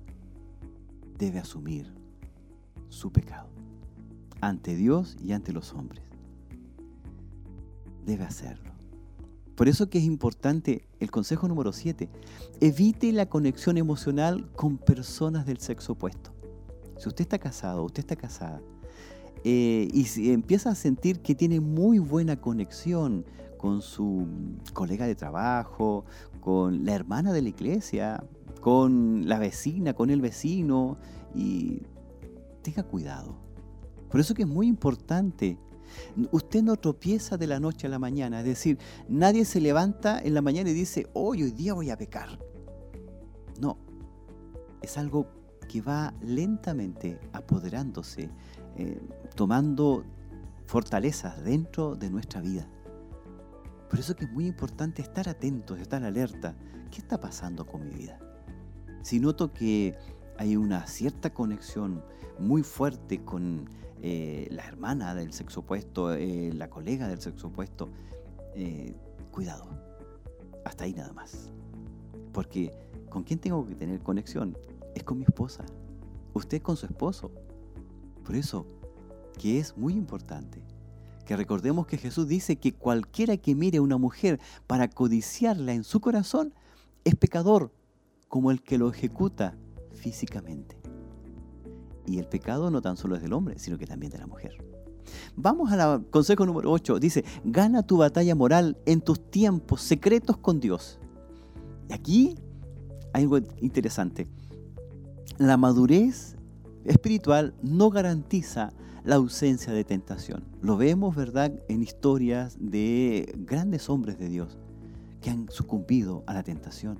debe 1.17 1.39
asumir 1.39 1.91
su 2.89 3.11
pecado 3.11 3.49
ante 4.41 4.75
Dios 4.75 5.17
y 5.23 5.33
ante 5.33 5.53
los 5.53 5.73
hombres. 5.73 6.03
Debe 8.05 8.23
hacerlo. 8.23 8.70
Por 9.55 9.67
eso 9.67 9.89
que 9.89 9.99
es 9.99 10.05
importante 10.05 10.87
el 10.99 11.11
consejo 11.11 11.47
número 11.47 11.73
7. 11.73 12.09
Evite 12.59 13.11
la 13.11 13.27
conexión 13.27 13.77
emocional 13.77 14.49
con 14.55 14.77
personas 14.77 15.45
del 15.45 15.59
sexo 15.59 15.93
opuesto. 15.93 16.31
Si 16.97 17.07
usted 17.07 17.23
está 17.23 17.39
casado, 17.39 17.83
usted 17.83 17.99
está 18.01 18.15
casada, 18.15 18.61
eh, 19.43 19.87
y 19.91 20.05
si 20.05 20.31
empieza 20.31 20.69
a 20.69 20.75
sentir 20.75 21.21
que 21.21 21.33
tiene 21.33 21.59
muy 21.59 21.99
buena 21.99 22.39
conexión 22.39 23.25
con 23.57 23.81
su 23.81 24.27
colega 24.73 25.07
de 25.07 25.15
trabajo, 25.15 26.05
con 26.39 26.85
la 26.85 26.93
hermana 26.93 27.33
de 27.33 27.41
la 27.41 27.49
iglesia, 27.49 28.23
con 28.59 29.27
la 29.27 29.39
vecina, 29.39 29.93
con 29.93 30.09
el 30.09 30.21
vecino, 30.21 30.97
y 31.33 31.81
tenga 32.61 32.83
cuidado. 32.83 33.35
Por 34.09 34.19
eso 34.19 34.33
que 34.33 34.43
es 34.43 34.47
muy 34.47 34.67
importante 34.67 35.57
Usted 36.31 36.63
no 36.63 36.75
tropieza 36.75 37.37
de 37.37 37.47
la 37.47 37.59
noche 37.59 37.87
a 37.87 37.89
la 37.89 37.99
mañana, 37.99 38.39
es 38.39 38.45
decir, 38.45 38.77
nadie 39.07 39.45
se 39.45 39.61
levanta 39.61 40.19
en 40.19 40.33
la 40.33 40.41
mañana 40.41 40.69
y 40.69 40.73
dice, 40.73 41.07
hoy, 41.13 41.43
hoy 41.43 41.51
día 41.51 41.73
voy 41.73 41.89
a 41.89 41.97
pecar. 41.97 42.39
No, 43.59 43.77
es 44.81 44.97
algo 44.97 45.27
que 45.67 45.81
va 45.81 46.13
lentamente 46.21 47.19
apoderándose, 47.31 48.29
eh, 48.75 49.01
tomando 49.35 50.03
fortalezas 50.65 51.43
dentro 51.43 51.95
de 51.95 52.09
nuestra 52.09 52.41
vida. 52.41 52.67
Por 53.89 53.99
eso 53.99 54.15
es 54.17 54.31
muy 54.31 54.47
importante 54.47 55.01
estar 55.01 55.27
atentos, 55.27 55.79
estar 55.79 56.03
alerta. 56.03 56.55
¿Qué 56.89 56.99
está 56.99 57.19
pasando 57.19 57.65
con 57.65 57.83
mi 57.83 57.93
vida? 57.93 58.19
Si 59.01 59.19
noto 59.19 59.53
que 59.53 59.97
hay 60.37 60.55
una 60.55 60.87
cierta 60.87 61.33
conexión 61.33 62.03
muy 62.39 62.63
fuerte 62.63 63.23
con 63.23 63.69
eh, 64.01 64.47
la 64.51 64.67
hermana 64.67 65.13
del 65.13 65.31
sexo 65.31 65.59
opuesto, 65.59 66.13
eh, 66.13 66.51
la 66.53 66.69
colega 66.69 67.07
del 67.07 67.21
sexo 67.21 67.47
opuesto, 67.47 67.89
eh, 68.55 68.95
cuidado. 69.31 69.65
Hasta 70.65 70.85
ahí 70.85 70.93
nada 70.93 71.13
más. 71.13 71.51
Porque 72.33 72.71
¿con 73.09 73.23
quién 73.23 73.39
tengo 73.39 73.67
que 73.67 73.75
tener 73.75 73.99
conexión? 74.01 74.57
Es 74.95 75.03
con 75.03 75.19
mi 75.19 75.23
esposa. 75.23 75.65
Usted 76.33 76.61
con 76.61 76.77
su 76.77 76.85
esposo. 76.85 77.31
Por 78.25 78.35
eso, 78.35 78.65
que 79.37 79.59
es 79.59 79.77
muy 79.77 79.93
importante 79.93 80.61
que 81.25 81.37
recordemos 81.37 81.85
que 81.87 81.97
Jesús 81.97 82.27
dice 82.27 82.55
que 82.55 82.73
cualquiera 82.73 83.37
que 83.37 83.55
mire 83.55 83.77
a 83.77 83.81
una 83.81 83.97
mujer 83.97 84.39
para 84.67 84.89
codiciarla 84.89 85.73
en 85.73 85.83
su 85.83 85.99
corazón 85.99 86.53
es 87.03 87.15
pecador, 87.15 87.71
como 88.27 88.51
el 88.51 88.61
que 88.61 88.77
lo 88.77 88.89
ejecuta 88.89 89.55
físicamente. 89.93 90.80
Y 92.05 92.19
el 92.19 92.27
pecado 92.27 92.71
no 92.71 92.81
tan 92.81 92.97
solo 92.97 93.15
es 93.15 93.21
del 93.21 93.33
hombre, 93.33 93.59
sino 93.59 93.77
que 93.77 93.85
también 93.85 94.11
de 94.11 94.17
la 94.17 94.27
mujer. 94.27 94.57
Vamos 95.35 95.71
al 95.71 96.05
consejo 96.09 96.45
número 96.45 96.71
8. 96.71 96.99
Dice, 96.99 97.23
gana 97.43 97.83
tu 97.83 97.97
batalla 97.97 98.35
moral 98.35 98.77
en 98.85 99.01
tus 99.01 99.29
tiempos 99.29 99.81
secretos 99.81 100.37
con 100.37 100.59
Dios. 100.59 100.99
Y 101.89 101.93
aquí 101.93 102.35
hay 103.13 103.23
algo 103.23 103.39
interesante. 103.59 104.27
La 105.37 105.57
madurez 105.57 106.37
espiritual 106.85 107.53
no 107.61 107.89
garantiza 107.89 108.73
la 109.03 109.15
ausencia 109.15 109.73
de 109.73 109.83
tentación. 109.83 110.43
Lo 110.61 110.77
vemos, 110.77 111.15
¿verdad?, 111.15 111.51
en 111.67 111.81
historias 111.81 112.55
de 112.59 113.33
grandes 113.39 113.89
hombres 113.89 114.19
de 114.19 114.29
Dios 114.29 114.59
que 115.21 115.29
han 115.29 115.49
sucumbido 115.49 116.23
a 116.27 116.33
la 116.33 116.43
tentación. 116.43 116.99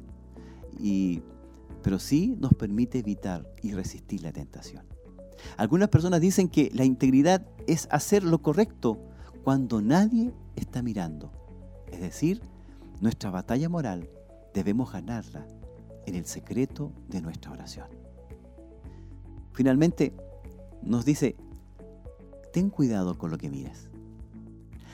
Pero 1.83 1.99
sí 1.99 2.35
nos 2.39 2.53
permite 2.53 2.99
evitar 2.99 3.47
y 3.61 3.73
resistir 3.73 4.23
la 4.23 4.31
tentación. 4.31 4.90
Algunas 5.57 5.89
personas 5.89 6.21
dicen 6.21 6.49
que 6.49 6.69
la 6.73 6.85
integridad 6.85 7.45
es 7.67 7.87
hacer 7.91 8.23
lo 8.23 8.41
correcto 8.41 8.99
cuando 9.43 9.81
nadie 9.81 10.33
está 10.55 10.81
mirando. 10.81 11.31
Es 11.91 11.99
decir, 11.99 12.41
nuestra 12.99 13.31
batalla 13.31 13.69
moral 13.69 14.09
debemos 14.53 14.91
ganarla 14.91 15.47
en 16.05 16.15
el 16.15 16.25
secreto 16.25 16.91
de 17.07 17.21
nuestra 17.21 17.51
oración. 17.51 17.87
Finalmente, 19.53 20.13
nos 20.81 21.05
dice, 21.05 21.35
ten 22.53 22.69
cuidado 22.69 23.17
con 23.17 23.31
lo 23.31 23.37
que 23.37 23.49
miras. 23.49 23.89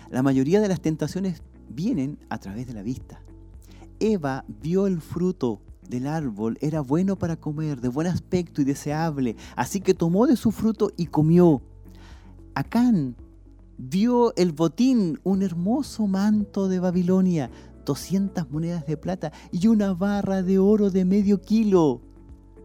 La 0.10 0.24
mayoría 0.24 0.62
de 0.62 0.68
las 0.68 0.82
tentaciones 0.82 1.42
vienen 1.70 2.18
a 2.30 2.40
través 2.40 2.68
de 2.68 2.74
la 2.74 2.82
vista. 2.82 3.22
Eva 4.00 4.46
vio 4.48 4.88
el 4.88 5.02
fruto 5.02 5.62
del 5.90 6.08
árbol, 6.08 6.58
era 6.62 6.82
bueno 6.82 7.18
para 7.18 7.36
comer, 7.36 7.82
de 7.82 7.90
buen 7.90 8.08
aspecto 8.08 8.62
y 8.62 8.66
deseable, 8.66 9.36
así 9.56 9.82
que 9.82 9.94
tomó 9.94 10.28
de 10.28 10.36
su 10.36 10.52
fruto 10.52 10.92
y 10.98 11.08
comió. 11.08 11.62
Acán 12.56 13.16
vio 13.78 14.36
el 14.36 14.52
botín, 14.52 15.20
un 15.24 15.44
hermoso 15.44 16.08
manto 16.08 16.68
de 16.68 16.80
Babilonia, 16.80 17.52
200 17.86 18.50
monedas 18.52 18.86
de 18.86 18.98
plata 18.98 19.32
y 19.52 19.68
una 19.68 19.94
barra 19.94 20.44
de 20.44 20.60
oro 20.60 20.90
de 20.90 21.06
medio 21.06 21.42
kilo. 21.42 22.02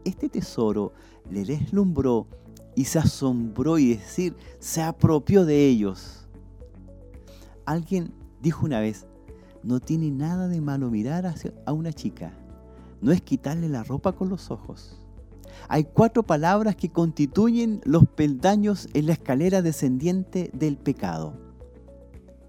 Este 0.05 0.29
tesoro 0.29 0.93
le 1.31 1.45
deslumbró 1.45 2.27
y 2.75 2.85
se 2.85 2.99
asombró 2.99 3.79
y 3.79 3.95
decir, 3.95 4.35
se 4.59 4.83
apropió 4.83 5.45
de 5.45 5.69
ellos. 5.69 6.27
Alguien 7.67 8.13
dijo 8.41 8.67
una 8.67 8.81
vez, 8.81 9.07
no 9.63 9.79
tiene 9.79 10.11
nada 10.11 10.49
de 10.49 10.61
malo 10.61 10.91
mirar 10.91 11.27
hacia 11.27 11.53
a 11.67 11.73
una 11.73 11.93
chica, 11.93 12.33
no 13.03 13.13
es 13.13 13.21
quitarle 13.21 13.69
la 13.69 13.85
ropa 13.85 14.13
con 14.13 14.29
los 14.29 14.51
ojos. 14.51 14.97
Hay 15.69 15.85
cuatro 15.85 16.23
palabras 16.23 16.77
que 16.77 16.91
constituyen 16.91 17.81
los 17.85 18.07
peldaños 18.07 18.89
en 18.95 19.07
la 19.07 19.13
escalera 19.13 19.61
descendiente 19.61 20.51
del 20.55 20.77
pecado. 20.77 21.35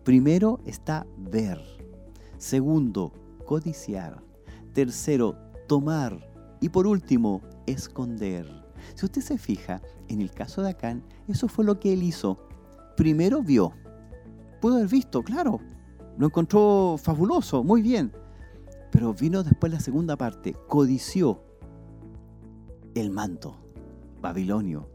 Primero 0.03 0.59
está 0.65 1.05
ver. 1.17 1.59
Segundo, 2.37 3.11
codiciar. 3.45 4.21
Tercero, 4.73 5.35
tomar. 5.67 6.29
Y 6.61 6.69
por 6.69 6.87
último, 6.87 7.41
esconder. 7.65 8.47
Si 8.95 9.05
usted 9.05 9.21
se 9.21 9.37
fija, 9.37 9.81
en 10.07 10.21
el 10.21 10.31
caso 10.31 10.61
de 10.61 10.71
Acán, 10.71 11.03
eso 11.27 11.47
fue 11.47 11.65
lo 11.65 11.79
que 11.79 11.93
él 11.93 12.03
hizo. 12.03 12.37
Primero 12.95 13.41
vio. 13.41 13.73
Pudo 14.61 14.75
haber 14.75 14.87
visto, 14.87 15.23
claro. 15.23 15.59
Lo 16.17 16.27
encontró 16.27 16.97
fabuloso, 17.01 17.63
muy 17.63 17.81
bien. 17.81 18.11
Pero 18.93 19.11
vino 19.11 19.41
después 19.41 19.73
la 19.73 19.79
segunda 19.79 20.15
parte, 20.15 20.55
codició 20.67 21.41
el 22.93 23.09
manto 23.09 23.57
babilonio. 24.21 24.87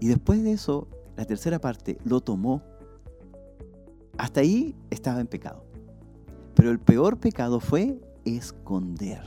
Y 0.00 0.08
después 0.08 0.42
de 0.42 0.52
eso, 0.52 0.88
la 1.14 1.26
tercera 1.26 1.60
parte, 1.60 1.98
lo 2.04 2.22
tomó. 2.22 2.62
Hasta 4.16 4.40
ahí 4.40 4.74
estaba 4.88 5.20
en 5.20 5.26
pecado. 5.26 5.66
Pero 6.54 6.70
el 6.70 6.78
peor 6.78 7.18
pecado 7.18 7.60
fue 7.60 8.00
esconder. 8.24 9.22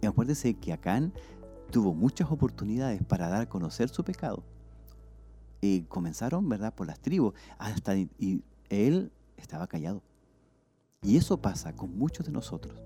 Y 0.00 0.06
acuérdese 0.06 0.54
que 0.54 0.72
Acán 0.72 1.12
tuvo 1.70 1.92
muchas 1.92 2.32
oportunidades 2.32 3.04
para 3.04 3.28
dar 3.28 3.42
a 3.42 3.48
conocer 3.50 3.90
su 3.90 4.02
pecado. 4.02 4.42
Y 5.60 5.82
comenzaron, 5.82 6.48
¿verdad?, 6.48 6.74
por 6.74 6.86
las 6.86 7.00
tribus. 7.00 7.34
Hasta 7.58 7.94
y 7.96 8.42
él 8.70 9.12
estaba 9.36 9.66
callado. 9.66 10.00
Y 11.02 11.16
eso 11.16 11.40
pasa 11.40 11.74
con 11.74 11.96
muchos 11.96 12.26
de 12.26 12.32
nosotros, 12.32 12.78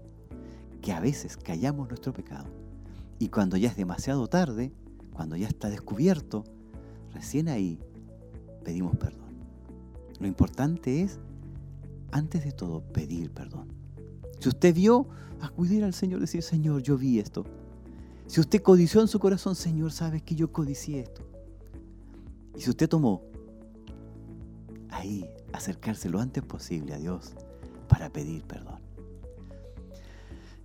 que 0.80 0.92
a 0.92 1.00
veces 1.00 1.36
callamos 1.36 1.88
nuestro 1.88 2.12
pecado. 2.12 2.46
Y 3.18 3.28
cuando 3.28 3.56
ya 3.56 3.68
es 3.68 3.76
demasiado 3.76 4.28
tarde, 4.28 4.72
cuando 5.12 5.34
ya 5.34 5.48
está 5.48 5.68
descubierto, 5.68 6.44
recién 7.12 7.48
ahí 7.48 7.80
pedimos 8.62 8.96
perdón. 8.96 9.34
Lo 10.20 10.28
importante 10.28 11.02
es 11.02 11.18
antes 12.12 12.44
de 12.44 12.52
todo, 12.52 12.82
pedir 12.82 13.32
perdón. 13.32 13.66
Si 14.38 14.48
usted 14.48 14.72
vio, 14.72 15.08
acudir 15.40 15.82
al 15.82 15.92
Señor 15.92 16.20
decir, 16.20 16.44
Señor, 16.44 16.82
yo 16.82 16.96
vi 16.96 17.18
esto. 17.18 17.44
Si 18.28 18.40
usted 18.40 18.62
codició 18.62 19.00
en 19.00 19.08
su 19.08 19.18
corazón, 19.18 19.56
Señor, 19.56 19.90
sabes 19.90 20.22
que 20.22 20.36
yo 20.36 20.52
codicié 20.52 21.00
esto. 21.00 21.22
Y 22.56 22.60
si 22.60 22.70
usted 22.70 22.88
tomó, 22.88 23.22
ahí, 24.88 25.28
acercarse 25.52 26.08
lo 26.08 26.20
antes 26.20 26.44
posible 26.44 26.94
a 26.94 26.98
Dios 26.98 27.34
para 27.88 28.10
pedir 28.10 28.42
perdón. 28.44 28.78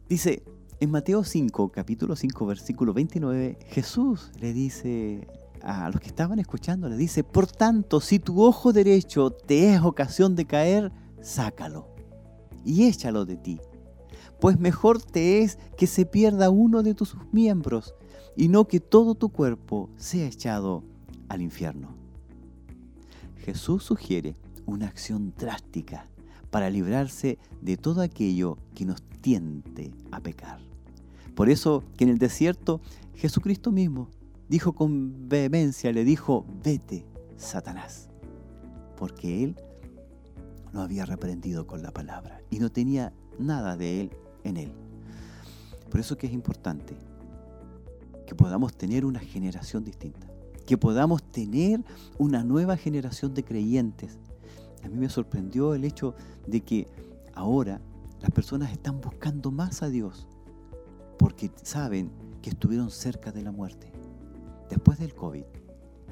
Dice, 0.07 0.43
en 0.80 0.91
Mateo 0.91 1.24
5, 1.24 1.72
capítulo 1.72 2.15
5, 2.15 2.45
versículo 2.45 2.93
29, 2.93 3.57
Jesús 3.67 4.32
le 4.39 4.53
dice 4.53 5.28
a 5.61 5.89
los 5.89 5.99
que 5.99 6.07
estaban 6.07 6.39
escuchando, 6.39 6.89
le 6.89 6.95
dice, 6.95 7.24
por 7.24 7.47
tanto, 7.47 7.99
si 7.99 8.17
tu 8.17 8.41
ojo 8.41 8.72
derecho 8.74 9.30
te 9.32 9.74
es 9.74 9.82
ocasión 9.82 10.36
de 10.36 10.45
caer, 10.45 10.91
sácalo 11.22 11.88
y 12.63 12.86
échalo 12.86 13.26
de 13.26 13.38
ti. 13.38 13.59
Pues 14.39 14.59
mejor 14.59 15.01
te 15.01 15.41
es 15.41 15.59
que 15.78 15.86
se 15.86 16.05
pierda 16.05 16.49
uno 16.49 16.82
de 16.82 16.93
tus 16.93 17.15
miembros 17.32 17.93
y 18.38 18.47
no 18.47 18.67
que 18.67 18.80
todo 18.80 19.15
tu 19.15 19.30
cuerpo 19.30 19.89
sea 19.97 20.28
echado 20.28 20.84
al 21.28 21.41
infierno. 21.41 21.89
Jesús 23.38 23.84
sugiere 23.84 24.36
una 24.65 24.88
acción 24.88 25.34
drástica 25.38 26.07
para 26.52 26.70
librarse 26.70 27.38
de 27.62 27.78
todo 27.78 28.02
aquello 28.02 28.58
que 28.76 28.86
nos 28.86 29.02
tiente 29.22 29.91
a 30.12 30.20
pecar. 30.20 30.60
Por 31.36 31.50
eso 31.50 31.84
que 31.97 32.04
en 32.04 32.10
el 32.10 32.18
desierto 32.18 32.82
Jesucristo 33.16 33.72
mismo 33.72 34.10
dijo 34.47 34.74
con 34.74 35.30
vehemencia, 35.30 35.91
le 35.91 36.04
dijo, 36.04 36.45
vete, 36.64 37.06
Satanás, 37.38 38.10
porque 38.97 39.43
él 39.43 39.56
no 40.74 40.82
había 40.82 41.06
reprendido 41.06 41.66
con 41.68 41.82
la 41.82 41.91
palabra 41.91 42.41
y 42.50 42.60
no 42.60 42.72
tenía 42.72 43.14
nada 43.38 43.78
de 43.78 44.02
él 44.02 44.12
en 44.43 44.58
él. 44.58 44.72
Por 45.89 46.00
eso 46.00 46.18
que 46.18 46.28
es 46.28 46.34
importante 46.34 46.95
que 48.28 48.36
podamos 48.36 48.76
tener 48.76 49.06
una 49.06 49.20
generación 49.20 49.84
distinta, 49.84 50.28
que 50.68 50.78
podamos 50.78 51.24
tener 51.24 51.84
una 52.18 52.43
nueva 52.43 52.78
generación 52.78 53.34
de 53.34 53.43
creyentes. 53.43 54.20
A 54.84 54.90
mí 54.90 54.98
me 54.98 55.10
sorprendió 55.10 55.74
el 55.74 55.84
hecho 55.84 56.16
de 56.48 56.62
que 56.62 56.88
ahora 57.34 57.82
las 58.22 58.32
personas 58.32 58.72
están 58.72 59.02
buscando 59.02 59.52
más 59.52 59.82
a 59.84 59.90
Dios 59.90 60.28
porque 61.18 61.52
saben 61.64 62.12
que 62.42 62.50
estuvieron 62.50 62.92
cerca 62.92 63.32
de 63.32 63.44
la 63.44 63.52
muerte. 63.52 63.92
Después 64.70 65.00
del 65.00 65.14
COVID, 65.14 65.44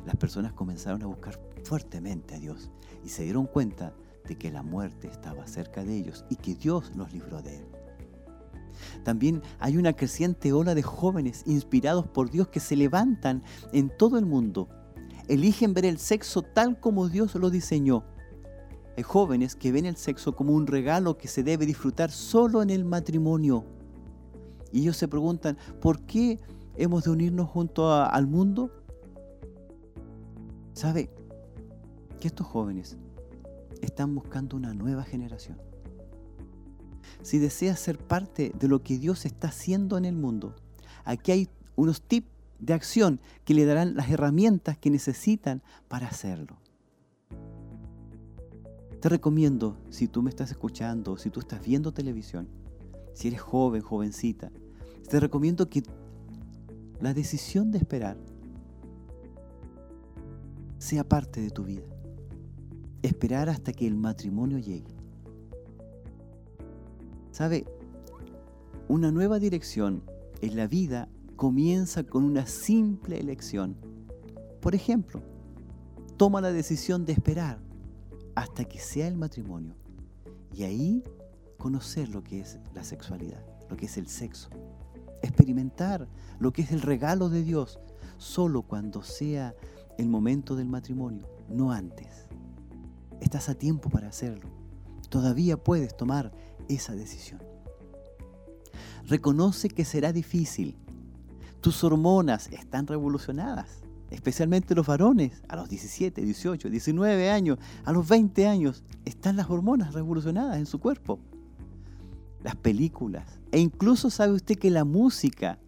las 0.05 0.15
personas 0.15 0.53
comenzaron 0.53 1.01
a 1.03 1.07
buscar 1.07 1.39
fuertemente 1.63 2.35
a 2.35 2.39
Dios 2.39 2.69
y 3.03 3.09
se 3.09 3.23
dieron 3.23 3.45
cuenta 3.45 3.93
de 4.27 4.37
que 4.37 4.51
la 4.51 4.63
muerte 4.63 5.07
estaba 5.07 5.47
cerca 5.47 5.83
de 5.83 5.95
ellos 5.95 6.25
y 6.29 6.35
que 6.35 6.55
Dios 6.55 6.91
los 6.95 7.11
libró 7.13 7.41
de 7.41 7.57
él. 7.57 7.65
También 9.03 9.41
hay 9.59 9.77
una 9.77 9.93
creciente 9.93 10.53
ola 10.53 10.75
de 10.75 10.83
jóvenes 10.83 11.43
inspirados 11.45 12.07
por 12.07 12.29
Dios 12.29 12.47
que 12.49 12.59
se 12.59 12.75
levantan 12.75 13.43
en 13.71 13.89
todo 13.95 14.17
el 14.17 14.25
mundo. 14.25 14.67
Eligen 15.27 15.73
ver 15.73 15.85
el 15.85 15.97
sexo 15.97 16.41
tal 16.41 16.79
como 16.79 17.09
Dios 17.09 17.35
lo 17.35 17.49
diseñó. 17.49 18.03
Hay 18.97 19.03
jóvenes 19.03 19.55
que 19.55 19.71
ven 19.71 19.85
el 19.85 19.95
sexo 19.95 20.35
como 20.35 20.53
un 20.53 20.67
regalo 20.67 21.17
que 21.17 21.27
se 21.27 21.43
debe 21.43 21.65
disfrutar 21.65 22.11
solo 22.11 22.61
en 22.61 22.69
el 22.69 22.83
matrimonio. 22.83 23.63
Y 24.73 24.81
ellos 24.81 24.97
se 24.97 25.07
preguntan, 25.07 25.57
¿por 25.79 26.01
qué 26.01 26.39
hemos 26.75 27.05
de 27.05 27.11
unirnos 27.11 27.47
junto 27.47 27.93
al 27.93 28.27
mundo? 28.27 28.71
¿Sabe 30.73 31.09
que 32.19 32.27
estos 32.27 32.47
jóvenes 32.47 32.97
están 33.81 34.13
buscando 34.15 34.57
una 34.57 34.73
nueva 34.73 35.03
generación. 35.03 35.57
Si 37.21 37.37
deseas 37.39 37.79
ser 37.79 37.97
parte 37.97 38.51
de 38.57 38.67
lo 38.67 38.83
que 38.83 38.97
Dios 38.97 39.25
está 39.25 39.49
haciendo 39.49 39.97
en 39.97 40.05
el 40.05 40.15
mundo, 40.15 40.55
aquí 41.03 41.31
hay 41.31 41.49
unos 41.75 42.01
tips 42.01 42.27
de 42.59 42.73
acción 42.73 43.19
que 43.45 43.53
le 43.53 43.65
darán 43.65 43.95
las 43.95 44.09
herramientas 44.09 44.77
que 44.77 44.89
necesitan 44.89 45.61
para 45.87 46.07
hacerlo. 46.07 46.57
Te 49.07 49.11
recomiendo, 49.11 49.77
si 49.89 50.09
tú 50.09 50.21
me 50.21 50.29
estás 50.29 50.51
escuchando, 50.51 51.15
si 51.15 51.29
tú 51.29 51.39
estás 51.39 51.65
viendo 51.65 51.93
televisión, 51.93 52.49
si 53.13 53.29
eres 53.29 53.39
joven, 53.39 53.81
jovencita, 53.81 54.51
te 55.09 55.21
recomiendo 55.21 55.69
que 55.69 55.81
la 56.99 57.13
decisión 57.13 57.71
de 57.71 57.77
esperar 57.77 58.17
sea 60.77 61.07
parte 61.07 61.39
de 61.39 61.51
tu 61.51 61.63
vida 61.63 61.85
esperar 63.01 63.47
hasta 63.47 63.71
que 63.71 63.87
el 63.87 63.95
matrimonio 63.95 64.57
llegue. 64.57 64.93
¿Sabe? 67.31 67.65
Una 68.89 69.13
nueva 69.13 69.39
dirección 69.39 70.03
en 70.41 70.57
la 70.57 70.67
vida 70.67 71.07
comienza 71.37 72.03
con 72.03 72.25
una 72.25 72.45
simple 72.45 73.21
elección. 73.21 73.77
Por 74.59 74.75
ejemplo, 74.75 75.21
toma 76.17 76.41
la 76.41 76.51
decisión 76.51 77.05
de 77.05 77.13
esperar 77.13 77.66
hasta 78.37 78.65
que 78.65 78.77
sea 78.77 79.07
el 79.07 79.17
matrimonio 79.17 79.73
y 80.53 80.61
ahí 80.61 81.03
conocer 81.57 82.09
lo 82.09 82.23
que 82.23 82.39
es 82.39 82.59
la 82.75 82.83
sexualidad, 82.83 83.43
lo 83.67 83.75
que 83.75 83.87
es 83.87 83.97
el 83.97 84.07
sexo, 84.07 84.49
experimentar 85.23 86.07
lo 86.37 86.53
que 86.53 86.61
es 86.61 86.71
el 86.71 86.83
regalo 86.83 87.29
de 87.29 87.41
Dios, 87.41 87.79
solo 88.19 88.61
cuando 88.61 89.01
sea 89.01 89.55
el 89.97 90.07
momento 90.07 90.55
del 90.55 90.69
matrimonio, 90.69 91.27
no 91.49 91.71
antes. 91.71 92.27
Estás 93.21 93.49
a 93.49 93.55
tiempo 93.55 93.89
para 93.89 94.09
hacerlo. 94.09 94.51
Todavía 95.09 95.57
puedes 95.57 95.97
tomar 95.97 96.31
esa 96.69 96.93
decisión. 96.93 97.41
Reconoce 99.07 99.67
que 99.67 99.83
será 99.83 100.13
difícil. 100.13 100.77
Tus 101.59 101.83
hormonas 101.83 102.49
están 102.51 102.85
revolucionadas, 102.85 103.81
especialmente 104.09 104.75
los 104.75 104.87
varones, 104.87 105.43
a 105.47 105.55
los 105.55 105.69
17, 105.69 106.21
18, 106.21 106.69
19 106.69 107.29
años, 107.29 107.59
a 107.83 107.91
los 107.91 108.07
20 108.07 108.47
años, 108.47 108.83
están 109.05 109.35
las 109.35 109.49
hormonas 109.49 109.93
revolucionadas 109.93 110.57
en 110.57 110.65
su 110.65 110.79
cuerpo. 110.79 111.19
Las 112.43 112.55
películas, 112.55 113.39
e 113.51 113.59
incluso 113.59 114.09
sabe 114.09 114.33
usted 114.33 114.57
que 114.57 114.69
la 114.69 114.85
música 114.85 115.59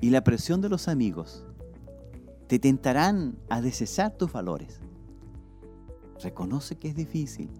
y 0.00 0.10
la 0.10 0.24
presión 0.24 0.60
de 0.60 0.68
los 0.68 0.88
amigos 0.88 1.44
te 2.46 2.58
tentarán 2.58 3.36
a 3.50 3.60
desechar 3.60 4.16
tus 4.16 4.32
valores. 4.32 4.80
Reconoce 6.22 6.76
que 6.76 6.88
es 6.88 6.96
difícil, 6.96 7.50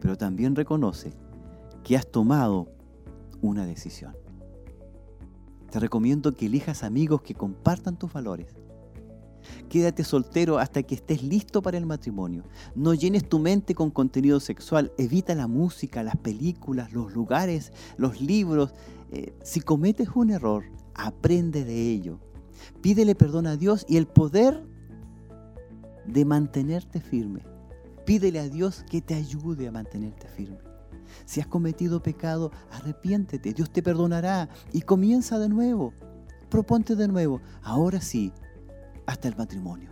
pero 0.00 0.16
también 0.16 0.54
reconoce 0.54 1.12
que 1.82 1.96
has 1.96 2.06
tomado 2.06 2.68
una 3.42 3.66
decisión. 3.66 4.19
Te 5.70 5.78
recomiendo 5.78 6.34
que 6.34 6.46
elijas 6.46 6.82
amigos 6.82 7.22
que 7.22 7.34
compartan 7.34 7.98
tus 7.98 8.12
valores. 8.12 8.48
Quédate 9.68 10.04
soltero 10.04 10.58
hasta 10.58 10.82
que 10.82 10.96
estés 10.96 11.22
listo 11.22 11.62
para 11.62 11.78
el 11.78 11.86
matrimonio. 11.86 12.44
No 12.74 12.92
llenes 12.94 13.28
tu 13.28 13.38
mente 13.38 13.74
con 13.74 13.90
contenido 13.90 14.40
sexual. 14.40 14.92
Evita 14.98 15.34
la 15.34 15.46
música, 15.46 16.02
las 16.02 16.16
películas, 16.16 16.92
los 16.92 17.12
lugares, 17.14 17.72
los 17.96 18.20
libros. 18.20 18.74
Eh, 19.12 19.32
si 19.42 19.60
cometes 19.60 20.08
un 20.14 20.30
error, 20.30 20.64
aprende 20.94 21.64
de 21.64 21.90
ello. 21.90 22.18
Pídele 22.80 23.14
perdón 23.14 23.46
a 23.46 23.56
Dios 23.56 23.86
y 23.88 23.96
el 23.96 24.06
poder 24.06 24.62
de 26.06 26.24
mantenerte 26.24 27.00
firme. 27.00 27.44
Pídele 28.04 28.40
a 28.40 28.48
Dios 28.48 28.84
que 28.90 29.00
te 29.00 29.14
ayude 29.14 29.68
a 29.68 29.72
mantenerte 29.72 30.26
firme. 30.28 30.69
Si 31.24 31.40
has 31.40 31.46
cometido 31.46 32.02
pecado, 32.02 32.50
arrepiéntete, 32.70 33.52
Dios 33.52 33.70
te 33.70 33.82
perdonará 33.82 34.48
y 34.72 34.82
comienza 34.82 35.38
de 35.38 35.48
nuevo. 35.48 35.92
Proponte 36.48 36.96
de 36.96 37.08
nuevo, 37.08 37.40
ahora 37.62 38.00
sí, 38.00 38.32
hasta 39.06 39.28
el 39.28 39.36
matrimonio. 39.36 39.90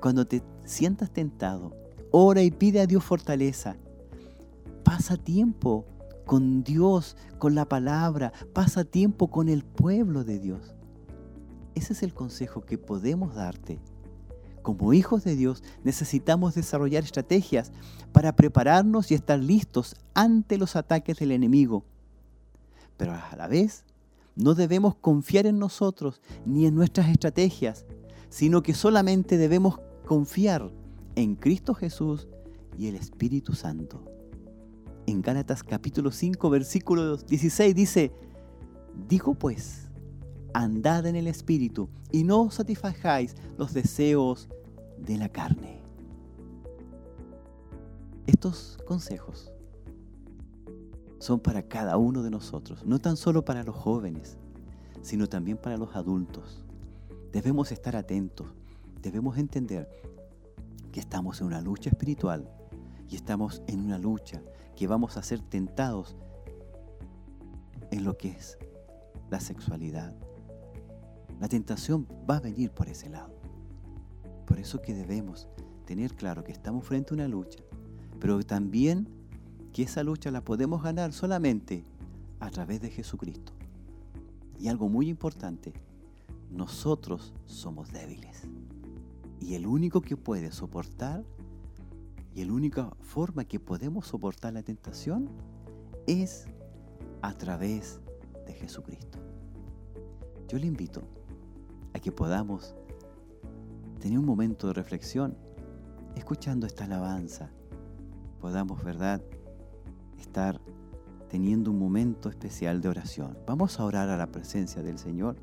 Cuando 0.00 0.26
te 0.26 0.42
sientas 0.64 1.10
tentado, 1.10 1.72
ora 2.10 2.42
y 2.42 2.50
pide 2.50 2.80
a 2.80 2.86
Dios 2.86 3.02
fortaleza. 3.04 3.76
Pasa 4.84 5.16
tiempo 5.16 5.86
con 6.26 6.62
Dios, 6.62 7.16
con 7.38 7.54
la 7.54 7.66
palabra, 7.66 8.32
pasa 8.52 8.84
tiempo 8.84 9.30
con 9.30 9.48
el 9.48 9.64
pueblo 9.64 10.24
de 10.24 10.38
Dios. 10.38 10.74
Ese 11.74 11.92
es 11.92 12.02
el 12.02 12.14
consejo 12.14 12.62
que 12.62 12.78
podemos 12.78 13.34
darte. 13.34 13.80
Como 14.64 14.92
hijos 14.92 15.22
de 15.22 15.36
Dios 15.36 15.62
necesitamos 15.84 16.56
desarrollar 16.56 17.04
estrategias 17.04 17.70
para 18.10 18.34
prepararnos 18.34 19.12
y 19.12 19.14
estar 19.14 19.38
listos 19.38 19.94
ante 20.14 20.58
los 20.58 20.74
ataques 20.74 21.18
del 21.18 21.30
enemigo. 21.30 21.84
Pero 22.96 23.12
a 23.12 23.36
la 23.36 23.46
vez 23.46 23.84
no 24.34 24.54
debemos 24.54 24.96
confiar 24.96 25.46
en 25.46 25.60
nosotros 25.60 26.20
ni 26.44 26.66
en 26.66 26.74
nuestras 26.74 27.08
estrategias, 27.08 27.84
sino 28.28 28.64
que 28.64 28.74
solamente 28.74 29.36
debemos 29.36 29.78
confiar 30.06 30.72
en 31.14 31.36
Cristo 31.36 31.74
Jesús 31.74 32.26
y 32.76 32.88
el 32.88 32.96
Espíritu 32.96 33.52
Santo 33.52 34.02
en 35.06 35.22
Gálatas 35.22 35.62
capítulo 35.62 36.10
5, 36.10 36.50
versículo 36.50 37.16
16 37.16 37.74
dice, 37.74 38.12
digo 39.08 39.34
pues, 39.34 39.90
andad 40.52 41.06
en 41.06 41.16
el 41.16 41.26
Espíritu 41.26 41.88
y 42.10 42.24
no 42.24 42.50
satisfagáis 42.50 43.34
los 43.58 43.74
deseos 43.74 44.48
de 44.98 45.16
la 45.16 45.28
carne. 45.28 45.80
Estos 48.26 48.78
consejos 48.86 49.52
son 51.18 51.40
para 51.40 51.62
cada 51.62 51.96
uno 51.96 52.22
de 52.22 52.30
nosotros, 52.30 52.84
no 52.84 52.98
tan 52.98 53.16
solo 53.16 53.44
para 53.44 53.64
los 53.64 53.76
jóvenes, 53.76 54.38
sino 55.02 55.28
también 55.28 55.58
para 55.58 55.76
los 55.76 55.96
adultos. 55.96 56.64
Debemos 57.32 57.72
estar 57.72 57.96
atentos, 57.96 58.46
debemos 59.02 59.38
entender 59.38 59.88
que 60.92 61.00
estamos 61.00 61.40
en 61.40 61.48
una 61.48 61.60
lucha 61.60 61.90
espiritual 61.90 62.48
y 63.08 63.16
estamos 63.16 63.62
en 63.66 63.80
una 63.80 63.98
lucha 63.98 64.42
que 64.76 64.86
vamos 64.86 65.16
a 65.16 65.22
ser 65.22 65.40
tentados 65.40 66.16
en 67.90 68.04
lo 68.04 68.16
que 68.16 68.30
es 68.30 68.58
la 69.30 69.40
sexualidad. 69.40 70.14
La 71.40 71.48
tentación 71.48 72.06
va 72.28 72.36
a 72.36 72.40
venir 72.40 72.70
por 72.70 72.88
ese 72.88 73.08
lado. 73.08 73.43
Por 74.54 74.60
eso 74.60 74.80
que 74.80 74.94
debemos 74.94 75.48
tener 75.84 76.14
claro 76.14 76.44
que 76.44 76.52
estamos 76.52 76.84
frente 76.84 77.12
a 77.12 77.14
una 77.14 77.26
lucha, 77.26 77.58
pero 78.20 78.40
también 78.44 79.08
que 79.72 79.82
esa 79.82 80.04
lucha 80.04 80.30
la 80.30 80.44
podemos 80.44 80.80
ganar 80.80 81.12
solamente 81.12 81.84
a 82.38 82.50
través 82.50 82.80
de 82.80 82.88
Jesucristo. 82.88 83.52
Y 84.60 84.68
algo 84.68 84.88
muy 84.88 85.08
importante, 85.08 85.72
nosotros 86.52 87.34
somos 87.46 87.90
débiles. 87.90 88.42
Y 89.40 89.54
el 89.54 89.66
único 89.66 90.00
que 90.00 90.16
puede 90.16 90.52
soportar 90.52 91.24
y 92.32 92.44
la 92.44 92.52
única 92.52 92.92
forma 93.00 93.44
que 93.46 93.58
podemos 93.58 94.06
soportar 94.06 94.52
la 94.52 94.62
tentación 94.62 95.28
es 96.06 96.46
a 97.22 97.34
través 97.34 97.98
de 98.46 98.52
Jesucristo. 98.52 99.18
Yo 100.46 100.60
le 100.60 100.66
invito 100.66 101.02
a 101.92 101.98
que 101.98 102.12
podamos 102.12 102.76
tener 104.04 104.18
un 104.18 104.26
momento 104.26 104.66
de 104.66 104.74
reflexión 104.74 105.34
escuchando 106.14 106.66
esta 106.66 106.84
alabanza. 106.84 107.48
Podamos, 108.38 108.84
¿verdad?, 108.84 109.22
estar 110.18 110.60
teniendo 111.30 111.70
un 111.70 111.78
momento 111.78 112.28
especial 112.28 112.82
de 112.82 112.90
oración. 112.90 113.38
Vamos 113.46 113.80
a 113.80 113.84
orar 113.86 114.10
a 114.10 114.18
la 114.18 114.26
presencia 114.26 114.82
del 114.82 114.98
Señor. 114.98 115.36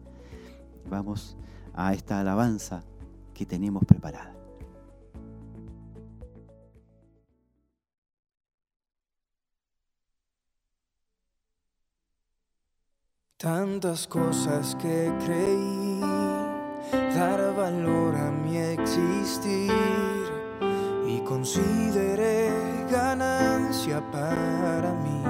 Vamos 0.87 1.37
a 1.73 1.95
esta 1.95 2.19
alabanza 2.19 2.83
que 3.33 3.47
tenemos 3.47 3.83
preparada. 3.83 4.35
Tantas 13.37 14.05
cosas 14.05 14.75
que 14.75 15.11
creí 15.25 15.99
dar 17.15 17.50
existir 18.97 19.71
y 21.07 21.19
consideré 21.21 22.49
ganancia 22.91 24.01
para 24.11 24.93
mí. 25.03 25.23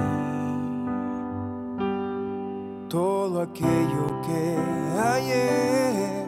Todo 2.88 3.42
aquello 3.42 4.20
que 4.26 4.56
ayer 4.98 6.26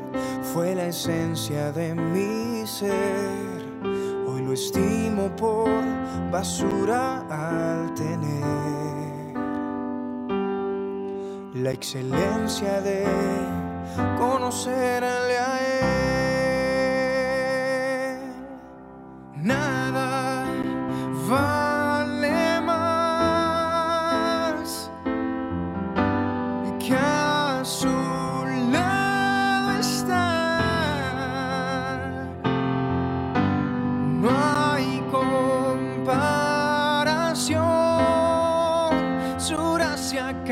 fue 0.52 0.74
la 0.74 0.86
esencia 0.86 1.72
de 1.72 1.94
mi 1.94 2.66
ser, 2.66 3.64
hoy 4.26 4.42
lo 4.42 4.52
estimo 4.52 5.34
por 5.36 5.68
basura 6.30 7.24
al 7.28 7.92
tener 7.94 8.54
la 11.54 11.70
excelencia 11.70 12.80
de 12.80 13.04
conocerle 14.18 15.38
a 15.38 15.58
Él. 15.58 16.03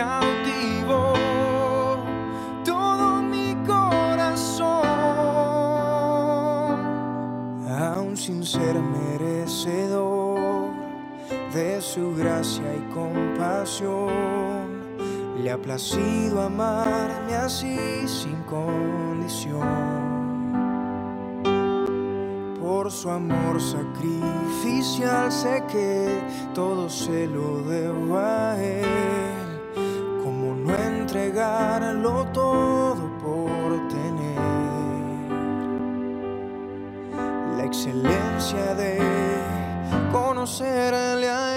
Cautivó 0.02 1.12
todo 2.64 3.22
mi 3.22 3.54
corazón, 3.66 4.66
aún 7.68 8.16
sin 8.16 8.44
ser 8.44 8.74
merecedor 8.80 10.70
de 11.54 11.80
su 11.80 12.14
gracia 12.16 12.74
y 12.74 12.82
compasión. 12.92 14.82
Le 15.40 15.50
ha 15.50 15.58
placido 15.58 16.42
amarme 16.42 17.34
así 17.34 17.76
sin 18.06 18.36
condición 18.44 20.12
por 22.60 22.90
su 22.90 23.10
amor 23.10 23.60
sacrificial 23.60 25.30
sé 25.30 25.62
que 25.70 26.20
todo 26.54 26.88
se 26.88 27.26
lo 27.26 27.62
debo 27.62 28.18
a 28.18 28.56
él 28.60 29.31
entregarlo 31.12 32.24
todo 32.32 33.18
por 33.18 33.86
tener 33.88 34.40
la 37.58 37.64
excelencia 37.66 38.74
de 38.74 38.98
conocerle 40.10 41.28
a 41.28 41.51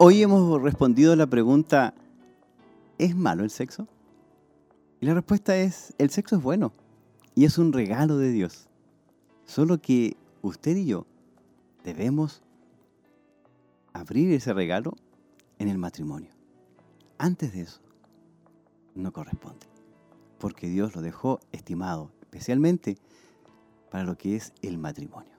Hoy 0.00 0.22
hemos 0.22 0.62
respondido 0.62 1.16
la 1.16 1.26
pregunta, 1.26 1.92
¿es 2.98 3.16
malo 3.16 3.42
el 3.42 3.50
sexo? 3.50 3.88
Y 5.00 5.06
la 5.06 5.14
respuesta 5.14 5.56
es, 5.56 5.92
el 5.98 6.10
sexo 6.10 6.36
es 6.36 6.42
bueno 6.42 6.72
y 7.34 7.46
es 7.46 7.58
un 7.58 7.72
regalo 7.72 8.16
de 8.16 8.30
Dios. 8.30 8.68
Solo 9.44 9.80
que 9.80 10.16
usted 10.40 10.76
y 10.76 10.86
yo 10.86 11.04
debemos 11.82 12.42
abrir 13.92 14.30
ese 14.30 14.52
regalo 14.52 14.94
en 15.58 15.66
el 15.66 15.78
matrimonio. 15.78 16.30
Antes 17.18 17.52
de 17.52 17.62
eso, 17.62 17.80
no 18.94 19.12
corresponde, 19.12 19.66
porque 20.38 20.68
Dios 20.68 20.94
lo 20.94 21.02
dejó 21.02 21.40
estimado, 21.50 22.12
especialmente 22.20 22.98
para 23.90 24.04
lo 24.04 24.16
que 24.16 24.36
es 24.36 24.52
el 24.62 24.78
matrimonio. 24.78 25.32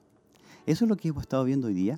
Eso 0.65 0.83
es 0.83 0.89
lo 0.89 0.97
que 0.97 1.07
hemos 1.07 1.21
estado 1.21 1.45
viendo 1.45 1.67
hoy 1.67 1.75
día 1.75 1.97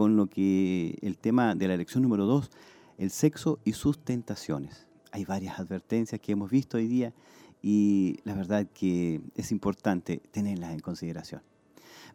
con 0.00 0.16
lo 0.16 0.28
que 0.28 0.96
el 1.02 1.18
tema 1.18 1.54
de 1.54 1.68
la 1.68 1.76
lección 1.76 2.02
número 2.02 2.24
2, 2.24 2.50
el 2.96 3.10
sexo 3.10 3.58
y 3.66 3.74
sus 3.74 4.02
tentaciones. 4.02 4.86
Hay 5.12 5.26
varias 5.26 5.60
advertencias 5.60 6.18
que 6.22 6.32
hemos 6.32 6.50
visto 6.50 6.78
hoy 6.78 6.86
día 6.88 7.12
y 7.60 8.18
la 8.24 8.32
verdad 8.32 8.66
que 8.72 9.20
es 9.34 9.52
importante 9.52 10.22
tenerlas 10.30 10.72
en 10.72 10.80
consideración. 10.80 11.42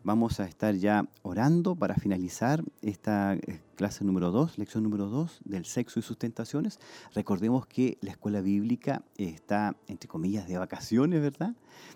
Vamos 0.06 0.40
a 0.40 0.46
estar 0.46 0.76
ya 0.76 1.10
orando 1.24 1.76
para 1.76 1.96
finalizar 1.96 2.64
esta 2.84 3.34
eh, 3.34 3.60
clase 3.76 4.06
número 4.06 4.30
2, 4.30 4.60
lección 4.60 4.84
número 4.84 5.08
2 5.08 5.42
del 5.46 5.66
sexo 5.66 6.00
y 6.00 6.04
sus 6.04 6.20
tentaciones. 6.20 6.80
Recordemos 7.16 7.66
que 7.66 7.98
la 8.02 8.12
escuela 8.12 8.40
bíblica 8.40 9.02
está, 9.18 9.76
entre 9.88 10.08
comillas, 10.08 10.48
de 10.48 10.60
vacaciones, 10.60 11.24
¿verdad? 11.24 11.56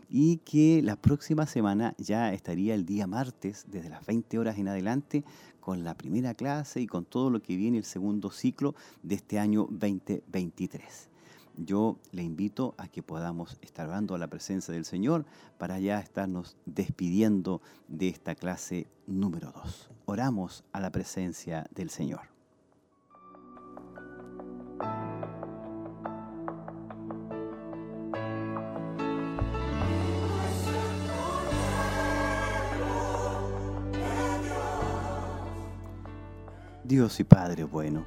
Y 0.09 0.37
que 0.37 0.81
la 0.81 0.95
próxima 0.95 1.45
semana 1.45 1.93
ya 1.99 2.33
estaría 2.33 2.73
el 2.73 2.83
día 2.83 3.05
martes, 3.05 3.67
desde 3.69 3.89
las 3.89 4.03
20 4.07 4.39
horas 4.39 4.57
en 4.57 4.69
adelante, 4.69 5.23
con 5.59 5.83
la 5.83 5.93
primera 5.93 6.33
clase 6.33 6.81
y 6.81 6.87
con 6.87 7.05
todo 7.05 7.29
lo 7.29 7.43
que 7.43 7.57
viene 7.57 7.77
el 7.77 7.85
segundo 7.85 8.31
ciclo 8.31 8.73
de 9.03 9.13
este 9.13 9.37
año 9.37 9.67
2023 9.69 11.09
yo 11.65 11.97
le 12.11 12.23
invito 12.23 12.73
a 12.77 12.87
que 12.87 13.03
podamos 13.03 13.57
estar 13.61 13.87
orando 13.87 14.15
a 14.15 14.17
la 14.17 14.27
presencia 14.27 14.73
del 14.73 14.85
Señor 14.85 15.25
para 15.57 15.79
ya 15.79 15.99
estarnos 15.99 16.55
despidiendo 16.65 17.61
de 17.87 18.07
esta 18.07 18.35
clase 18.35 18.87
número 19.07 19.51
2. 19.51 19.89
Oramos 20.05 20.63
a 20.71 20.79
la 20.79 20.91
presencia 20.91 21.67
del 21.75 21.89
Señor. 21.89 22.21
Dios 36.83 37.19
y 37.19 37.23
Padre 37.23 37.65
bueno, 37.65 38.05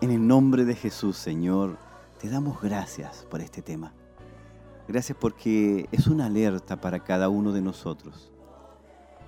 en 0.00 0.10
el 0.10 0.26
nombre 0.26 0.64
de 0.64 0.74
Jesús, 0.74 1.18
Señor, 1.18 1.76
te 2.22 2.30
damos 2.30 2.62
gracias 2.62 3.26
por 3.28 3.40
este 3.40 3.62
tema. 3.62 3.92
Gracias 4.86 5.18
porque 5.20 5.88
es 5.90 6.06
una 6.06 6.26
alerta 6.26 6.80
para 6.80 7.00
cada 7.00 7.28
uno 7.28 7.50
de 7.50 7.60
nosotros, 7.60 8.30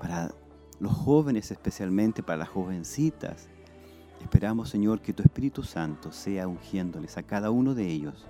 para 0.01 0.33
los 0.79 0.93
jóvenes 0.93 1.51
especialmente, 1.51 2.23
para 2.23 2.37
las 2.37 2.51
jovencitas. 2.51 3.49
Esperamos, 4.23 4.69
Señor, 4.69 5.01
que 5.01 5.13
tu 5.13 5.25
Espíritu 5.25 5.65
Santo 5.65 6.13
sea 6.13 6.47
ungiéndoles 6.47 7.19
a 7.19 7.25
cada 7.25 7.51
uno 7.51 7.75
de 7.75 7.85
ellos 7.85 8.27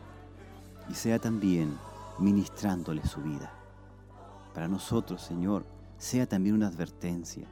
y 0.89 0.95
sea 0.95 1.19
también 1.19 1.77
ministrándoles 2.19 3.11
su 3.11 3.21
vida. 3.21 3.53
Para 4.55 4.67
nosotros, 4.67 5.21
Señor, 5.21 5.67
sea 5.99 6.27
también 6.27 6.55
una 6.55 6.69
advertencia, 6.69 7.47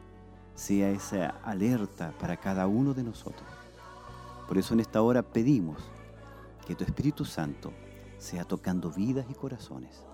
sea 0.54 0.88
esa 0.88 1.26
alerta 1.44 2.14
para 2.18 2.38
cada 2.38 2.66
uno 2.66 2.94
de 2.94 3.02
nosotros. 3.02 3.50
Por 4.48 4.56
eso 4.56 4.72
en 4.72 4.80
esta 4.80 5.02
hora 5.02 5.22
pedimos 5.22 5.76
que 6.66 6.74
tu 6.74 6.84
Espíritu 6.84 7.24
Santo 7.24 7.72
sea 8.18 8.44
tocando 8.44 8.90
vidas 8.90 9.26
y 9.28 9.34
corazones, 9.34 10.04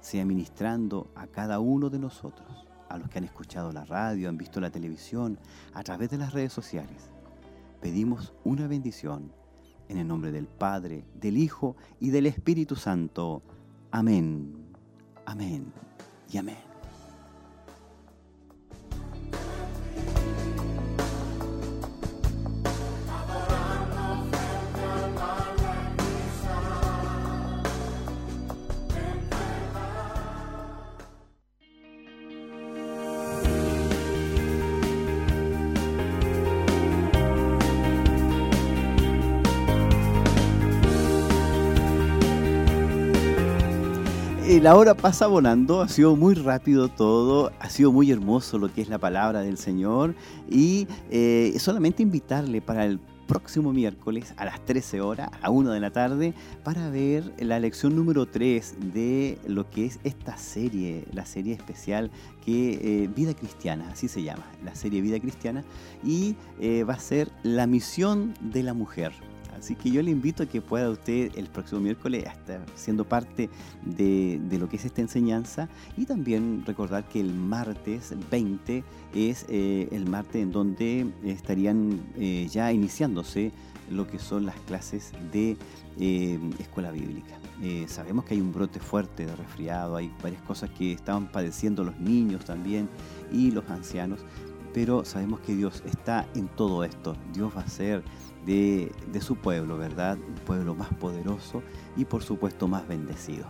sea 0.00 0.24
ministrando 0.24 1.10
a 1.14 1.26
cada 1.26 1.60
uno 1.60 1.88
de 1.90 1.98
nosotros, 1.98 2.66
a 2.88 2.98
los 2.98 3.08
que 3.08 3.18
han 3.18 3.24
escuchado 3.24 3.72
la 3.72 3.84
radio, 3.84 4.28
han 4.28 4.36
visto 4.36 4.60
la 4.60 4.70
televisión, 4.70 5.38
a 5.72 5.82
través 5.82 6.10
de 6.10 6.18
las 6.18 6.32
redes 6.32 6.52
sociales. 6.52 7.10
Pedimos 7.80 8.32
una 8.44 8.66
bendición 8.66 9.32
en 9.88 9.98
el 9.98 10.06
nombre 10.06 10.32
del 10.32 10.46
Padre, 10.46 11.04
del 11.14 11.36
Hijo 11.38 11.76
y 12.00 12.10
del 12.10 12.26
Espíritu 12.26 12.76
Santo. 12.76 13.42
Amén, 13.90 14.54
amén 15.26 15.72
y 16.30 16.38
amén. 16.38 16.73
Eh, 44.54 44.60
la 44.60 44.76
hora 44.76 44.94
pasa 44.94 45.26
volando, 45.26 45.82
ha 45.82 45.88
sido 45.88 46.14
muy 46.14 46.34
rápido 46.34 46.88
todo, 46.88 47.50
ha 47.58 47.68
sido 47.68 47.90
muy 47.90 48.10
hermoso 48.12 48.56
lo 48.58 48.72
que 48.72 48.82
es 48.82 48.88
la 48.88 48.98
palabra 48.98 49.40
del 49.40 49.58
Señor 49.58 50.14
y 50.48 50.86
eh, 51.10 51.54
solamente 51.58 52.02
invitarle 52.02 52.60
para 52.60 52.84
el 52.84 53.00
próximo 53.26 53.72
miércoles 53.72 54.32
a 54.36 54.44
las 54.44 54.64
13 54.64 55.00
horas, 55.00 55.30
a 55.42 55.50
1 55.50 55.72
de 55.72 55.80
la 55.80 55.90
tarde, 55.90 56.34
para 56.62 56.88
ver 56.88 57.32
la 57.38 57.58
lección 57.58 57.96
número 57.96 58.26
3 58.26 58.92
de 58.92 59.38
lo 59.48 59.68
que 59.70 59.86
es 59.86 59.98
esta 60.04 60.36
serie, 60.36 61.04
la 61.12 61.26
serie 61.26 61.54
especial 61.54 62.10
que 62.44 62.74
eh, 63.04 63.10
Vida 63.14 63.34
Cristiana, 63.34 63.88
así 63.90 64.06
se 64.08 64.22
llama, 64.22 64.44
la 64.64 64.74
serie 64.76 65.00
Vida 65.00 65.18
Cristiana, 65.18 65.64
y 66.04 66.36
va 66.84 66.94
a 66.94 66.98
ser 67.00 67.30
la 67.42 67.66
misión 67.66 68.34
de 68.40 68.62
la 68.62 68.74
mujer. 68.74 69.12
Así 69.58 69.74
que 69.74 69.90
yo 69.90 70.02
le 70.02 70.10
invito 70.10 70.42
a 70.42 70.46
que 70.46 70.60
pueda 70.60 70.90
usted 70.90 71.32
el 71.36 71.46
próximo 71.46 71.80
miércoles 71.80 72.24
estar 72.24 72.60
siendo 72.74 73.04
parte 73.04 73.48
de, 73.84 74.40
lo 74.58 74.68
que 74.68 74.76
es 74.76 74.84
esta 74.84 75.00
enseñanza 75.00 75.68
y 75.96 76.06
también 76.06 76.64
recordar 76.66 77.04
que 77.08 77.20
el 77.20 77.32
martes 77.32 78.14
20 78.30 78.84
es 79.14 79.46
eh, 79.48 79.88
el 79.90 80.08
martes 80.08 80.42
en 80.42 80.52
donde 80.52 81.06
estarían 81.24 82.00
eh, 82.16 82.48
ya 82.50 82.72
iniciándose 82.72 83.52
lo 83.90 84.06
que 84.06 84.18
son 84.18 84.46
las 84.46 84.56
clases 84.60 85.12
de 85.32 85.56
eh, 85.98 86.38
escuela 86.58 86.90
bíblica. 86.90 87.38
sabemos 87.86 88.24
que 88.24 88.34
hay 88.34 88.40
un 88.40 88.52
brote 88.52 88.80
fuerte 88.80 89.26
de 89.26 89.36
resfriado, 89.36 89.96
hay 89.96 90.10
varias 90.22 90.42
cosas 90.42 90.70
que 90.70 90.92
estaban 90.92 91.30
padeciendo 91.30 91.84
los 91.84 91.98
niños 91.98 92.44
también 92.44 92.88
y 93.30 93.50
los 93.50 93.68
ancianos, 93.68 94.20
pero 94.74 95.04
sabemos 95.04 95.40
que 95.40 95.54
Dios 95.54 95.82
está 95.86 96.26
en 96.34 96.48
todo 96.48 96.84
esto. 96.84 97.16
Dios 97.32 97.52
va 97.56 97.60
a 97.60 97.68
ser 97.68 98.02
de, 98.46 98.92
su 99.20 99.36
pueblo, 99.36 99.78
¿verdad? 99.78 100.18
Un 100.18 100.34
pueblo 100.46 100.74
más 100.74 100.88
poderoso 100.94 101.62
y 101.96 102.04
por 102.04 102.22
supuesto 102.22 102.68
más 102.68 102.86
bendecido. 102.86 103.46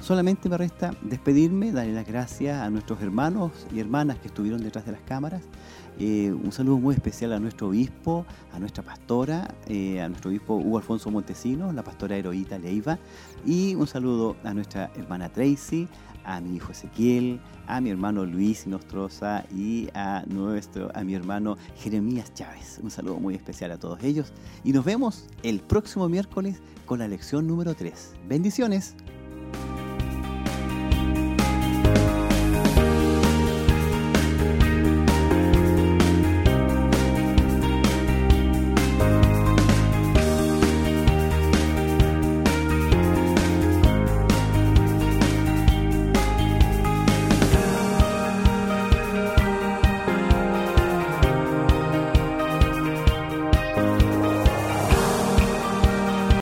Solamente 0.00 0.48
me 0.48 0.56
resta 0.56 0.94
despedirme, 1.02 1.72
darle 1.72 1.92
las 1.92 2.06
gracias 2.06 2.60
a 2.60 2.70
nuestros 2.70 3.02
hermanos 3.02 3.50
y 3.74 3.80
hermanas 3.80 4.18
que 4.18 4.28
estuvieron 4.28 4.62
detrás 4.62 4.86
de 4.86 4.92
las 4.92 5.00
cámaras. 5.00 5.42
Eh, 5.98 6.30
un 6.32 6.52
saludo 6.52 6.78
muy 6.78 6.94
especial 6.94 7.32
a 7.32 7.40
nuestro 7.40 7.68
obispo, 7.68 8.24
a 8.52 8.60
nuestra 8.60 8.84
pastora, 8.84 9.52
eh, 9.66 10.00
a 10.00 10.08
nuestro 10.08 10.30
obispo 10.30 10.54
Hugo 10.54 10.78
Alfonso 10.78 11.10
Montesinos, 11.10 11.74
la 11.74 11.82
pastora 11.82 12.16
Heroíta 12.16 12.56
Leiva, 12.56 12.98
y 13.44 13.74
un 13.74 13.88
saludo 13.88 14.36
a 14.44 14.54
nuestra 14.54 14.92
hermana 14.94 15.28
Tracy, 15.28 15.88
a 16.28 16.40
mi 16.40 16.56
hijo 16.56 16.72
Ezequiel, 16.72 17.40
a 17.66 17.80
mi 17.80 17.88
hermano 17.90 18.26
Luis 18.26 18.66
Nostroza 18.66 19.44
y 19.50 19.88
a, 19.94 20.24
nuestro, 20.26 20.90
a 20.94 21.02
mi 21.02 21.14
hermano 21.14 21.56
Jeremías 21.78 22.34
Chávez. 22.34 22.78
Un 22.82 22.90
saludo 22.90 23.18
muy 23.18 23.34
especial 23.34 23.72
a 23.72 23.78
todos 23.78 24.02
ellos 24.04 24.32
y 24.62 24.72
nos 24.72 24.84
vemos 24.84 25.26
el 25.42 25.60
próximo 25.60 26.08
miércoles 26.08 26.60
con 26.84 26.98
la 26.98 27.08
lección 27.08 27.46
número 27.46 27.74
3. 27.74 28.12
Bendiciones. 28.28 28.94